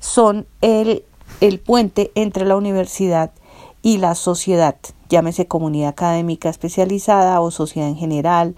son 0.00 0.46
el, 0.62 1.04
el 1.40 1.58
puente 1.58 2.10
entre 2.14 2.46
la 2.46 2.56
universidad 2.56 3.30
y 3.82 3.98
la 3.98 4.14
sociedad, 4.14 4.76
llámese 5.08 5.46
comunidad 5.46 5.90
académica 5.90 6.48
especializada 6.48 7.40
o 7.40 7.50
sociedad 7.50 7.88
en 7.88 7.96
general, 7.96 8.54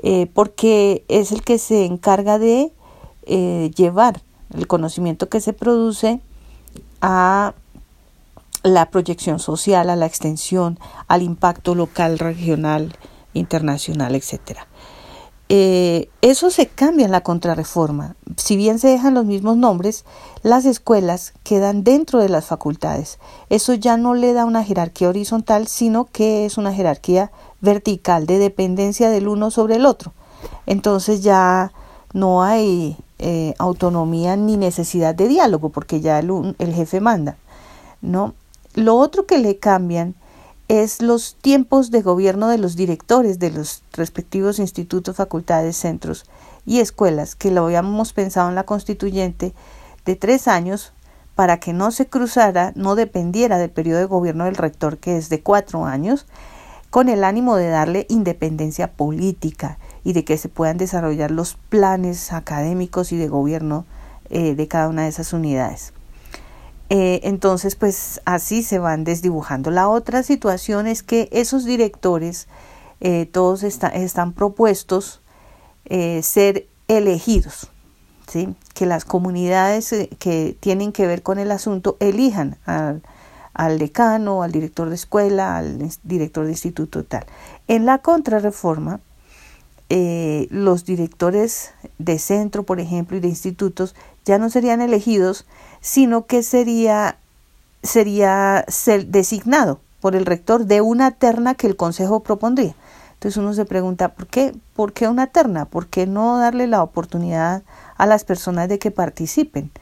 eh, 0.00 0.26
porque 0.32 1.04
es 1.08 1.32
el 1.32 1.42
que 1.42 1.58
se 1.58 1.84
encarga 1.84 2.38
de 2.38 2.72
eh, 3.26 3.70
llevar 3.76 4.22
el 4.54 4.66
conocimiento 4.66 5.28
que 5.28 5.40
se 5.40 5.52
produce 5.52 6.20
a 7.00 7.54
la 8.62 8.90
proyección 8.90 9.38
social, 9.38 9.90
a 9.90 9.96
la 9.96 10.06
extensión, 10.06 10.78
al 11.06 11.22
impacto 11.22 11.74
local, 11.74 12.18
regional, 12.18 12.96
internacional, 13.34 14.14
etc. 14.14 14.58
Eh, 15.48 16.10
eso 16.20 16.50
se 16.50 16.66
cambia 16.66 17.06
en 17.06 17.12
la 17.12 17.22
contrarreforma. 17.22 18.16
Si 18.36 18.56
bien 18.56 18.78
se 18.78 18.88
dejan 18.88 19.14
los 19.14 19.24
mismos 19.24 19.56
nombres, 19.56 20.04
las 20.42 20.66
escuelas 20.66 21.32
quedan 21.42 21.84
dentro 21.84 22.20
de 22.20 22.28
las 22.28 22.46
facultades. 22.46 23.18
Eso 23.48 23.74
ya 23.74 23.96
no 23.96 24.14
le 24.14 24.32
da 24.34 24.44
una 24.44 24.64
jerarquía 24.64 25.08
horizontal, 25.08 25.66
sino 25.66 26.04
que 26.06 26.44
es 26.44 26.58
una 26.58 26.74
jerarquía 26.74 27.30
vertical 27.60 28.26
de 28.26 28.38
dependencia 28.38 29.08
del 29.10 29.28
uno 29.28 29.50
sobre 29.50 29.76
el 29.76 29.86
otro. 29.86 30.12
Entonces 30.66 31.22
ya 31.22 31.72
no 32.12 32.42
hay 32.42 32.96
eh, 33.18 33.54
autonomía 33.58 34.36
ni 34.36 34.56
necesidad 34.56 35.14
de 35.14 35.28
diálogo, 35.28 35.70
porque 35.70 36.00
ya 36.00 36.18
el, 36.18 36.54
el 36.58 36.74
jefe 36.74 37.00
manda. 37.00 37.36
¿no? 38.00 38.34
Lo 38.74 38.96
otro 38.96 39.26
que 39.26 39.38
le 39.38 39.58
cambian 39.58 40.14
es 40.68 41.00
los 41.00 41.36
tiempos 41.40 41.90
de 41.90 42.02
gobierno 42.02 42.48
de 42.48 42.58
los 42.58 42.76
directores 42.76 43.38
de 43.38 43.50
los 43.50 43.82
respectivos 43.92 44.58
institutos, 44.58 45.16
facultades, 45.16 45.76
centros 45.76 46.24
y 46.66 46.80
escuelas, 46.80 47.34
que 47.34 47.50
lo 47.50 47.64
habíamos 47.64 48.12
pensado 48.12 48.50
en 48.50 48.54
la 48.54 48.64
constituyente, 48.64 49.54
de 50.04 50.16
tres 50.16 50.46
años 50.46 50.92
para 51.34 51.58
que 51.58 51.72
no 51.72 51.90
se 51.90 52.06
cruzara, 52.06 52.72
no 52.74 52.94
dependiera 52.94 53.58
del 53.58 53.70
periodo 53.70 54.00
de 54.00 54.04
gobierno 54.06 54.44
del 54.44 54.56
rector, 54.56 54.98
que 54.98 55.16
es 55.16 55.28
de 55.28 55.42
cuatro 55.42 55.86
años, 55.86 56.26
con 56.90 57.08
el 57.08 57.24
ánimo 57.24 57.56
de 57.56 57.68
darle 57.68 58.06
independencia 58.08 58.92
política 58.92 59.78
y 60.04 60.12
de 60.12 60.24
que 60.24 60.36
se 60.36 60.48
puedan 60.48 60.78
desarrollar 60.78 61.30
los 61.30 61.54
planes 61.68 62.32
académicos 62.32 63.12
y 63.12 63.16
de 63.16 63.28
gobierno 63.28 63.86
eh, 64.30 64.54
de 64.54 64.68
cada 64.68 64.88
una 64.88 65.02
de 65.02 65.08
esas 65.08 65.32
unidades. 65.32 65.92
Eh, 66.90 67.20
entonces, 67.24 67.74
pues 67.76 68.20
así 68.24 68.62
se 68.62 68.78
van 68.78 69.04
desdibujando. 69.04 69.70
La 69.70 69.88
otra 69.88 70.22
situación 70.22 70.86
es 70.86 71.02
que 71.02 71.28
esos 71.32 71.64
directores, 71.64 72.48
eh, 73.00 73.26
todos 73.26 73.62
están 73.62 74.32
propuestos 74.32 75.20
eh, 75.84 76.22
ser 76.22 76.66
elegidos, 76.88 77.70
¿sí? 78.26 78.54
que 78.74 78.86
las 78.86 79.04
comunidades 79.04 79.94
que 80.18 80.56
tienen 80.58 80.92
que 80.92 81.06
ver 81.06 81.22
con 81.22 81.38
el 81.38 81.50
asunto 81.52 81.98
elijan 82.00 82.56
al, 82.64 83.02
al 83.52 83.78
decano, 83.78 84.42
al 84.42 84.52
director 84.52 84.88
de 84.88 84.94
escuela, 84.94 85.58
al 85.58 85.90
director 86.04 86.46
de 86.46 86.52
instituto 86.52 87.04
tal. 87.04 87.26
En 87.66 87.84
la 87.84 87.98
contrarreforma, 87.98 89.00
los 89.90 90.84
directores 90.84 91.72
de 91.98 92.18
centro, 92.18 92.62
por 92.64 92.78
ejemplo, 92.78 93.16
y 93.16 93.20
de 93.20 93.28
institutos 93.28 93.94
ya 94.24 94.38
no 94.38 94.50
serían 94.50 94.82
elegidos, 94.82 95.46
sino 95.80 96.26
que 96.26 96.42
sería, 96.42 97.16
sería 97.82 98.64
designado 99.06 99.80
por 100.00 100.14
el 100.14 100.26
rector 100.26 100.66
de 100.66 100.80
una 100.80 101.12
terna 101.12 101.54
que 101.54 101.66
el 101.66 101.76
consejo 101.76 102.22
propondría. 102.22 102.74
Entonces 103.14 103.36
uno 103.36 103.52
se 103.52 103.64
pregunta, 103.64 104.14
¿por 104.14 104.28
qué, 104.28 104.52
¿por 104.74 104.92
qué 104.92 105.08
una 105.08 105.26
terna? 105.26 105.64
¿Por 105.64 105.88
qué 105.88 106.06
no 106.06 106.38
darle 106.38 106.68
la 106.68 106.82
oportunidad 106.84 107.64
a 107.96 108.06
las 108.06 108.24
personas 108.24 108.68
de 108.68 108.78
que 108.78 108.92
participen, 108.92 109.72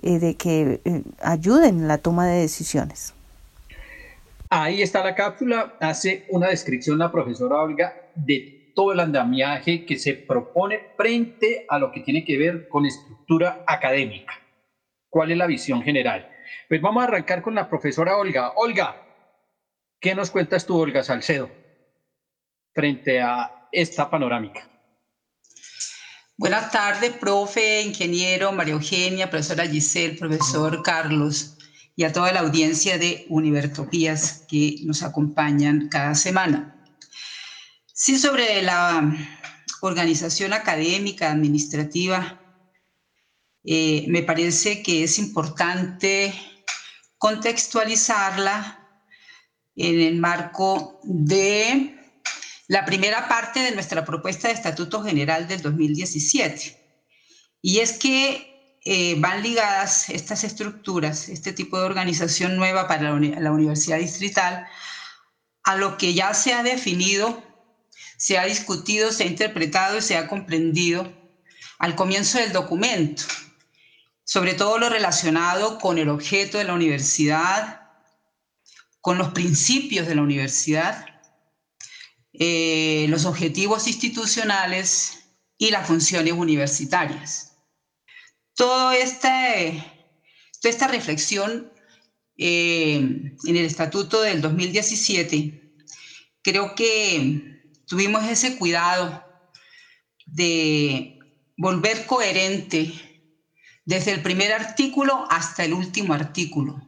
eh, 0.00 0.18
de 0.18 0.36
que 0.36 0.80
eh, 0.84 1.02
ayuden 1.20 1.80
en 1.80 1.88
la 1.88 1.98
toma 1.98 2.26
de 2.26 2.40
decisiones? 2.40 3.12
Ahí 4.48 4.80
está 4.80 5.04
la 5.04 5.14
cápsula, 5.14 5.74
hace 5.80 6.24
una 6.30 6.48
descripción 6.48 6.98
la 6.98 7.12
profesora 7.12 7.56
Olga 7.56 7.94
de 8.14 8.70
todo 8.74 8.92
el 8.92 9.00
andamiaje 9.00 9.84
que 9.84 9.98
se 9.98 10.14
propone 10.14 10.80
frente 10.96 11.66
a 11.68 11.78
lo 11.78 11.92
que 11.92 12.00
tiene 12.00 12.24
que 12.24 12.38
ver 12.38 12.68
con 12.68 12.86
estructura 12.86 13.64
académica. 13.66 14.32
¿Cuál 15.08 15.32
es 15.32 15.38
la 15.38 15.46
visión 15.46 15.82
general? 15.82 16.30
Pues 16.68 16.80
vamos 16.80 17.02
a 17.02 17.06
arrancar 17.06 17.42
con 17.42 17.54
la 17.54 17.68
profesora 17.68 18.16
Olga. 18.16 18.52
Olga, 18.56 19.02
¿qué 20.00 20.14
nos 20.14 20.30
cuentas 20.30 20.66
tú, 20.66 20.78
Olga 20.78 21.02
Salcedo? 21.02 21.50
frente 22.78 23.20
a 23.20 23.68
esta 23.72 24.08
panorámica. 24.08 24.70
Buenas 26.36 26.70
tardes, 26.70 27.10
profe, 27.14 27.82
ingeniero, 27.82 28.52
María 28.52 28.74
Eugenia, 28.74 29.28
profesora 29.28 29.66
Giselle, 29.66 30.16
profesor 30.16 30.80
Carlos 30.84 31.56
y 31.96 32.04
a 32.04 32.12
toda 32.12 32.30
la 32.30 32.38
audiencia 32.38 32.96
de 32.96 33.26
Univertopías 33.30 34.44
que 34.48 34.76
nos 34.84 35.02
acompañan 35.02 35.88
cada 35.88 36.14
semana. 36.14 36.80
Sí, 37.86 38.16
sobre 38.16 38.62
la 38.62 39.12
organización 39.80 40.52
académica, 40.52 41.32
administrativa, 41.32 42.40
eh, 43.64 44.04
me 44.08 44.22
parece 44.22 44.82
que 44.82 45.04
es 45.04 45.18
importante 45.18 46.32
contextualizarla 47.18 48.88
en 49.76 50.00
el 50.00 50.16
marco 50.16 51.00
de 51.04 51.94
la 52.68 52.84
primera 52.84 53.28
parte 53.28 53.60
de 53.60 53.72
nuestra 53.72 54.04
propuesta 54.04 54.48
de 54.48 54.54
Estatuto 54.54 55.02
General 55.02 55.48
del 55.48 55.62
2017. 55.62 56.76
Y 57.62 57.80
es 57.80 57.98
que 57.98 58.78
eh, 58.84 59.16
van 59.18 59.42
ligadas 59.42 60.08
estas 60.10 60.44
estructuras, 60.44 61.28
este 61.28 61.52
tipo 61.52 61.78
de 61.78 61.86
organización 61.86 62.56
nueva 62.56 62.86
para 62.86 63.10
la, 63.10 63.40
la 63.40 63.52
Universidad 63.52 63.98
Distrital, 63.98 64.66
a 65.64 65.76
lo 65.76 65.98
que 65.98 66.14
ya 66.14 66.32
se 66.34 66.52
ha 66.52 66.62
definido, 66.62 67.42
se 68.16 68.38
ha 68.38 68.44
discutido, 68.44 69.12
se 69.12 69.24
ha 69.24 69.26
interpretado 69.26 69.98
y 69.98 70.02
se 70.02 70.16
ha 70.16 70.28
comprendido 70.28 71.12
al 71.78 71.94
comienzo 71.94 72.38
del 72.38 72.52
documento, 72.52 73.24
sobre 74.28 74.52
todo 74.52 74.76
lo 74.76 74.90
relacionado 74.90 75.78
con 75.78 75.96
el 75.96 76.10
objeto 76.10 76.58
de 76.58 76.64
la 76.64 76.74
universidad, 76.74 77.80
con 79.00 79.16
los 79.16 79.28
principios 79.30 80.06
de 80.06 80.16
la 80.16 80.20
universidad 80.20 81.06
eh, 82.34 83.06
los 83.08 83.24
objetivos 83.24 83.86
institucionales 83.88 85.30
y 85.56 85.70
las 85.70 85.86
funciones 85.86 86.34
universitarias. 86.34 87.56
Todo 88.54 88.92
este, 88.92 89.82
toda 90.60 90.72
esta 90.74 90.88
reflexión 90.88 91.72
eh, 92.36 92.96
en 92.96 93.56
el 93.56 93.64
estatuto 93.64 94.20
del 94.20 94.42
2017, 94.42 95.72
creo 96.42 96.74
que 96.74 97.62
tuvimos 97.86 98.22
ese 98.24 98.58
cuidado 98.58 99.24
de 100.26 101.18
volver 101.56 102.04
coherente 102.04 103.07
desde 103.88 104.12
el 104.12 104.20
primer 104.20 104.52
artículo 104.52 105.26
hasta 105.30 105.64
el 105.64 105.72
último 105.72 106.12
artículo, 106.12 106.78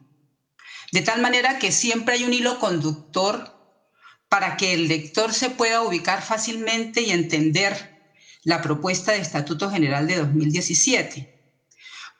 de 0.91 1.01
tal 1.01 1.19
manera 1.19 1.57
que 1.57 1.71
siempre 1.71 2.13
hay 2.13 2.25
un 2.25 2.31
hilo 2.31 2.59
conductor 2.59 3.57
para 4.29 4.55
que 4.55 4.75
el 4.75 4.87
lector 4.87 5.33
se 5.33 5.49
pueda 5.49 5.81
ubicar 5.81 6.21
fácilmente 6.21 7.01
y 7.01 7.09
entender 7.09 7.97
la 8.43 8.61
propuesta 8.61 9.13
de 9.13 9.17
Estatuto 9.17 9.71
General 9.71 10.05
de 10.05 10.17
2017. 10.17 11.27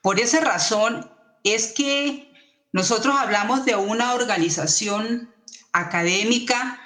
Por 0.02 0.20
esa 0.20 0.40
razón 0.40 1.08
es 1.44 1.74
que 1.74 2.32
nosotros 2.74 3.16
hablamos 3.16 3.66
de 3.66 3.76
una 3.76 4.16
organización 4.16 5.32
académica 5.74 6.82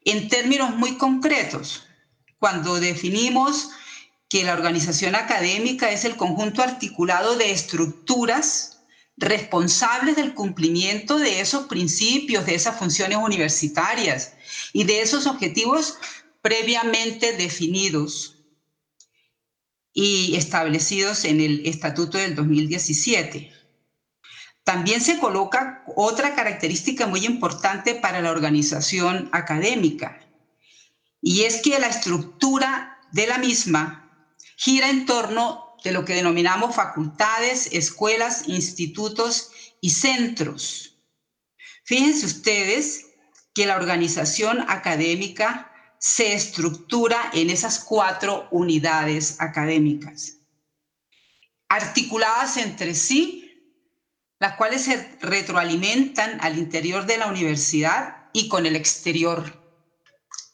en 0.00 0.30
términos 0.30 0.74
muy 0.76 0.96
concretos, 0.96 1.82
cuando 2.38 2.80
definimos 2.80 3.68
que 4.28 4.44
la 4.44 4.52
organización 4.52 5.14
académica 5.14 5.90
es 5.90 6.04
el 6.04 6.16
conjunto 6.16 6.62
articulado 6.62 7.36
de 7.36 7.50
estructuras 7.50 8.70
responsables 9.16 10.16
del 10.16 10.34
cumplimiento 10.34 11.18
de 11.18 11.40
esos 11.40 11.66
principios, 11.66 12.46
de 12.46 12.54
esas 12.54 12.78
funciones 12.78 13.18
universitarias 13.18 14.32
y 14.72 14.84
de 14.84 15.00
esos 15.00 15.26
objetivos 15.26 15.94
previamente 16.40 17.32
definidos 17.32 18.38
y 19.92 20.36
establecidos 20.36 21.24
en 21.24 21.40
el 21.40 21.66
Estatuto 21.66 22.18
del 22.18 22.36
2017. 22.36 23.50
También 24.62 25.00
se 25.00 25.18
coloca 25.18 25.82
otra 25.96 26.34
característica 26.34 27.06
muy 27.06 27.24
importante 27.24 27.94
para 27.94 28.20
la 28.20 28.30
organización 28.30 29.28
académica, 29.32 30.20
y 31.20 31.44
es 31.44 31.62
que 31.62 31.78
la 31.78 31.88
estructura 31.88 32.98
de 33.10 33.26
la 33.26 33.38
misma 33.38 34.07
gira 34.58 34.90
en 34.90 35.06
torno 35.06 35.76
de 35.84 35.92
lo 35.92 36.04
que 36.04 36.14
denominamos 36.14 36.74
facultades, 36.74 37.68
escuelas, 37.70 38.48
institutos 38.48 39.52
y 39.80 39.90
centros. 39.90 40.98
Fíjense 41.84 42.26
ustedes 42.26 43.06
que 43.54 43.66
la 43.66 43.76
organización 43.76 44.64
académica 44.68 45.72
se 46.00 46.34
estructura 46.34 47.30
en 47.32 47.50
esas 47.50 47.78
cuatro 47.78 48.48
unidades 48.50 49.40
académicas, 49.40 50.38
articuladas 51.68 52.56
entre 52.56 52.94
sí, 52.94 53.44
las 54.40 54.56
cuales 54.56 54.82
se 54.82 55.18
retroalimentan 55.20 56.40
al 56.40 56.58
interior 56.58 57.06
de 57.06 57.18
la 57.18 57.28
universidad 57.28 58.28
y 58.32 58.48
con 58.48 58.66
el 58.66 58.74
exterior 58.74 59.57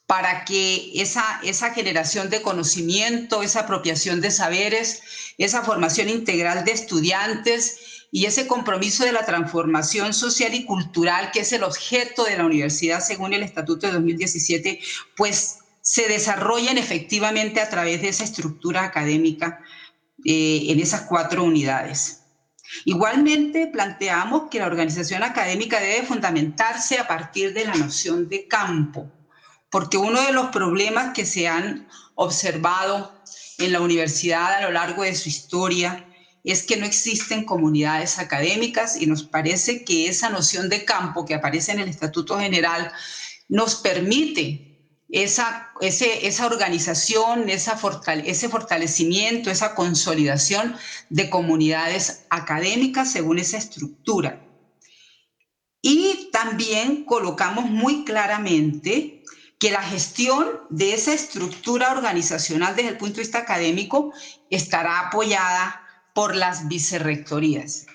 para 0.07 0.45
que 0.45 0.93
esa, 0.95 1.41
generación 1.75 2.29
de 2.29 2.43
conocimiento, 2.43 3.43
esa 3.43 3.61
apropiación 3.61 4.21
de 4.21 4.31
saberes, 4.31 5.03
esa 5.39 5.63
formación 5.63 6.09
integral 6.09 6.65
de 6.65 6.73
estudiantes 6.73 8.07
y 8.13 8.27
ese 8.27 8.47
compromiso 8.47 9.05
de 9.05 9.13
la 9.13 9.25
transformación 9.25 10.13
social 10.13 10.55
y 10.55 10.65
cultural, 10.65 11.31
que 11.33 11.41
es 11.41 11.53
el 11.53 11.65
objeto 11.65 12.25
de 12.25 12.37
la 12.37 12.45
universidad 12.45 13.01
según 13.01 13.33
el 13.33 13.43
Estatuto 13.43 13.87
de 13.87 13.95
2017, 13.95 14.79
pues 15.17 15.59
se 15.81 16.07
desarrollen 16.09 16.79
efectivamente 16.79 17.61
a 17.61 17.69
través 17.69 18.03
de 18.03 18.09
esa 18.09 18.25
estructura 18.25 18.85
académica 18.85 19.61
eh, 20.25 20.67
en 20.69 20.81
esas 20.81 21.03
cuatro 21.03 21.45
unidades. 21.45 22.21
Igualmente, 22.85 23.67
planteamos 23.67 24.49
que 24.51 24.59
la 24.59 24.67
organización 24.67 25.23
académica 25.23 25.81
debe 25.81 26.07
fundamentarse 26.07 26.99
a 26.99 27.07
partir 27.07 27.53
de 27.53 27.67
la 27.67 27.75
noción 27.75 28.29
de 28.29 28.49
campo, 28.49 29.11
porque 29.75 29.97
uno 29.97 30.23
de 30.23 30.31
los 30.31 30.51
problemas 30.51 31.13
que 31.15 31.27
se 31.27 31.49
han 31.49 31.89
observado 32.15 33.13
en 33.59 33.73
la 33.73 33.81
universidad 33.81 34.55
a 34.55 34.61
lo 34.63 34.71
largo 34.71 35.03
de 35.03 35.17
su 35.17 35.29
historia 35.29 36.09
es 36.45 36.63
que 36.63 36.77
no 36.77 36.87
existen 36.87 37.45
comunidades 37.45 38.21
académicas 38.21 38.95
y 38.95 39.07
nos 39.07 39.25
parece 39.25 39.85
que 39.85 40.07
esa 40.07 40.31
noción 40.31 40.69
de 40.69 40.85
campo 40.85 41.25
que 41.25 41.35
aparece 41.35 41.73
en 41.73 41.81
el 41.81 41.89
Estatuto 41.89 42.39
General 42.39 42.93
nos 43.49 43.75
permite 43.75 45.03
esa, 45.09 45.73
esa 45.81 46.47
organización, 46.47 47.49
esa 47.49 47.77
ese 48.25 48.49
fortalecimiento, 48.49 49.51
esa 49.51 49.75
consolidación 49.75 50.77
de 51.11 51.29
comunidades 51.29 52.27
académicas 52.31 53.11
según 53.11 53.41
esa 53.41 53.57
estructura. 53.57 54.41
Y 55.83 56.31
también 56.31 57.05
colocamos 57.05 57.69
muy 57.69 58.05
claramente 58.05 59.24
que 59.59 59.71
la 59.71 59.83
gestión 59.83 60.61
de 60.71 60.95
esa 60.95 61.13
estructura 61.13 61.93
organizacional 61.93 62.77
desde 62.77 62.91
el 62.91 62.97
punto 62.99 63.17
de 63.17 63.23
vista 63.23 63.39
académico 63.39 64.13
estará 64.51 65.01
apoyada 65.01 65.81
por 66.15 66.37
las 66.37 66.69
vicerrectorías. 66.69 67.87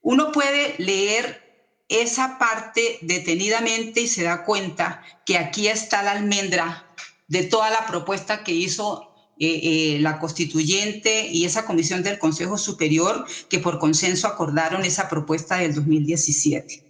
Uno 0.00 0.32
puede 0.32 0.74
leer 0.78 1.44
esa 1.88 2.38
parte 2.38 2.98
detenidamente 3.02 4.00
y 4.00 4.08
se 4.08 4.22
da 4.22 4.44
cuenta 4.44 5.02
que 5.26 5.38
aquí 5.38 5.68
está 5.68 6.02
la 6.02 6.12
almendra 6.12 6.94
de 7.28 7.44
toda 7.44 7.70
la 7.70 7.86
propuesta 7.86 8.42
que 8.42 8.52
hizo 8.52 9.14
eh, 9.38 9.60
eh, 9.62 9.98
la 10.00 10.18
constituyente 10.18 11.26
y 11.28 11.44
esa 11.44 11.64
comisión 11.64 12.02
del 12.02 12.18
Consejo 12.18 12.56
Superior 12.56 13.26
que 13.48 13.58
por 13.58 13.78
consenso 13.78 14.28
acordaron 14.28 14.84
esa 14.84 15.08
propuesta 15.08 15.56
del 15.56 15.74
2017. 15.74 16.84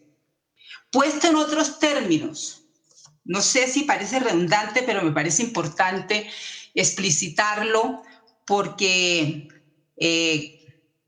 Puesto 0.91 1.27
en 1.27 1.37
otros 1.37 1.79
términos, 1.79 2.64
no 3.25 3.41
sé 3.41 3.66
si 3.66 3.83
parece 3.83 4.20
redundante, 4.20 4.83
pero 4.83 5.03
me 5.03 5.12
parece 5.12 5.43
importante 5.43 6.29
explicitarlo 6.75 8.03
porque 8.45 9.49
eh, 9.97 10.59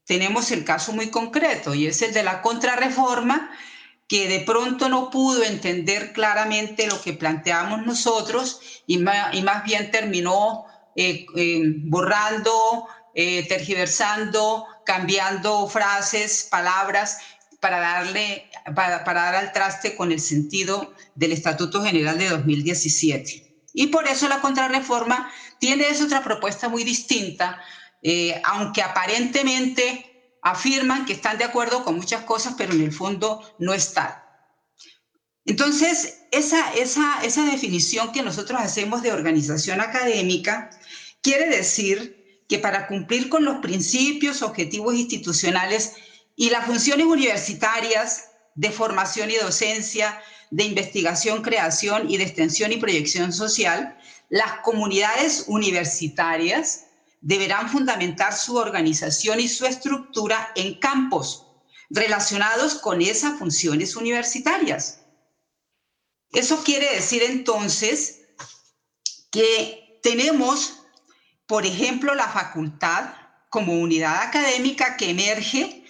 tenemos 0.05 0.51
el 0.51 0.65
caso 0.65 0.93
muy 0.93 1.11
concreto 1.11 1.75
y 1.75 1.87
es 1.87 2.01
el 2.03 2.15
de 2.15 2.23
la 2.23 2.41
contrarreforma 2.41 3.51
que 4.09 4.29
de 4.29 4.41
pronto 4.41 4.89
no 4.89 5.11
pudo 5.11 5.43
entender 5.43 6.13
claramente 6.13 6.87
lo 6.87 7.01
que 7.01 7.13
planteamos 7.13 7.85
nosotros 7.85 8.61
y 8.87 8.99
más, 8.99 9.65
bien 9.65 9.91
terminó 9.91 10.65
eh, 10.95 11.27
eh, 11.37 11.61
borrando, 11.79 12.87
tergiversando, 13.15 14.65
cambiando 14.85 15.67
frases, 15.69 16.47
palabras 16.51 17.17
para 17.61 17.79
darle, 17.79 18.51
para, 18.75 19.05
para, 19.05 19.23
dar 19.23 19.35
al 19.37 19.53
traste 19.53 19.97
con 19.97 20.13
el 20.13 20.21
sentido 20.21 20.95
del 21.15 21.33
Estatuto 21.33 21.83
General 21.83 22.19
de 22.19 22.29
2017. 22.29 23.65
Y 23.73 23.89
por 23.89 24.07
eso 24.07 24.29
la 24.29 24.41
contrarreforma 24.41 25.31
tiene 25.59 25.89
esa 25.89 26.05
otra 26.05 26.23
propuesta 26.23 26.69
muy 26.69 26.85
distinta, 26.85 27.61
aunque 28.45 28.83
aparentemente 28.83 30.39
afirman 30.43 31.05
que 31.05 31.15
están 31.15 31.39
de 31.39 31.45
acuerdo 31.45 31.85
con 31.85 31.97
muchas 31.97 32.23
cosas, 32.23 32.55
pero 32.57 32.73
en 32.73 32.83
el 32.83 32.93
fondo 32.93 33.43
no 33.59 33.75
están. 33.75 34.15
Entonces, 35.45 36.23
esa, 36.33 36.73
esa, 36.75 37.21
esa 37.25 37.45
definición 37.45 38.13
que 38.13 38.23
nosotros 38.23 38.61
hacemos 38.61 39.03
de 39.03 39.13
organización 39.13 39.81
académica 39.81 40.71
quiere 41.23 41.49
decir 41.49 42.43
que 42.49 42.59
para 42.59 42.87
cumplir 42.87 43.29
con 43.29 43.45
los 43.45 43.59
principios, 43.59 44.43
objetivos 44.43 44.95
institucionales 44.95 45.95
y 46.37 46.51
las 46.51 46.67
funciones 46.67 47.07
universitarias 47.07 48.29
de 48.55 48.71
formación 48.71 49.31
y 49.31 49.37
docencia, 49.37 50.21
de 50.51 50.65
investigación, 50.65 51.43
creación 51.43 52.09
y 52.11 52.19
de 52.19 52.25
extensión 52.25 52.73
y 52.73 52.77
proyección 52.77 53.33
social, 53.33 53.99
las 54.29 54.61
comunidades 54.61 55.45
universitarias 55.49 56.85
deberán 57.21 57.69
fundamentar 57.69 58.37
su 58.37 58.57
organización 58.57 59.41
y 59.41 59.49
su 59.49 59.67
estructura 59.67 60.53
en 60.55 60.79
campos 60.79 61.47
relacionados 61.91 62.75
con 62.75 63.01
esas 63.01 63.39
funciones 63.39 63.97
universitarias. 63.97 65.01
Eso 66.33 66.63
quiere 66.63 66.95
decir 66.95 67.23
entonces 67.23 68.21
que 69.31 70.01
tenemos, 70.03 70.83
por 71.47 71.65
ejemplo, 71.65 72.15
la 72.15 72.29
facultad 72.29 73.15
como 73.49 73.75
unidad 73.75 74.23
académica 74.23 74.97
que 74.97 75.11
emerge 75.11 75.86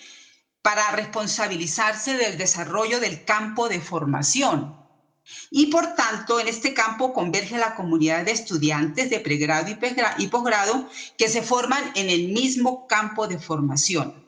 para 0.66 0.90
responsabilizarse 0.90 2.16
del 2.16 2.36
desarrollo 2.36 2.98
del 2.98 3.24
campo 3.24 3.68
de 3.68 3.80
formación 3.80 4.76
y 5.48 5.66
por 5.66 5.94
tanto, 5.94 6.40
en 6.40 6.48
este 6.48 6.74
campo 6.74 7.12
converge 7.12 7.56
la 7.56 7.76
comunidad 7.76 8.24
de 8.24 8.32
estudiantes 8.32 9.08
de 9.08 9.20
pregrado 9.20 9.70
y 10.18 10.26
posgrado 10.26 10.88
que 11.16 11.28
se 11.28 11.42
forman 11.42 11.92
en 11.94 12.10
el 12.10 12.32
mismo 12.32 12.84
campo 12.88 13.28
de 13.28 13.38
formación. 13.38 14.24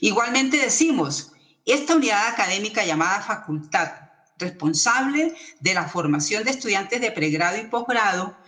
Igualmente 0.00 0.58
decimos, 0.58 1.32
esta 1.64 1.96
unidad 1.96 2.28
académica 2.28 2.84
llamada 2.84 3.20
facultad, 3.20 3.88
responsable 4.36 5.34
de 5.58 5.74
la 5.74 5.88
formación 5.88 6.44
de 6.44 6.52
estudiantes 6.52 7.00
de 7.00 7.10
pregrado 7.10 7.58
y 7.58 7.66
posgrado, 7.66 8.38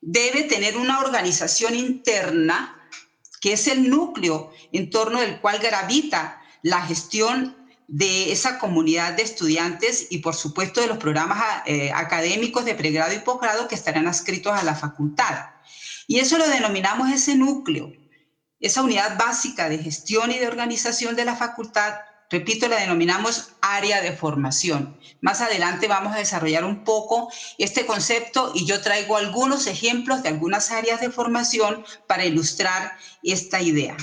debe 0.00 0.44
tener 0.44 0.76
una 0.76 1.00
organización 1.00 1.74
interna 1.74 2.78
que 3.40 3.54
es 3.54 3.66
el 3.66 3.90
núcleo 3.90 4.52
en 4.70 4.90
torno 4.90 5.20
del 5.20 5.40
cual 5.40 5.58
gravita 5.58 6.38
la 6.62 6.82
gestión 6.82 7.56
de 7.88 8.32
esa 8.32 8.58
comunidad 8.58 9.12
de 9.12 9.22
estudiantes 9.22 10.06
y 10.10 10.18
por 10.18 10.34
supuesto 10.34 10.80
de 10.80 10.86
los 10.86 10.98
programas 10.98 11.62
eh, 11.66 11.90
académicos 11.94 12.64
de 12.64 12.74
pregrado 12.74 13.12
y 13.12 13.18
posgrado 13.18 13.68
que 13.68 13.74
estarán 13.74 14.08
adscritos 14.08 14.52
a 14.52 14.62
la 14.62 14.74
facultad. 14.74 15.50
Y 16.06 16.18
eso 16.18 16.38
lo 16.38 16.48
denominamos 16.48 17.10
ese 17.10 17.36
núcleo, 17.36 17.92
esa 18.60 18.82
unidad 18.82 19.18
básica 19.18 19.68
de 19.68 19.78
gestión 19.78 20.30
y 20.30 20.38
de 20.38 20.46
organización 20.46 21.16
de 21.16 21.24
la 21.24 21.36
facultad, 21.36 21.96
repito, 22.30 22.66
la 22.66 22.80
denominamos 22.80 23.50
área 23.60 24.00
de 24.00 24.12
formación. 24.12 24.98
Más 25.20 25.40
adelante 25.40 25.86
vamos 25.86 26.14
a 26.14 26.18
desarrollar 26.18 26.64
un 26.64 26.84
poco 26.84 27.30
este 27.58 27.84
concepto 27.84 28.52
y 28.54 28.64
yo 28.64 28.80
traigo 28.80 29.18
algunos 29.18 29.66
ejemplos 29.66 30.22
de 30.22 30.30
algunas 30.30 30.70
áreas 30.70 31.00
de 31.00 31.10
formación 31.10 31.84
para 32.06 32.24
ilustrar 32.24 32.96
esta 33.22 33.60
idea. 33.60 33.96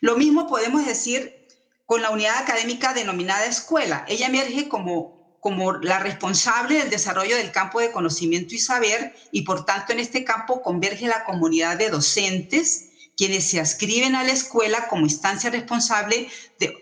Lo 0.00 0.16
mismo 0.16 0.46
podemos 0.46 0.86
decir 0.86 1.41
con 1.86 2.02
la 2.02 2.10
unidad 2.10 2.38
académica 2.38 2.94
denominada 2.94 3.46
escuela. 3.46 4.04
Ella 4.08 4.26
emerge 4.26 4.68
como, 4.68 5.14
como 5.40 5.72
la 5.72 5.98
responsable 5.98 6.78
del 6.78 6.90
desarrollo 6.90 7.36
del 7.36 7.52
campo 7.52 7.80
de 7.80 7.90
conocimiento 7.90 8.54
y 8.54 8.58
saber 8.58 9.12
y 9.30 9.42
por 9.42 9.64
tanto 9.64 9.92
en 9.92 10.00
este 10.00 10.24
campo 10.24 10.62
converge 10.62 11.06
la 11.06 11.24
comunidad 11.24 11.76
de 11.76 11.90
docentes 11.90 12.88
quienes 13.16 13.48
se 13.48 13.60
ascriben 13.60 14.14
a 14.14 14.24
la 14.24 14.32
escuela 14.32 14.88
como 14.88 15.04
instancia 15.04 15.50
responsable, 15.50 16.28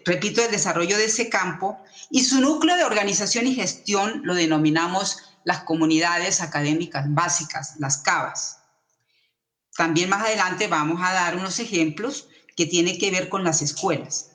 repito, 0.05 0.41
del 0.41 0.51
desarrollo 0.51 0.97
de 0.97 1.07
ese 1.07 1.29
campo, 1.29 1.83
y 2.09 2.25
su 2.25 2.41
núcleo 2.41 2.77
de 2.77 2.85
organización 2.85 3.47
y 3.47 3.55
gestión 3.55 4.21
lo 4.25 4.35
denominamos 4.35 5.17
las 5.45 5.65
comunidades 5.65 6.41
académicas 6.41 7.07
básicas, 7.09 7.75
las 7.79 7.99
CABAS. 7.99 8.59
También 9.77 10.09
más 10.09 10.25
adelante 10.25 10.69
vamos 10.69 11.01
a 11.03 11.13
dar 11.13 11.37
unos 11.37 11.59
ejemplos 11.59 12.29
que 12.57 12.67
tienen 12.67 12.99
que 12.99 13.11
ver 13.11 13.29
con 13.29 13.45
las 13.45 13.63
escuelas. 13.63 14.30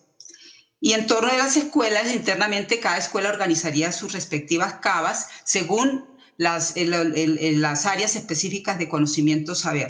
Y 0.86 0.94
en 0.94 1.08
torno 1.08 1.32
de 1.32 1.40
las 1.40 1.58
escuelas, 1.58 2.14
internamente 2.14 2.80
cada 2.80 2.98
escuela 2.98 3.30
organizaría 3.30 3.92
sus 3.92 4.14
respectivas 4.14 4.76
cavas 4.84 5.26
según 5.44 6.06
las, 6.38 6.76
las 6.76 7.88
áreas 7.88 8.16
específicas 8.16 8.78
de 8.78 8.88
conocimiento 8.88 9.56
saber. 9.56 9.88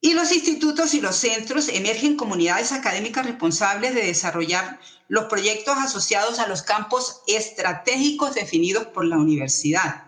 Y 0.00 0.14
los 0.14 0.32
institutos 0.32 0.94
y 0.94 1.02
los 1.02 1.16
centros 1.16 1.68
emergen 1.68 2.16
comunidades 2.16 2.72
académicas 2.72 3.26
responsables 3.26 3.94
de 3.94 4.06
desarrollar 4.06 4.78
los 5.06 5.26
proyectos 5.26 5.76
asociados 5.76 6.38
a 6.38 6.48
los 6.48 6.62
campos 6.62 7.20
estratégicos 7.26 8.36
definidos 8.36 8.86
por 8.86 9.04
la 9.04 9.18
universidad. 9.18 10.07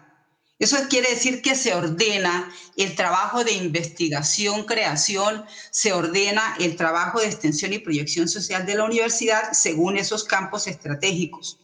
Eso 0.60 0.76
quiere 0.90 1.08
decir 1.08 1.40
que 1.40 1.54
se 1.54 1.74
ordena 1.74 2.52
el 2.76 2.94
trabajo 2.94 3.44
de 3.44 3.52
investigación, 3.52 4.64
creación, 4.66 5.42
se 5.70 5.94
ordena 5.94 6.54
el 6.60 6.76
trabajo 6.76 7.18
de 7.18 7.28
extensión 7.28 7.72
y 7.72 7.78
proyección 7.78 8.28
social 8.28 8.66
de 8.66 8.74
la 8.74 8.84
universidad 8.84 9.52
según 9.52 9.96
esos 9.96 10.24
campos 10.24 10.66
estratégicos. 10.66 11.58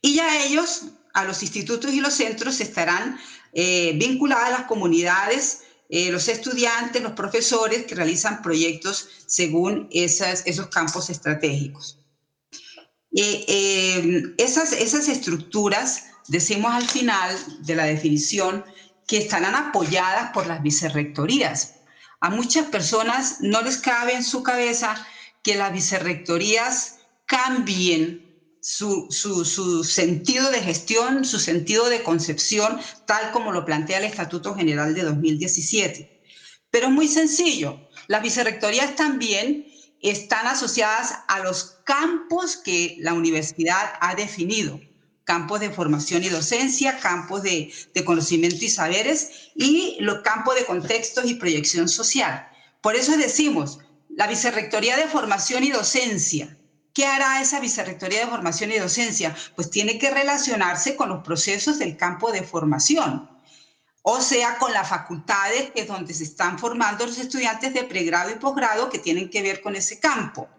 Y 0.00 0.14
ya 0.14 0.44
ellos, 0.44 0.82
a 1.14 1.24
los 1.24 1.42
institutos 1.42 1.92
y 1.92 2.00
los 2.00 2.14
centros, 2.14 2.60
estarán 2.60 3.18
eh, 3.52 3.92
vinculadas 3.96 4.52
las 4.52 4.66
comunidades, 4.66 5.62
eh, 5.88 6.12
los 6.12 6.28
estudiantes, 6.28 7.02
los 7.02 7.12
profesores 7.12 7.86
que 7.86 7.96
realizan 7.96 8.40
proyectos 8.40 9.08
según 9.26 9.88
esas, 9.90 10.44
esos 10.46 10.68
campos 10.68 11.10
estratégicos. 11.10 11.98
Eh, 13.14 14.32
esas, 14.38 14.72
esas 14.72 15.08
estructuras 15.08 16.04
decimos 16.28 16.72
al 16.72 16.88
final 16.88 17.36
de 17.60 17.74
la 17.74 17.84
definición 17.84 18.64
que 19.06 19.18
estarán 19.18 19.54
apoyadas 19.54 20.30
por 20.32 20.46
las 20.46 20.62
vicerrectorías. 20.62 21.76
A 22.20 22.30
muchas 22.30 22.66
personas 22.66 23.38
no 23.40 23.62
les 23.62 23.78
cabe 23.78 24.14
en 24.14 24.24
su 24.24 24.42
cabeza 24.42 24.94
que 25.42 25.56
las 25.56 25.72
vicerrectorías 25.72 27.00
cambien 27.26 28.32
su, 28.60 29.08
su, 29.10 29.82
sentido 29.82 30.50
de 30.52 30.60
gestión, 30.60 31.24
su 31.24 31.40
sentido 31.40 31.88
de 31.88 32.04
concepción, 32.04 32.80
tal 33.06 33.32
como 33.32 33.50
lo 33.50 33.64
plantea 33.64 33.98
el 33.98 34.04
Estatuto 34.04 34.54
General 34.54 34.94
de 34.94 35.02
2017. 35.02 36.22
Pero 36.70 36.86
es 36.86 36.92
muy 36.92 37.08
sencillo. 37.08 37.88
Las 38.06 38.22
vicerrectorías 38.22 38.94
también 38.94 39.66
están 40.00 40.46
asociadas 40.46 41.14
a 41.26 41.40
los 41.40 41.80
campos 41.84 42.56
que 42.56 42.96
la 43.00 43.14
universidad 43.14 43.94
ha 44.00 44.14
definido 44.14 44.78
campos 45.24 45.60
de 45.60 45.70
formación 45.70 46.24
y 46.24 46.28
docencia, 46.28 46.98
campos 46.98 47.42
de, 47.42 47.72
conocimiento 48.04 48.64
y 48.64 48.68
saberes 48.68 49.50
y 49.54 49.96
los 50.00 50.20
campos 50.22 50.54
de 50.54 50.64
contextos 50.64 51.24
y 51.26 51.34
proyección 51.34 51.88
social. 51.88 52.46
Por 52.80 52.96
eso 52.96 53.16
decimos, 53.16 53.78
la 54.08 54.26
Vicerrectoría 54.26 54.96
de 54.96 55.08
Formación 55.08 55.64
y 55.64 55.70
Docencia, 55.70 56.58
¿qué 56.92 57.06
hará 57.06 57.40
esa 57.40 57.60
Vicerrectoría 57.60 58.20
de 58.20 58.30
Formación 58.30 58.72
y 58.72 58.78
Docencia? 58.78 59.34
Pues 59.54 59.70
tiene 59.70 59.98
que 59.98 60.10
relacionarse 60.10 60.96
con 60.96 61.08
los 61.08 61.22
procesos 61.22 61.78
del 61.78 61.96
campo 61.96 62.32
de 62.32 62.42
formación, 62.42 63.30
o 64.02 64.20
sea, 64.20 64.58
con 64.58 64.72
las 64.72 64.88
facultades 64.88 65.70
que 65.72 65.82
es 65.82 65.86
donde 65.86 66.12
se 66.12 66.24
están 66.24 66.58
formando 66.58 67.06
los 67.06 67.18
estudiantes 67.18 67.72
de 67.72 67.84
pregrado 67.84 68.30
y 68.30 68.34
posgrado 68.34 68.90
que 68.90 68.98
tienen 68.98 69.30
que 69.30 69.42
ver 69.42 69.60
con 69.60 69.76
ese 69.76 70.00
campo. 70.00 70.50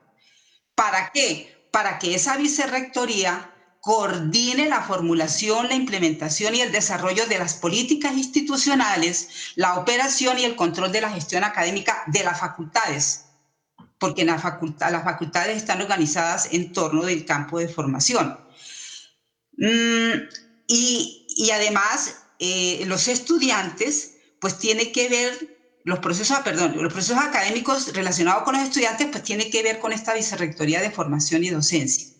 ¿Para 0.75 1.11
qué? 1.13 1.67
Para 1.71 1.99
que 1.99 2.15
esa 2.15 2.37
vicerrectoría 2.37 3.52
coordine 3.83 4.69
la 4.69 4.81
formulación, 4.81 5.67
la 5.67 5.75
implementación 5.75 6.55
y 6.55 6.61
el 6.61 6.71
desarrollo 6.71 7.25
de 7.25 7.37
las 7.37 7.55
políticas 7.55 8.15
institucionales, 8.15 9.27
la 9.55 9.75
operación 9.75 10.39
y 10.39 10.45
el 10.45 10.55
control 10.55 10.89
de 10.93 11.01
la 11.01 11.09
gestión 11.09 11.43
académica 11.43 12.01
de 12.07 12.23
las 12.23 12.39
facultades, 12.39 13.25
porque 13.99 14.23
las 14.23 14.41
facultades 14.41 15.57
están 15.57 15.81
organizadas 15.81 16.47
en 16.53 16.71
torno 16.71 17.03
del 17.03 17.25
campo 17.25 17.59
de 17.59 17.67
formación. 17.67 18.39
Mm, 19.57 20.29
y, 20.65 21.51
además, 21.51 22.15
eh, 22.39 22.83
los 22.85 23.09
estudiantes, 23.09 24.15
pues 24.39 24.59
tiene 24.59 24.93
que 24.93 25.09
ver 25.09 25.81
los 25.83 25.99
procesos, 25.99 26.39
perdón, 26.39 26.81
los 26.81 26.93
procesos 26.93 27.21
académicos 27.21 27.91
relacionados 27.91 28.43
con 28.43 28.55
los 28.55 28.63
estudiantes, 28.63 29.09
pues 29.11 29.25
tiene 29.25 29.49
que 29.49 29.61
ver 29.61 29.79
con 29.79 29.91
esta 29.91 30.13
vicerrectoría 30.13 30.79
de 30.79 30.89
formación 30.89 31.43
y 31.43 31.49
docencia. 31.49 32.12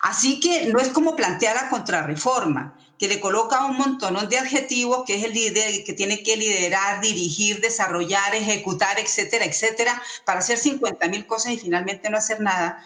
Así 0.00 0.40
que 0.40 0.66
no 0.66 0.78
es 0.78 0.88
como 0.88 1.16
plantea 1.16 1.54
la 1.54 1.68
contrarreforma, 1.68 2.76
que 2.98 3.08
le 3.08 3.20
coloca 3.20 3.64
un 3.64 3.76
montón 3.76 4.28
de 4.28 4.38
adjetivos, 4.38 5.04
que 5.06 5.16
es 5.16 5.24
el 5.24 5.32
líder, 5.32 5.84
que 5.84 5.92
tiene 5.92 6.22
que 6.22 6.36
liderar, 6.36 7.00
dirigir, 7.00 7.60
desarrollar, 7.60 8.34
ejecutar, 8.34 8.98
etcétera, 8.98 9.44
etcétera, 9.44 10.02
para 10.24 10.40
hacer 10.40 10.58
50 10.58 11.08
mil 11.08 11.26
cosas 11.26 11.52
y 11.52 11.58
finalmente 11.58 12.10
no 12.10 12.18
hacer 12.18 12.40
nada. 12.40 12.84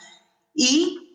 Y 0.54 1.08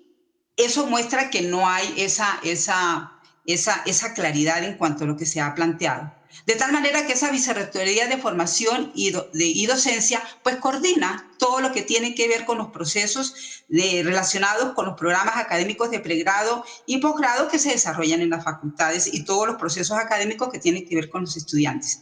eso 0.58 0.86
muestra 0.88 1.30
que 1.30 1.42
no 1.42 1.68
hay 1.68 1.94
esa, 1.98 2.40
esa, 2.44 3.14
esa, 3.46 3.82
esa 3.86 4.14
claridad 4.14 4.64
en 4.64 4.78
cuanto 4.78 5.04
a 5.04 5.08
lo 5.08 5.18
que 5.18 5.26
se 5.26 5.42
ha 5.42 5.56
planteado. 5.56 6.14
De 6.46 6.56
tal 6.56 6.72
manera 6.72 7.06
que 7.06 7.14
esa 7.14 7.32
vicerrectoría 7.32 8.08
de 8.08 8.18
formación 8.18 8.92
y, 8.96 9.12
de, 9.12 9.68
docencia 9.68 10.22
pues 10.44 10.58
coordina 10.58 11.32
todo 11.40 11.62
lo 11.62 11.72
que 11.72 11.82
tiene 11.82 12.16
que 12.16 12.28
ver 12.28 12.46
con 12.46 12.58
los 12.58 12.70
procesos 12.70 13.64
relacionados 13.70 14.74
con 14.74 14.86
los 14.86 14.98
programas 14.98 15.38
académicos 15.38 15.90
de 15.92 16.00
pregrado 16.00 16.66
y 16.86 16.98
posgrado 16.98 17.48
que 17.48 17.60
se 17.60 17.70
desarrollan 17.70 18.22
en 18.22 18.30
las 18.30 18.44
facultades 18.44 19.08
y 19.12 19.24
todos 19.24 19.48
los 19.48 19.56
procesos 19.58 19.98
académicos 19.98 20.50
que 20.52 20.60
tienen 20.60 20.88
que 20.88 20.96
ver 20.96 21.10
con 21.10 21.22
los 21.22 21.38
estudiantes. 21.38 22.02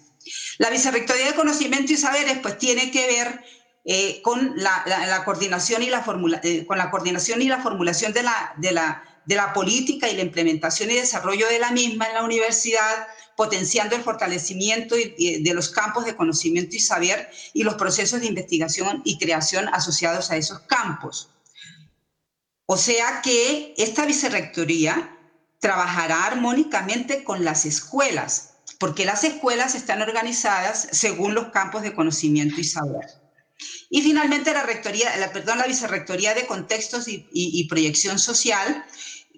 La 0.57 0.69
vicerrectoría 0.69 1.27
de 1.27 1.35
conocimiento 1.35 1.93
y 1.93 1.97
saberes 1.97 2.39
pues 2.39 2.57
tiene 2.57 2.91
que 2.91 3.07
ver 3.07 3.43
eh, 3.83 4.21
con, 4.21 4.53
la, 4.57 5.23
coordinación 5.25 5.81
y 5.81 5.89
la 5.89 6.05
eh, 6.43 6.65
con 6.67 6.77
la 6.77 6.91
coordinación 6.91 7.41
y 7.41 7.45
la 7.45 7.61
formulación 7.61 8.13
de 8.13 8.21
la, 8.21 8.53
de, 8.57 8.71
la, 8.71 9.03
de 9.25 9.35
la 9.35 9.53
política 9.53 10.09
y 10.09 10.15
la 10.15 10.21
implementación 10.21 10.91
y 10.91 10.95
desarrollo 10.95 11.47
de 11.47 11.59
la 11.59 11.71
misma 11.71 12.07
en 12.07 12.15
la 12.15 12.23
universidad, 12.23 13.07
potenciando 13.35 13.95
el 13.95 14.03
fortalecimiento 14.03 14.95
de 14.95 15.51
los 15.53 15.69
campos 15.69 16.05
de 16.05 16.15
conocimiento 16.15 16.75
y 16.75 16.79
saber 16.79 17.29
y 17.53 17.63
los 17.63 17.75
procesos 17.75 18.21
de 18.21 18.27
investigación 18.27 19.01
y 19.05 19.17
creación 19.17 19.69
asociados 19.73 20.31
a 20.31 20.37
esos 20.37 20.59
campos. 20.61 21.29
O 22.65 22.77
sea 22.77 23.21
que 23.21 23.73
esta 23.77 24.05
vicerrectoría 24.05 25.17
trabajará 25.59 26.25
armónicamente 26.25 27.23
con 27.23 27.43
las 27.43 27.65
escuelas, 27.65 28.55
porque 28.79 29.05
las 29.05 29.23
escuelas 29.23 29.75
están 29.75 30.01
organizadas 30.01 30.87
según 30.91 31.35
los 31.35 31.49
campos 31.49 31.83
de 31.83 31.93
conocimiento 31.93 32.59
y 32.59 32.63
saber. 32.63 33.20
Y 33.89 34.01
finalmente 34.01 34.53
la 34.53 34.63
rectoría, 34.63 35.15
la, 35.17 35.31
perdón, 35.31 35.57
la 35.57 35.67
vicerrectoría 35.67 36.33
de 36.33 36.45
contextos 36.45 37.07
y, 37.07 37.27
y 37.31 37.67
proyección 37.67 38.19
social 38.19 38.85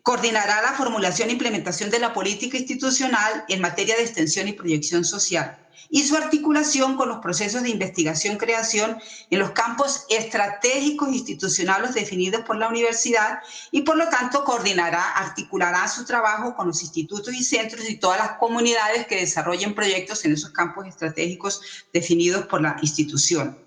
Coordinará 0.03 0.61
la 0.61 0.73
formulación 0.73 1.29
e 1.29 1.31
implementación 1.31 1.89
de 1.89 1.97
la 1.97 2.11
política 2.11 2.57
institucional 2.57 3.45
en 3.47 3.61
materia 3.61 3.95
de 3.95 4.03
extensión 4.03 4.49
y 4.49 4.51
proyección 4.51 5.05
social 5.05 5.57
y 5.89 6.03
su 6.03 6.17
articulación 6.17 6.97
con 6.97 7.07
los 7.07 7.19
procesos 7.19 7.63
de 7.63 7.69
investigación-creación 7.69 8.97
en 9.29 9.39
los 9.39 9.51
campos 9.51 10.03
estratégicos 10.09 11.09
institucionales 11.13 11.93
definidos 11.93 12.41
por 12.41 12.57
la 12.57 12.67
universidad 12.67 13.39
y 13.71 13.83
por 13.83 13.95
lo 13.95 14.09
tanto 14.09 14.43
coordinará, 14.43 15.11
articulará 15.11 15.87
su 15.87 16.03
trabajo 16.03 16.53
con 16.53 16.67
los 16.67 16.81
institutos 16.81 17.33
y 17.33 17.43
centros 17.43 17.89
y 17.89 17.97
todas 17.97 18.19
las 18.19 18.37
comunidades 18.37 19.07
que 19.07 19.15
desarrollen 19.15 19.73
proyectos 19.73 20.25
en 20.25 20.33
esos 20.33 20.51
campos 20.51 20.85
estratégicos 20.85 21.61
definidos 21.93 22.45
por 22.47 22.61
la 22.61 22.75
institución. 22.81 23.57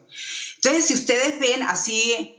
Entonces, 0.67 0.89
si 0.89 0.95
ustedes 0.95 1.39
ven 1.39 1.63
así 1.63 2.35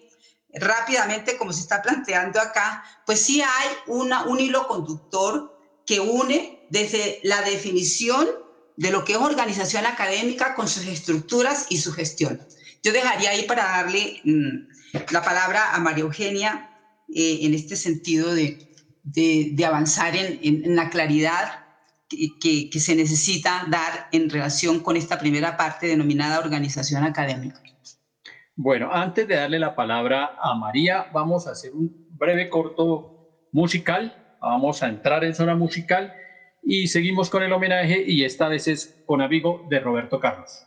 rápidamente, 0.54 1.38
como 1.38 1.54
se 1.54 1.62
está 1.62 1.82
planteando 1.82 2.42
acá, 2.42 2.84
pues 3.06 3.22
sí 3.22 3.42
hay 3.42 3.70
una, 3.86 4.26
un 4.26 4.38
hilo 4.38 4.68
conductor 4.68 5.58
que 5.86 6.02
une 6.02 6.68
desde 6.70 7.22
la 7.24 7.42
definición 7.44 8.28
de 8.76 8.92
lo 8.92 9.06
que 9.06 9.14
es 9.14 9.18
organización 9.18 9.86
académica 9.86 10.56
con 10.56 10.68
sus 10.68 10.86
estructuras 10.88 11.68
y 11.70 11.78
su 11.78 11.94
gestión. 11.94 12.46
Yo 12.84 12.92
dejaría 12.92 13.30
ahí 13.30 13.44
para 13.44 13.64
darle 13.64 14.20
mm, 14.26 15.04
la 15.12 15.22
palabra 15.22 15.74
a 15.74 15.80
María 15.80 16.04
Eugenia 16.04 16.70
eh, 17.08 17.40
en 17.44 17.54
este 17.54 17.78
sentido 17.78 18.36
de, 18.36 18.60
de, 19.04 19.66
avanzar 19.66 20.18
en, 20.18 20.66
en, 20.66 20.76
la 20.76 20.90
claridad 20.90 21.66
que, 22.10 22.70
que 22.70 22.80
se 22.82 22.94
necesita 22.94 23.66
dar 23.70 24.10
en 24.12 24.30
relación 24.30 24.82
con 24.82 24.98
esta 24.98 25.18
primera 25.18 25.56
parte 25.56 25.88
denominada 25.88 26.40
organización 26.40 27.06
académica. 27.06 27.62
Bueno, 28.60 28.90
antes 28.92 29.28
de 29.28 29.36
darle 29.36 29.60
la 29.60 29.76
palabra 29.76 30.34
a 30.36 30.56
María, 30.56 31.06
vamos 31.12 31.46
a 31.48 31.52
hacer 31.52 31.74
un 31.74 31.96
breve 32.08 32.50
corto 32.50 33.08
musical. 33.52 34.18
Vamos 34.40 34.82
a 34.84 34.88
entrar 34.88 35.24
en 35.24 35.36
zona 35.36 35.56
musical 35.56 36.12
y 36.64 36.88
seguimos 36.88 37.30
con 37.30 37.44
el 37.44 37.52
homenaje 37.54 38.04
y 38.06 38.24
esta 38.24 38.48
vez 38.48 38.68
es 38.68 38.96
con 39.06 39.22
amigo 39.22 39.62
de 39.64 39.80
Roberto 39.80 40.20
Carlos. 40.20 40.67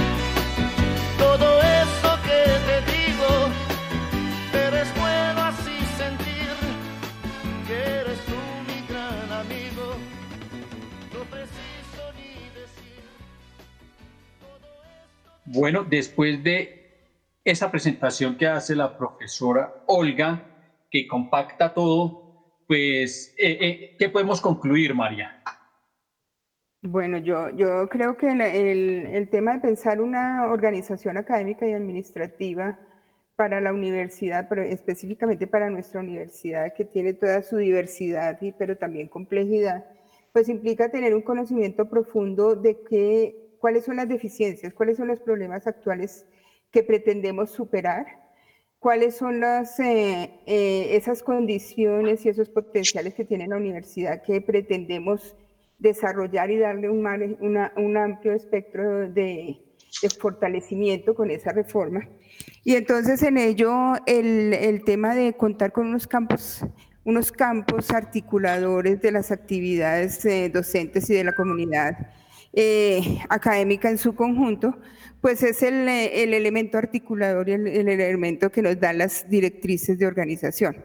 Bueno, 15.53 15.83
después 15.83 16.41
de 16.43 16.81
esa 17.43 17.69
presentación 17.69 18.37
que 18.37 18.47
hace 18.47 18.73
la 18.73 18.97
profesora 18.97 19.83
Olga, 19.87 20.45
que 20.89 21.05
compacta 21.07 21.73
todo, 21.73 22.55
pues, 22.67 23.35
eh, 23.37 23.57
eh, 23.59 23.95
¿qué 23.99 24.07
podemos 24.07 24.39
concluir, 24.39 24.95
María? 24.95 25.43
Bueno, 26.81 27.17
yo, 27.17 27.49
yo 27.49 27.89
creo 27.89 28.15
que 28.15 28.31
el, 28.31 28.39
el, 28.39 29.05
el 29.07 29.29
tema 29.29 29.53
de 29.53 29.59
pensar 29.59 29.99
una 29.99 30.47
organización 30.47 31.17
académica 31.17 31.67
y 31.67 31.73
administrativa 31.73 32.79
para 33.35 33.59
la 33.59 33.73
universidad, 33.73 34.47
pero 34.47 34.63
específicamente 34.63 35.47
para 35.47 35.69
nuestra 35.69 35.99
universidad, 35.99 36.73
que 36.73 36.85
tiene 36.85 37.13
toda 37.13 37.41
su 37.41 37.57
diversidad, 37.57 38.41
y, 38.41 38.53
pero 38.53 38.77
también 38.77 39.09
complejidad, 39.09 39.83
pues 40.31 40.47
implica 40.47 40.89
tener 40.89 41.13
un 41.13 41.23
conocimiento 41.23 41.89
profundo 41.89 42.55
de 42.55 42.81
qué, 42.89 43.40
cuáles 43.61 43.85
son 43.85 43.97
las 43.97 44.09
deficiencias, 44.09 44.73
cuáles 44.73 44.97
son 44.97 45.07
los 45.07 45.19
problemas 45.19 45.67
actuales 45.67 46.25
que 46.71 46.83
pretendemos 46.83 47.51
superar, 47.51 48.07
cuáles 48.79 49.15
son 49.15 49.39
las, 49.39 49.79
eh, 49.79 50.31
eh, 50.47 50.95
esas 50.95 51.21
condiciones 51.21 52.25
y 52.25 52.29
esos 52.29 52.49
potenciales 52.49 53.13
que 53.13 53.23
tiene 53.23 53.47
la 53.47 53.57
universidad 53.57 54.23
que 54.23 54.41
pretendemos 54.41 55.35
desarrollar 55.77 56.49
y 56.49 56.57
darle 56.57 56.89
un, 56.89 57.05
una, 57.39 57.71
un 57.77 57.97
amplio 57.97 58.33
espectro 58.33 59.07
de, 59.11 59.61
de, 60.01 60.09
fortalecimiento 60.19 61.13
con 61.13 61.29
esa 61.29 61.51
reforma. 61.51 62.09
Y 62.63 62.75
entonces 62.75 63.21
en 63.21 63.37
ello 63.37 63.93
el, 64.07 64.53
el, 64.53 64.83
tema 64.83 65.13
de 65.13 65.33
contar 65.33 65.71
con 65.71 65.87
unos 65.87 66.07
campos, 66.07 66.65
unos 67.03 67.31
campos 67.31 67.91
articuladores 67.91 69.01
de 69.01 69.11
las 69.11 69.31
actividades 69.31 70.25
eh, 70.25 70.49
docentes 70.49 71.07
y 71.11 71.13
de 71.13 71.23
la 71.25 71.33
comunidad 71.33 71.95
eh, 72.53 73.19
académica 73.29 73.89
en 73.89 73.97
su 73.97 74.15
conjunto, 74.15 74.77
pues 75.21 75.43
es 75.43 75.61
el, 75.61 75.87
el 75.87 76.33
elemento 76.33 76.77
articulador 76.77 77.47
y 77.49 77.53
el, 77.53 77.67
el, 77.67 77.87
elemento 77.87 78.51
que 78.51 78.61
nos 78.61 78.79
da 78.79 78.93
las 78.93 79.29
directrices 79.29 79.99
de 79.99 80.07
organización. 80.07 80.83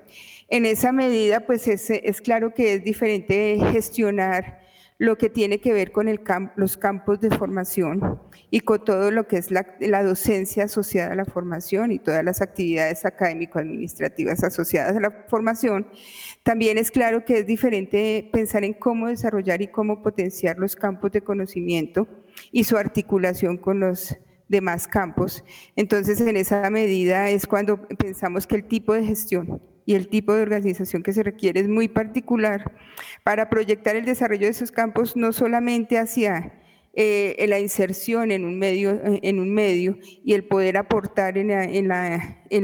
En 0.49 0.67
esa 0.67 0.93
medida, 0.93 1.41
pues 1.41 1.67
es, 1.67 1.91
es 1.91 2.21
claro 2.21 2.55
que 2.55 2.75
es 2.75 2.85
diferente 2.85 3.59
gestionar 3.73 4.66
lo 4.99 5.18
que 5.18 5.28
tiene 5.28 5.61
que 5.61 5.72
ver 5.72 5.92
con 5.92 6.09
los 6.57 6.76
campos 6.78 7.20
de 7.20 7.30
formación 7.30 8.20
y 8.51 8.61
con 8.61 8.82
todo 8.82 9.11
lo 9.11 9.26
que 9.26 9.36
es 9.36 9.51
la, 9.51 10.03
docencia 10.03 10.64
asociada 10.64 11.12
a 11.12 11.16
la 11.16 11.26
formación 11.26 11.92
y 11.92 11.99
todas 11.99 12.24
las 12.24 12.40
actividades 12.40 13.05
académico-administrativas 13.05 14.42
asociadas 14.42 14.97
a 14.97 15.01
la 15.01 15.11
formación, 15.28 15.86
también 16.42 16.78
es 16.78 16.90
claro 16.90 17.24
que 17.24 17.40
es 17.40 17.47
diferente 17.47 18.28
pensar 18.32 18.64
en 18.64 18.72
cómo 18.72 19.09
desarrollar 19.09 19.61
y 19.61 19.68
cómo 19.68 20.03
potenciar 20.03 20.59
los 20.59 20.76
campos 20.76 21.12
de 21.12 21.20
conocimiento 21.20 22.09
y 22.51 22.64
su 22.64 22.78
articulación 22.78 23.59
con 23.59 23.80
los 23.80 24.16
demás 24.49 24.86
campos. 24.86 25.44
Entonces, 25.74 26.20
en 26.20 26.36
esa 26.36 26.70
medida 26.70 27.28
es 27.28 27.47
cuando 27.47 27.86
pensamos 27.88 28.47
que 28.47 28.57
el 28.57 28.64
tipo 28.64 28.94
de 28.94 29.05
gestión 29.05 29.61
y 29.87 29.95
el 29.95 30.09
tipo 30.09 30.34
de 30.34 30.43
organización 30.43 31.03
que 31.03 31.12
se 31.12 31.22
requiere 31.22 31.61
es 31.61 31.68
muy 31.68 31.89
particular 31.89 32.72
para 33.22 33.49
proyectar 33.49 33.97
el 33.97 34.05
desarrollo 34.05 34.47
de 34.47 34.51
esos 34.51 34.72
campos 34.72 35.16
no 35.16 35.32
solamente 35.32 35.97
hacia 35.97 36.53
eh, 36.93 37.45
la 37.49 37.61
inserción 37.61 38.32
en 38.32 38.45
un 38.45 38.59
medio, 38.59 39.99
y 40.24 40.32
el 40.32 40.45
poder 40.45 40.76
aportar 40.76 41.39
en 41.39 41.89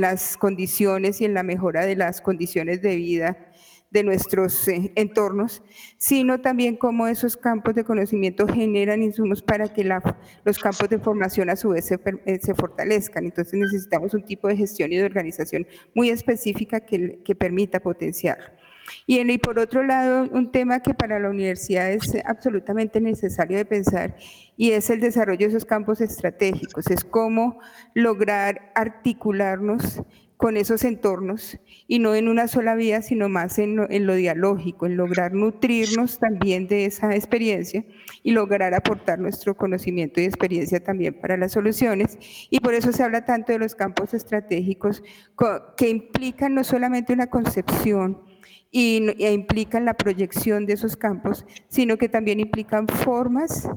las 0.00 0.36
condiciones 0.36 1.20
y 1.20 1.26
en 1.26 1.34
la 1.34 1.42
mejora 1.42 1.86
de 1.86 1.96
las 1.96 2.20
condiciones 2.20 2.82
de 2.82 2.96
vida 2.96 3.51
de 3.92 4.02
nuestros 4.02 4.66
eh, 4.68 4.90
entornos, 4.96 5.62
sino 5.98 6.40
también 6.40 6.76
cómo 6.76 7.06
esos 7.06 7.36
campos 7.36 7.74
de 7.74 7.84
conocimiento 7.84 8.48
generan 8.48 9.02
insumos 9.02 9.42
para 9.42 9.68
que 9.68 9.84
los 9.84 10.58
campos 10.58 10.88
de 10.88 10.98
formación 10.98 11.50
a 11.50 11.56
su 11.56 11.70
vez 11.70 11.84
se, 11.84 12.00
eh, 12.24 12.38
se, 12.42 12.54
fortalezcan. 12.54 13.26
Entonces 13.26 13.54
necesitamos 13.54 14.14
un 14.14 14.24
tipo 14.24 14.48
de 14.48 14.56
gestión 14.56 14.92
y 14.92 14.96
de 14.96 15.04
organización 15.04 15.66
muy 15.94 16.08
específica 16.08 16.80
que, 16.80 17.20
permita 17.38 17.80
potenciar. 17.80 18.56
Y, 19.06 19.18
en, 19.18 19.30
y 19.30 19.38
por 19.38 19.58
otro 19.58 19.82
lado, 19.82 20.28
un 20.32 20.52
tema 20.52 20.80
que 20.80 20.94
para 20.94 21.18
la 21.18 21.30
universidad 21.30 21.90
es 21.90 22.14
absolutamente 22.24 23.00
necesario 23.00 23.56
de 23.56 23.64
pensar 23.64 24.16
y 24.56 24.72
es 24.72 24.90
el 24.90 25.00
desarrollo 25.00 25.46
de 25.46 25.46
esos 25.46 25.64
campos 25.64 26.00
estratégicos, 26.00 26.90
es 26.90 27.04
cómo 27.04 27.58
lograr 27.94 28.70
articularnos 28.74 30.02
con 30.42 30.56
esos 30.56 30.82
entornos 30.82 31.56
y 31.86 32.00
no 32.00 32.16
en 32.16 32.26
una 32.26 32.48
sola 32.48 32.74
vía, 32.74 33.00
sino 33.00 33.28
más 33.28 33.60
en 33.60 33.76
lo, 33.76 34.14
dialógico, 34.16 34.86
en 34.86 34.96
lograr 34.96 35.34
nutrirnos 35.34 36.18
también 36.18 36.66
de 36.66 36.84
esa 36.84 37.14
experiencia 37.14 37.84
y 38.24 38.32
lograr 38.32 38.74
aportar 38.74 39.20
nuestro 39.20 39.56
conocimiento 39.56 40.20
y 40.20 40.24
experiencia 40.24 40.82
también 40.82 41.14
para 41.14 41.36
las 41.36 41.52
soluciones. 41.52 42.18
Y 42.50 42.58
por 42.58 42.74
eso 42.74 42.90
se 42.90 43.04
habla 43.04 43.24
tanto 43.24 43.52
de 43.52 43.60
los 43.60 43.76
campos 43.76 44.14
estratégicos 44.14 45.04
que 45.76 45.88
implican 45.88 46.56
no 46.56 46.64
solamente 46.64 47.12
una 47.12 47.28
concepción, 47.28 48.18
e 48.72 49.32
implican 49.32 49.84
la 49.84 49.94
proyección 49.94 50.66
de 50.66 50.72
esos 50.72 50.96
campos, 50.96 51.46
sino 51.68 51.98
que 51.98 52.08
también 52.08 52.40
implican 52.40 52.88
formas 52.88 53.68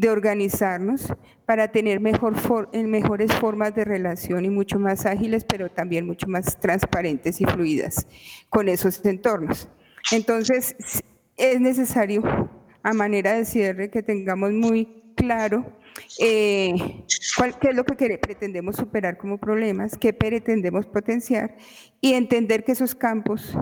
de 0.00 0.08
organizarnos 0.08 1.12
para 1.44 1.68
tener 1.68 2.00
mejores 2.00 3.34
formas 3.34 3.74
de 3.74 3.84
relación 3.84 4.46
y 4.46 4.48
mucho 4.48 4.78
más 4.78 5.04
ágiles, 5.04 5.44
pero 5.44 5.68
también 5.68 6.06
mucho 6.06 6.26
más 6.26 6.58
transparentes 6.58 7.38
y 7.42 7.44
fluidas 7.44 8.06
con 8.48 8.70
esos 8.70 9.04
entornos. 9.04 9.68
Entonces, 10.10 10.74
es 11.36 11.60
necesario, 11.60 12.22
a 12.82 12.94
manera 12.94 13.34
de 13.34 13.44
cierre, 13.44 13.90
que 13.90 14.02
tengamos 14.02 14.52
muy 14.52 14.86
claro 15.16 15.66
eh, 16.18 16.72
cuál, 17.36 17.58
qué 17.58 17.68
es 17.68 17.76
lo 17.76 17.84
que 17.84 18.16
pretendemos 18.16 18.76
superar 18.76 19.18
como 19.18 19.36
problemas, 19.36 19.98
qué 19.98 20.14
pretendemos 20.14 20.86
potenciar 20.86 21.58
y 22.00 22.14
entender 22.14 22.64
que 22.64 22.72
esos 22.72 22.94
campos 22.94 23.54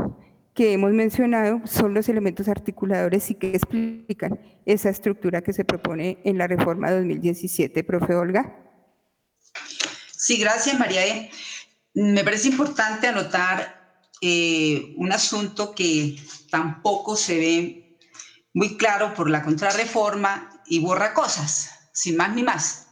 que 0.59 0.72
hemos 0.72 0.90
mencionado 0.90 1.61
son 1.66 1.94
los 1.94 2.09
elementos 2.09 2.48
articuladores 2.48 3.30
y 3.30 3.36
que 3.36 3.54
explican 3.54 4.40
esa 4.66 4.90
estructura 4.90 5.40
que 5.40 5.52
se 5.52 5.64
propone 5.64 6.18
en 6.24 6.36
la 6.36 6.48
reforma 6.48 6.90
2017, 6.90 7.84
profe 7.84 8.16
Olga. 8.16 8.56
Sí, 10.11 10.36
gracias 10.36 10.76
María. 10.76 11.06
E. 11.06 11.30
Me 11.94 12.24
parece 12.24 12.48
importante 12.48 13.06
anotar 13.06 14.02
eh, 14.20 14.94
un 14.96 15.12
asunto 15.12 15.76
que 15.76 16.20
tampoco 16.50 17.14
se 17.14 17.38
ve 17.38 17.98
muy 18.52 18.76
claro 18.76 19.14
por 19.14 19.30
la 19.30 19.44
contrarreforma 19.44 20.61
y 20.66 20.80
borra 20.80 21.14
cosas, 21.14 21.70
sin 21.92 22.16
más 22.16 22.34
ni 22.34 22.42
más. 22.42 22.88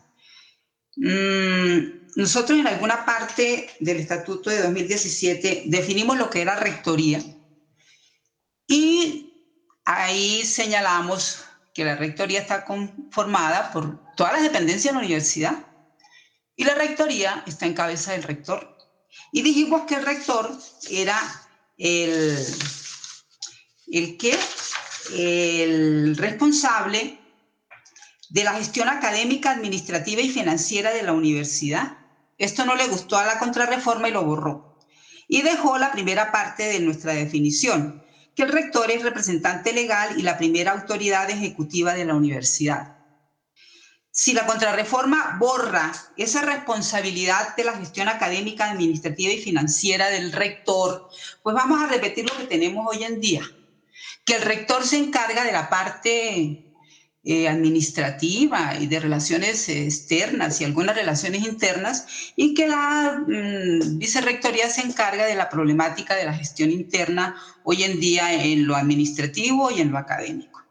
Mm, 0.94 2.14
nosotros 2.14 2.60
en 2.60 2.68
alguna 2.68 3.04
parte 3.04 3.70
del 3.80 3.96
Estatuto 3.96 4.50
de 4.50 4.62
2017 4.62 5.64
definimos 5.66 6.16
lo 6.16 6.30
que 6.30 6.42
era 6.42 6.54
rectoría 6.54 7.20
y 8.66 9.32
ahí 9.84 10.44
señalamos 10.44 11.44
que 11.74 11.84
la 11.84 11.96
rectoría 11.96 12.40
está 12.40 12.64
conformada 12.64 13.70
por 13.72 14.14
todas 14.16 14.32
las 14.32 14.42
dependencias 14.42 14.92
de 14.92 15.00
la 15.00 15.04
universidad 15.04 15.66
y 16.56 16.64
la 16.64 16.74
rectoría 16.74 17.44
está 17.46 17.66
en 17.66 17.74
cabeza 17.74 18.12
del 18.12 18.22
rector. 18.22 18.76
Y 19.30 19.42
dijimos 19.42 19.82
que 19.82 19.96
el 19.96 20.06
rector 20.06 20.58
era 20.90 21.20
el, 21.76 22.38
el 23.88 24.16
que 24.16 24.38
el 25.14 26.16
responsable 26.16 27.18
de 28.30 28.44
la 28.44 28.54
gestión 28.54 28.88
académica, 28.88 29.52
administrativa 29.52 30.20
y 30.20 30.30
financiera 30.30 30.92
de 30.92 31.02
la 31.02 31.12
universidad. 31.12 31.98
Esto 32.38 32.64
no 32.64 32.74
le 32.74 32.88
gustó 32.88 33.16
a 33.16 33.26
la 33.26 33.38
contrarreforma 33.38 34.08
y 34.08 34.12
lo 34.12 34.24
borró. 34.24 34.78
Y 35.28 35.42
dejó 35.42 35.78
la 35.78 35.92
primera 35.92 36.32
parte 36.32 36.64
de 36.64 36.80
nuestra 36.80 37.12
definición, 37.12 38.02
que 38.37 38.43
el 38.43 38.53
rector 38.53 38.91
es 38.91 39.03
representante 39.03 39.72
legal 39.72 40.14
y 40.18 40.22
la 40.22 40.37
primera 40.37 40.72
autoridad 40.72 41.28
ejecutiva 41.30 41.95
de 41.95 42.05
la 42.05 42.14
universidad. 42.14 42.93
si 44.18 44.32
la 44.32 44.47
contrarreforma 44.47 45.37
borra 45.39 45.93
esa 46.16 46.41
responsabilidad 46.41 47.55
de 47.55 47.64
la 47.64 47.76
gestión 47.76 48.09
académica, 48.09 48.70
administrativa 48.70 49.30
y 49.32 49.43
financiera 49.43 50.09
del 50.09 50.32
rector, 50.32 51.07
pues 51.43 51.55
vamos 51.55 51.82
a 51.82 51.87
repetir 51.87 52.24
lo 52.24 52.34
que 52.37 52.47
tenemos 52.47 52.87
hoy 52.89 53.05
en 53.05 53.20
día, 53.20 53.43
que 54.24 54.37
el 54.37 54.43
rector 54.43 54.87
se 54.87 54.97
encarga 54.97 55.45
de 55.45 55.53
la 55.53 55.68
parte 55.68 56.65
eh, 57.29 57.49
administrativa 57.49 58.77
y 58.79 58.87
de 58.87 59.01
relaciones 59.01 59.68
externas 59.68 60.61
y 60.61 60.64
algunas 60.64 60.95
relaciones 60.95 61.45
internas, 61.45 62.07
y 62.37 62.55
que 62.55 62.68
la 62.68 63.20
mm, 63.27 63.99
vicerrectoría 63.99 64.70
se 64.70 64.83
encarga 64.83 65.27
de 65.27 65.35
la 65.35 65.49
problemática 65.49 66.14
de 66.14 66.24
la 66.24 66.33
gestión 66.33 66.70
interna 66.70 67.35
hoy 67.64 67.83
en 67.83 67.99
día 67.99 68.33
en 68.33 68.68
lo 68.68 68.77
administrativo 68.77 69.72
y 69.72 69.81
en 69.81 69.91
lo 69.91 69.99
académico. 69.99 70.62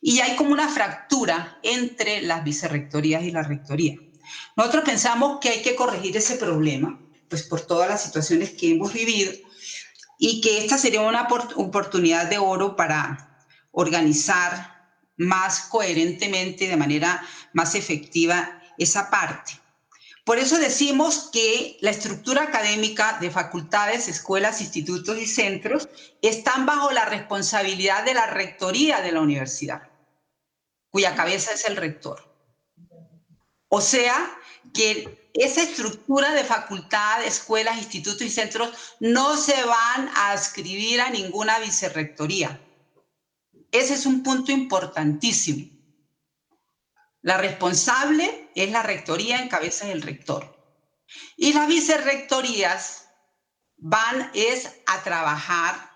Y 0.00 0.18
hay 0.18 0.34
como 0.34 0.50
una 0.50 0.68
fractura 0.68 1.60
entre 1.62 2.22
las 2.22 2.42
vicerrectorías 2.42 3.22
y 3.22 3.30
la 3.30 3.44
rectoría. 3.44 3.94
Nosotros 4.56 4.82
pensamos 4.84 5.38
que 5.40 5.50
hay 5.50 5.62
que 5.62 5.76
corregir 5.76 6.16
ese 6.16 6.34
problema, 6.34 7.00
pues 7.28 7.44
por 7.44 7.60
todas 7.60 7.88
las 7.88 8.02
situaciones 8.02 8.50
que 8.50 8.72
hemos 8.72 8.92
vivido, 8.92 9.30
y 10.18 10.40
que 10.40 10.58
esta 10.58 10.76
sería 10.76 11.02
una 11.02 11.28
oportunidad 11.54 12.28
de 12.28 12.38
oro 12.38 12.74
para 12.74 13.30
organizar 13.70 14.79
más 15.20 15.60
coherentemente, 15.68 16.66
de 16.66 16.76
manera 16.76 17.22
más 17.52 17.74
efectiva, 17.74 18.60
esa 18.78 19.10
parte. 19.10 19.52
Por 20.24 20.38
eso 20.38 20.58
decimos 20.58 21.30
que 21.32 21.78
la 21.80 21.90
estructura 21.90 22.42
académica 22.42 23.18
de 23.20 23.30
facultades, 23.30 24.08
escuelas, 24.08 24.60
institutos 24.60 25.18
y 25.18 25.26
centros 25.26 25.88
están 26.22 26.66
bajo 26.66 26.90
la 26.90 27.04
responsabilidad 27.04 28.04
de 28.04 28.14
la 28.14 28.26
rectoría 28.26 29.00
de 29.00 29.12
la 29.12 29.20
universidad 29.20 29.90
cuya 30.90 31.14
cabeza 31.14 31.52
es 31.52 31.64
el 31.64 31.76
rector. 31.76 32.28
O 33.68 33.80
sea, 33.80 34.30
que 34.74 35.30
esa 35.32 35.62
estructura 35.62 36.34
de 36.34 36.44
facultad, 36.44 37.24
escuelas, 37.24 37.78
institutos 37.78 38.22
y 38.22 38.30
centros 38.30 38.96
no 38.98 39.36
se 39.36 39.62
van 39.64 40.08
a 40.14 40.32
adscribir 40.32 41.00
a 41.00 41.10
ninguna 41.10 41.58
vicerrectoría. 41.60 42.60
Ese 43.72 43.94
es 43.94 44.06
un 44.06 44.22
punto 44.22 44.52
importantísimo. 44.52 45.70
La 47.22 47.36
responsable 47.36 48.50
es 48.54 48.70
la 48.70 48.82
rectoría 48.82 49.40
en 49.40 49.48
cabeza 49.48 49.86
del 49.86 50.02
rector. 50.02 50.56
Y 51.36 51.52
las 51.52 51.68
vicerrectorías 51.68 53.04
van 53.76 54.30
es 54.34 54.68
a 54.86 55.02
trabajar 55.02 55.90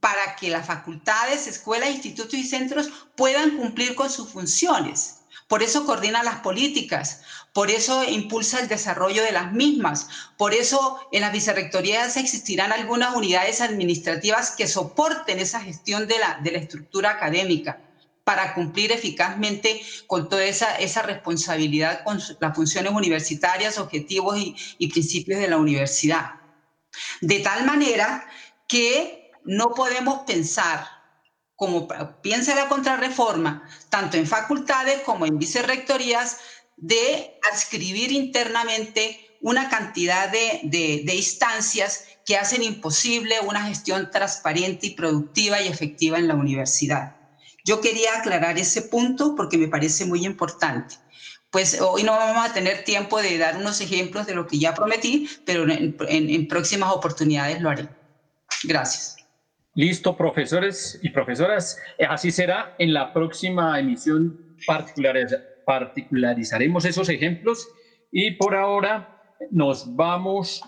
para 0.00 0.36
que 0.36 0.50
las 0.50 0.66
facultades, 0.66 1.46
escuelas, 1.46 1.90
institutos 1.90 2.34
y 2.34 2.44
centros 2.44 2.88
puedan 3.14 3.56
cumplir 3.56 3.94
con 3.94 4.10
sus 4.10 4.30
funciones. 4.30 5.17
Por 5.48 5.62
eso 5.62 5.86
coordina 5.86 6.22
las 6.22 6.40
políticas, 6.40 7.22
por 7.54 7.70
eso 7.70 8.04
impulsa 8.04 8.60
el 8.60 8.68
desarrollo 8.68 9.22
de 9.22 9.32
las 9.32 9.52
mismas, 9.52 10.06
por 10.36 10.52
eso 10.52 11.00
en 11.10 11.22
las 11.22 11.32
vicerrectorías 11.32 12.18
existirán 12.18 12.70
algunas 12.70 13.16
unidades 13.16 13.62
administrativas 13.62 14.50
que 14.50 14.68
soporten 14.68 15.38
esa 15.38 15.60
gestión 15.60 16.06
de 16.06 16.18
la, 16.18 16.38
de 16.42 16.52
la 16.52 16.58
estructura 16.58 17.10
académica 17.12 17.80
para 18.24 18.52
cumplir 18.52 18.92
eficazmente 18.92 19.80
con 20.06 20.28
toda 20.28 20.44
esa, 20.44 20.76
esa 20.76 21.00
responsabilidad 21.00 22.04
con 22.04 22.20
las 22.40 22.54
funciones 22.54 22.92
universitarias, 22.92 23.78
objetivos 23.78 24.36
y, 24.36 24.54
y 24.76 24.88
principios 24.88 25.40
de 25.40 25.48
la 25.48 25.56
universidad. 25.56 26.32
De 27.22 27.40
tal 27.40 27.64
manera 27.64 28.28
que 28.66 29.30
no 29.44 29.72
podemos 29.74 30.24
pensar, 30.26 30.97
como 31.58 31.88
piensa 32.22 32.54
la 32.54 32.68
contrarreforma, 32.68 33.68
tanto 33.90 34.16
en 34.16 34.28
facultades 34.28 35.00
como 35.00 35.26
en 35.26 35.40
vicerrectorías, 35.40 36.36
de 36.76 37.36
adscribir 37.50 38.12
internamente 38.12 39.18
una 39.40 39.68
cantidad 39.68 40.28
de, 40.28 40.60
de, 40.62 41.14
instancias 41.16 42.04
que 42.24 42.36
hacen 42.36 42.62
imposible 42.62 43.40
una 43.40 43.64
gestión 43.64 44.08
transparente 44.12 44.86
y 44.86 44.94
productiva 44.94 45.60
y 45.60 45.66
efectiva 45.66 46.18
en 46.18 46.28
la 46.28 46.36
universidad. 46.36 47.16
Yo 47.64 47.80
quería 47.80 48.18
aclarar 48.18 48.56
ese 48.56 48.82
punto 48.82 49.34
porque 49.34 49.58
me 49.58 49.66
parece 49.66 50.04
muy 50.04 50.24
importante. 50.24 50.94
Pues 51.50 51.80
hoy 51.80 52.04
no 52.04 52.12
vamos 52.12 52.48
a 52.48 52.54
tener 52.54 52.84
tiempo 52.84 53.20
de 53.20 53.36
dar 53.36 53.56
unos 53.56 53.80
ejemplos 53.80 54.28
de 54.28 54.36
lo 54.36 54.46
que 54.46 54.60
ya 54.60 54.74
prometí, 54.74 55.28
pero 55.44 55.68
en, 55.68 55.96
en 56.08 56.46
próximas 56.46 56.92
oportunidades 56.92 57.60
lo 57.60 57.70
haré. 57.70 57.88
Gracias. 58.62 59.17
Listo, 59.78 60.16
profesores 60.16 60.98
y 61.04 61.10
profesoras. 61.10 61.80
Eh, 61.98 62.04
así 62.04 62.32
será. 62.32 62.74
En 62.80 62.92
la 62.92 63.12
próxima 63.12 63.78
emisión 63.78 64.56
particularizaremos 64.66 66.84
esos 66.84 67.08
ejemplos 67.08 67.68
y 68.10 68.32
por 68.32 68.56
ahora 68.56 69.36
nos 69.52 69.94
vamos 69.94 70.64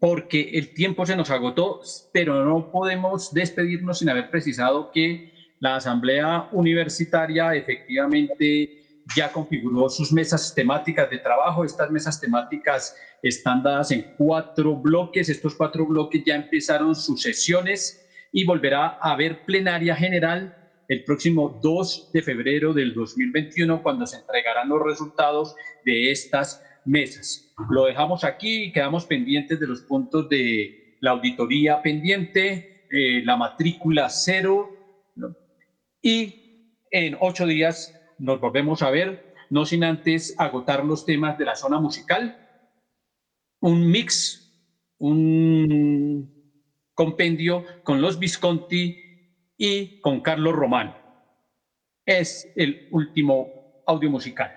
porque 0.00 0.50
el 0.54 0.74
tiempo 0.74 1.06
se 1.06 1.14
nos 1.14 1.30
agotó, 1.30 1.80
pero 2.12 2.44
no 2.44 2.72
podemos 2.72 3.32
despedirnos 3.32 4.00
sin 4.00 4.08
haber 4.08 4.28
precisado 4.28 4.90
que 4.90 5.32
la 5.60 5.76
Asamblea 5.76 6.48
Universitaria 6.50 7.54
efectivamente 7.54 8.82
ya 9.14 9.30
configuró 9.30 9.88
sus 9.88 10.12
mesas 10.12 10.52
temáticas 10.54 11.08
de 11.10 11.18
trabajo. 11.18 11.64
Estas 11.64 11.90
mesas 11.90 12.18
temáticas 12.18 12.96
están 13.22 13.62
dadas 13.62 13.90
en 13.90 14.14
cuatro 14.16 14.74
bloques. 14.74 15.28
Estos 15.28 15.54
cuatro 15.54 15.86
bloques 15.86 16.22
ya 16.24 16.34
empezaron 16.34 16.94
sus 16.94 17.22
sesiones 17.22 18.02
y 18.32 18.44
volverá 18.44 18.98
a 19.00 19.12
haber 19.12 19.44
plenaria 19.44 19.94
general 19.94 20.54
el 20.88 21.04
próximo 21.04 21.58
2 21.62 22.10
de 22.12 22.22
febrero 22.22 22.72
del 22.72 22.94
2021 22.94 23.82
cuando 23.82 24.06
se 24.06 24.16
entregarán 24.16 24.68
los 24.68 24.82
resultados 24.82 25.54
de 25.84 26.10
estas 26.10 26.62
mesas. 26.84 27.54
Lo 27.70 27.86
dejamos 27.86 28.24
aquí 28.24 28.64
y 28.64 28.72
quedamos 28.72 29.04
pendientes 29.06 29.58
de 29.58 29.66
los 29.66 29.82
puntos 29.82 30.28
de 30.28 30.96
la 31.00 31.10
auditoría 31.10 31.82
pendiente, 31.82 32.86
eh, 32.90 33.22
la 33.24 33.36
matrícula 33.36 34.08
cero 34.08 34.70
y 36.00 36.82
en 36.90 37.16
ocho 37.20 37.46
días 37.46 37.95
nos 38.18 38.40
volvemos 38.40 38.82
a 38.82 38.90
ver, 38.90 39.34
no 39.50 39.64
sin 39.64 39.84
antes 39.84 40.34
agotar 40.38 40.84
los 40.84 41.04
temas 41.04 41.38
de 41.38 41.44
la 41.44 41.56
zona 41.56 41.78
musical, 41.78 42.36
un 43.60 43.90
mix, 43.90 44.52
un 44.98 46.30
compendio 46.94 47.64
con 47.82 48.00
los 48.00 48.18
Visconti 48.18 48.96
y 49.56 50.00
con 50.00 50.20
Carlos 50.20 50.54
Román. 50.54 50.96
Es 52.04 52.52
el 52.56 52.88
último 52.90 53.82
audio 53.86 54.10
musical. 54.10 54.52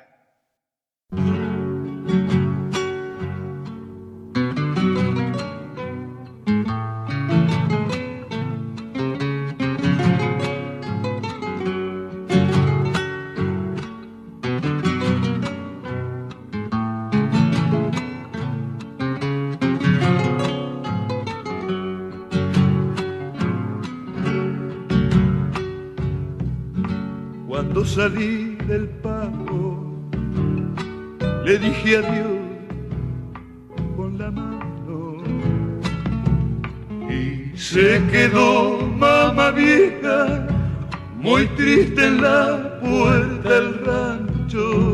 La 42.21 42.79
puerta 42.79 43.49
del 43.49 43.85
rancho. 43.85 44.91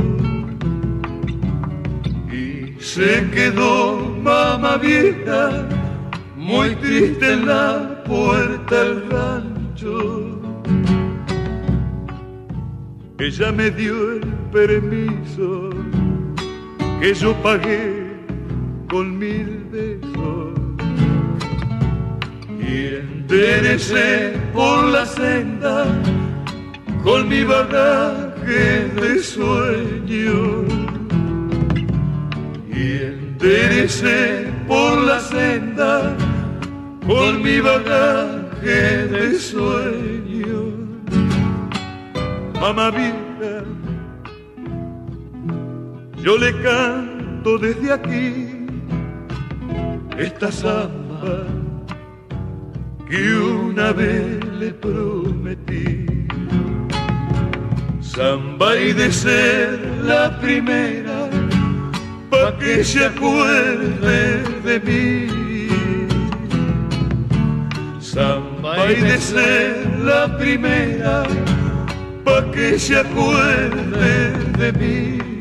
Y 2.31 2.80
se 2.80 3.30
quedó 3.31 3.97
mamá 4.22 4.77
vieja 4.77 5.68
muy 6.35 6.76
triste 6.76 7.34
en 7.34 7.47
la 7.47 8.03
puerta 8.06 8.84
del 8.84 9.10
rancho. 9.10 10.41
Ella 13.18 13.52
me 13.52 13.72
dio 13.72 14.11
el 14.14 14.27
permiso 14.52 15.69
que 16.99 17.14
yo 17.14 17.34
pagué 17.41 18.06
con 18.89 19.18
mil 19.18 19.65
besos 19.72 20.53
y 22.60 22.95
enderecé 22.95 24.34
por 24.53 24.85
la 24.85 25.06
senda 25.06 25.85
con 27.06 27.30
mi 27.30 27.44
bagaje 27.44 28.90
de 28.99 29.19
sueño 29.22 30.65
y 32.68 32.84
enderecé 33.14 34.52
por 34.68 34.98
la 35.03 35.19
senda 35.19 36.18
con 37.06 37.44
mi 37.44 37.60
bagaje 37.60 39.07
de 39.15 39.40
sueño 39.40 40.61
mamá 42.60 42.90
vieja 42.90 43.56
yo 46.23 46.38
le 46.40 46.52
canto 46.64 47.60
desde 47.60 47.94
aquí 47.94 48.65
esta 50.18 50.52
samba 50.52 51.45
que 53.07 53.36
una 53.36 53.91
vez 53.91 54.44
le 54.60 54.72
prometí. 54.72 56.15
Samba 58.16 58.78
y 58.78 58.94
de 58.94 59.12
ser 59.12 59.78
la 60.02 60.40
primera, 60.40 61.30
pa' 62.30 62.58
que 62.58 62.82
se 62.82 63.04
acuerde 63.04 64.42
de 64.64 64.80
mí. 64.88 65.28
Samba 68.00 68.90
y 68.90 69.02
de 69.02 69.18
ser 69.18 70.00
la 70.00 70.38
primera, 70.38 71.24
pa' 72.24 72.50
que 72.54 72.80
se 72.80 73.00
acuerde 73.00 74.32
de 74.60 74.72
mí. 74.72 75.35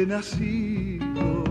Donde 0.00 0.06
nacido. 0.06 1.44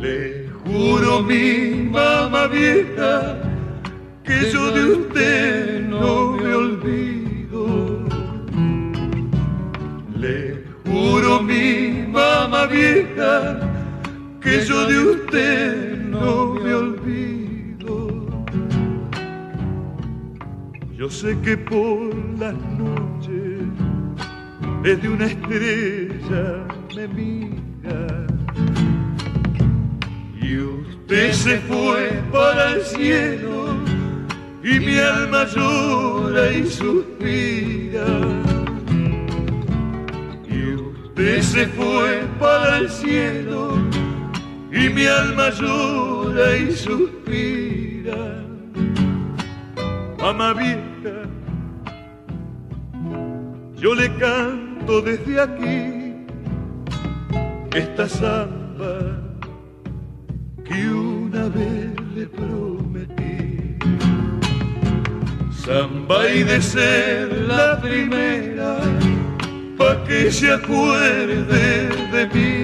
Le 0.00 0.48
juro 0.64 1.22
mi 1.22 1.88
mamá 1.90 2.46
vieja 2.46 3.36
que 4.24 4.50
yo 4.50 4.70
de 4.72 4.84
usted 4.96 5.88
no 5.88 6.32
me 6.32 6.54
olvido. 6.54 8.06
Le 10.16 10.64
juro 10.84 11.42
mi 11.42 12.06
mamá 12.08 12.66
vieja 12.66 13.60
que 14.40 14.64
yo 14.64 14.86
de 14.86 14.98
usted 14.98 15.98
no 15.98 16.54
me 16.54 16.74
olvido. 16.74 18.44
Yo 20.96 21.10
sé 21.10 21.36
que 21.42 21.56
por 21.56 22.14
las 22.38 22.54
noches 22.78 23.44
desde 24.84 25.08
una 25.08 25.24
estrella 25.24 26.03
Y 30.40 30.58
usted 30.58 31.32
se 31.32 31.58
fue 31.60 32.22
para 32.32 32.72
el 32.72 32.82
cielo 32.82 33.76
y 34.62 34.80
mi 34.80 34.96
alma 34.96 35.44
llora 35.44 36.50
y 36.50 36.66
suspira. 36.66 38.06
Y 40.48 40.74
usted 40.74 41.42
se 41.42 41.66
fue 41.66 42.22
para 42.40 42.78
el 42.78 42.88
cielo 42.88 43.76
y 44.72 44.88
mi 44.88 45.06
alma 45.06 45.50
llora 45.50 46.56
y 46.56 46.72
suspira. 46.72 48.16
Mamá 50.18 50.54
vieja, 50.54 51.28
yo 53.76 53.94
le 53.94 54.08
canto 54.16 55.02
desde 55.02 55.38
aquí 55.38 56.03
esta 57.74 58.08
samba 58.08 59.20
que 60.64 60.88
una 60.88 61.48
vez 61.48 61.92
le 62.14 62.26
prometí. 62.26 63.76
Samba 65.50 66.28
y 66.30 66.44
de 66.44 66.62
ser 66.62 67.32
la 67.48 67.80
primera, 67.80 68.76
pa' 69.76 70.04
que 70.04 70.30
se 70.30 70.52
acuerde 70.52 71.88
de 72.14 72.22
mí. 72.34 72.54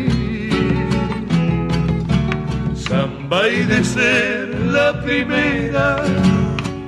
Samba 2.75 3.49
y 3.49 3.65
de 3.65 3.85
ser 3.85 4.49
la 4.67 5.03
primera, 5.03 5.97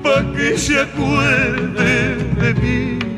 pa' 0.02 0.22
que 0.36 0.56
se 0.56 0.80
acuerde 0.80 2.16
de 2.40 2.54
mí. 2.54 3.11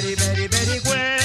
very, 0.00 0.14
very, 0.14 0.46
very 0.48 0.80
well. 0.86 1.23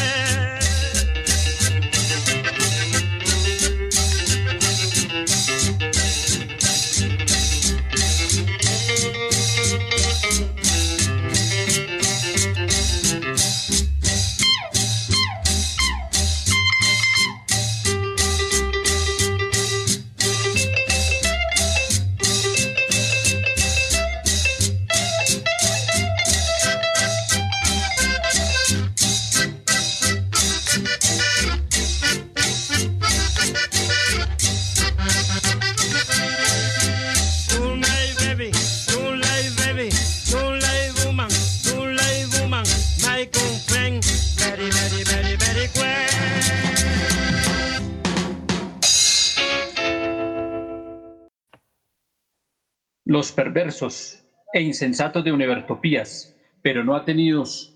Perversos 53.70 54.24
e 54.52 54.62
insensatos 54.62 55.24
de 55.24 55.32
Univertopías, 55.32 56.36
pero 56.64 56.84
no 56.84 56.96
atenidos, 56.96 57.72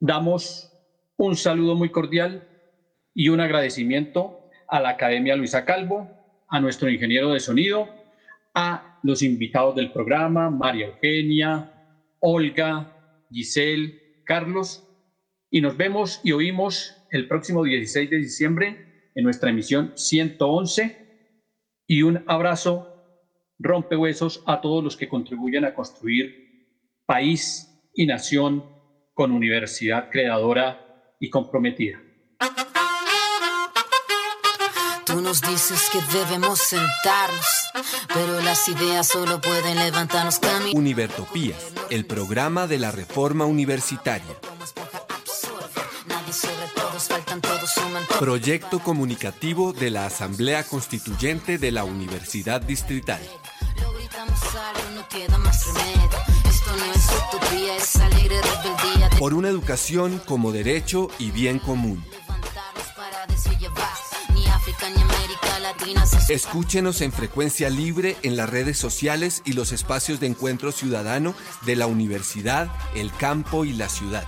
damos 0.00 0.72
un 1.18 1.36
saludo 1.36 1.74
muy 1.74 1.90
cordial 1.90 2.48
y 3.14 3.28
un 3.28 3.40
agradecimiento 3.40 4.40
a 4.68 4.80
la 4.80 4.90
Academia 4.90 5.36
Luisa 5.36 5.66
Calvo, 5.66 6.08
a 6.48 6.60
nuestro 6.60 6.88
ingeniero 6.88 7.30
de 7.32 7.40
sonido, 7.40 7.90
a 8.54 8.98
los 9.02 9.22
invitados 9.22 9.74
del 9.74 9.92
programa, 9.92 10.48
María 10.48 10.86
Eugenia, 10.86 11.70
Olga, 12.20 12.90
Giselle, 13.30 14.22
Carlos, 14.24 14.82
y 15.50 15.60
nos 15.60 15.76
vemos 15.76 16.20
y 16.24 16.32
oímos 16.32 16.94
el 17.10 17.28
próximo 17.28 17.64
16 17.64 18.08
de 18.08 18.16
diciembre 18.16 19.10
en 19.14 19.24
nuestra 19.24 19.50
emisión 19.50 19.92
111 19.94 20.96
y 21.86 22.02
un 22.02 22.24
abrazo 22.26 22.93
rompehuesos 23.58 24.42
a 24.46 24.60
todos 24.60 24.82
los 24.82 24.96
que 24.96 25.08
contribuyen 25.08 25.64
a 25.64 25.74
construir 25.74 26.44
país 27.06 27.90
y 27.94 28.06
nación 28.06 28.64
con 29.14 29.32
universidad 29.32 30.10
creadora 30.10 31.14
y 31.20 31.30
comprometida. 31.30 32.00
Tú 35.06 35.20
nos 35.20 35.40
dices 35.42 35.90
que 35.92 36.00
debemos 36.18 36.58
sentarnos, 36.58 37.70
pero 38.12 38.40
las 38.40 38.68
ideas 38.68 39.06
solo 39.06 39.40
pueden 39.40 39.76
levantarnos 39.76 40.40
camino. 40.40 40.76
Univertopías, 40.76 41.72
el 41.90 42.04
programa 42.04 42.66
de 42.66 42.78
la 42.78 42.90
reforma 42.90 43.44
universitaria. 43.44 44.34
Proyecto 48.18 48.80
comunicativo 48.80 49.72
de 49.72 49.90
la 49.90 50.06
Asamblea 50.06 50.64
Constituyente 50.64 51.58
de 51.58 51.70
la 51.70 51.84
Universidad 51.84 52.60
Distrital. 52.60 53.20
Por 59.18 59.34
una 59.34 59.48
educación 59.48 60.20
como 60.26 60.52
derecho 60.52 61.08
y 61.18 61.30
bien 61.30 61.58
común. 61.58 62.04
Escúchenos 66.28 67.00
en 67.00 67.12
frecuencia 67.12 67.70
libre 67.70 68.16
en 68.22 68.36
las 68.36 68.48
redes 68.48 68.78
sociales 68.78 69.42
y 69.44 69.52
los 69.52 69.72
espacios 69.72 70.20
de 70.20 70.26
encuentro 70.26 70.72
ciudadano 70.72 71.34
de 71.66 71.76
la 71.76 71.86
universidad, 71.86 72.70
el 72.94 73.12
campo 73.12 73.64
y 73.64 73.72
la 73.72 73.88
ciudad. 73.88 74.24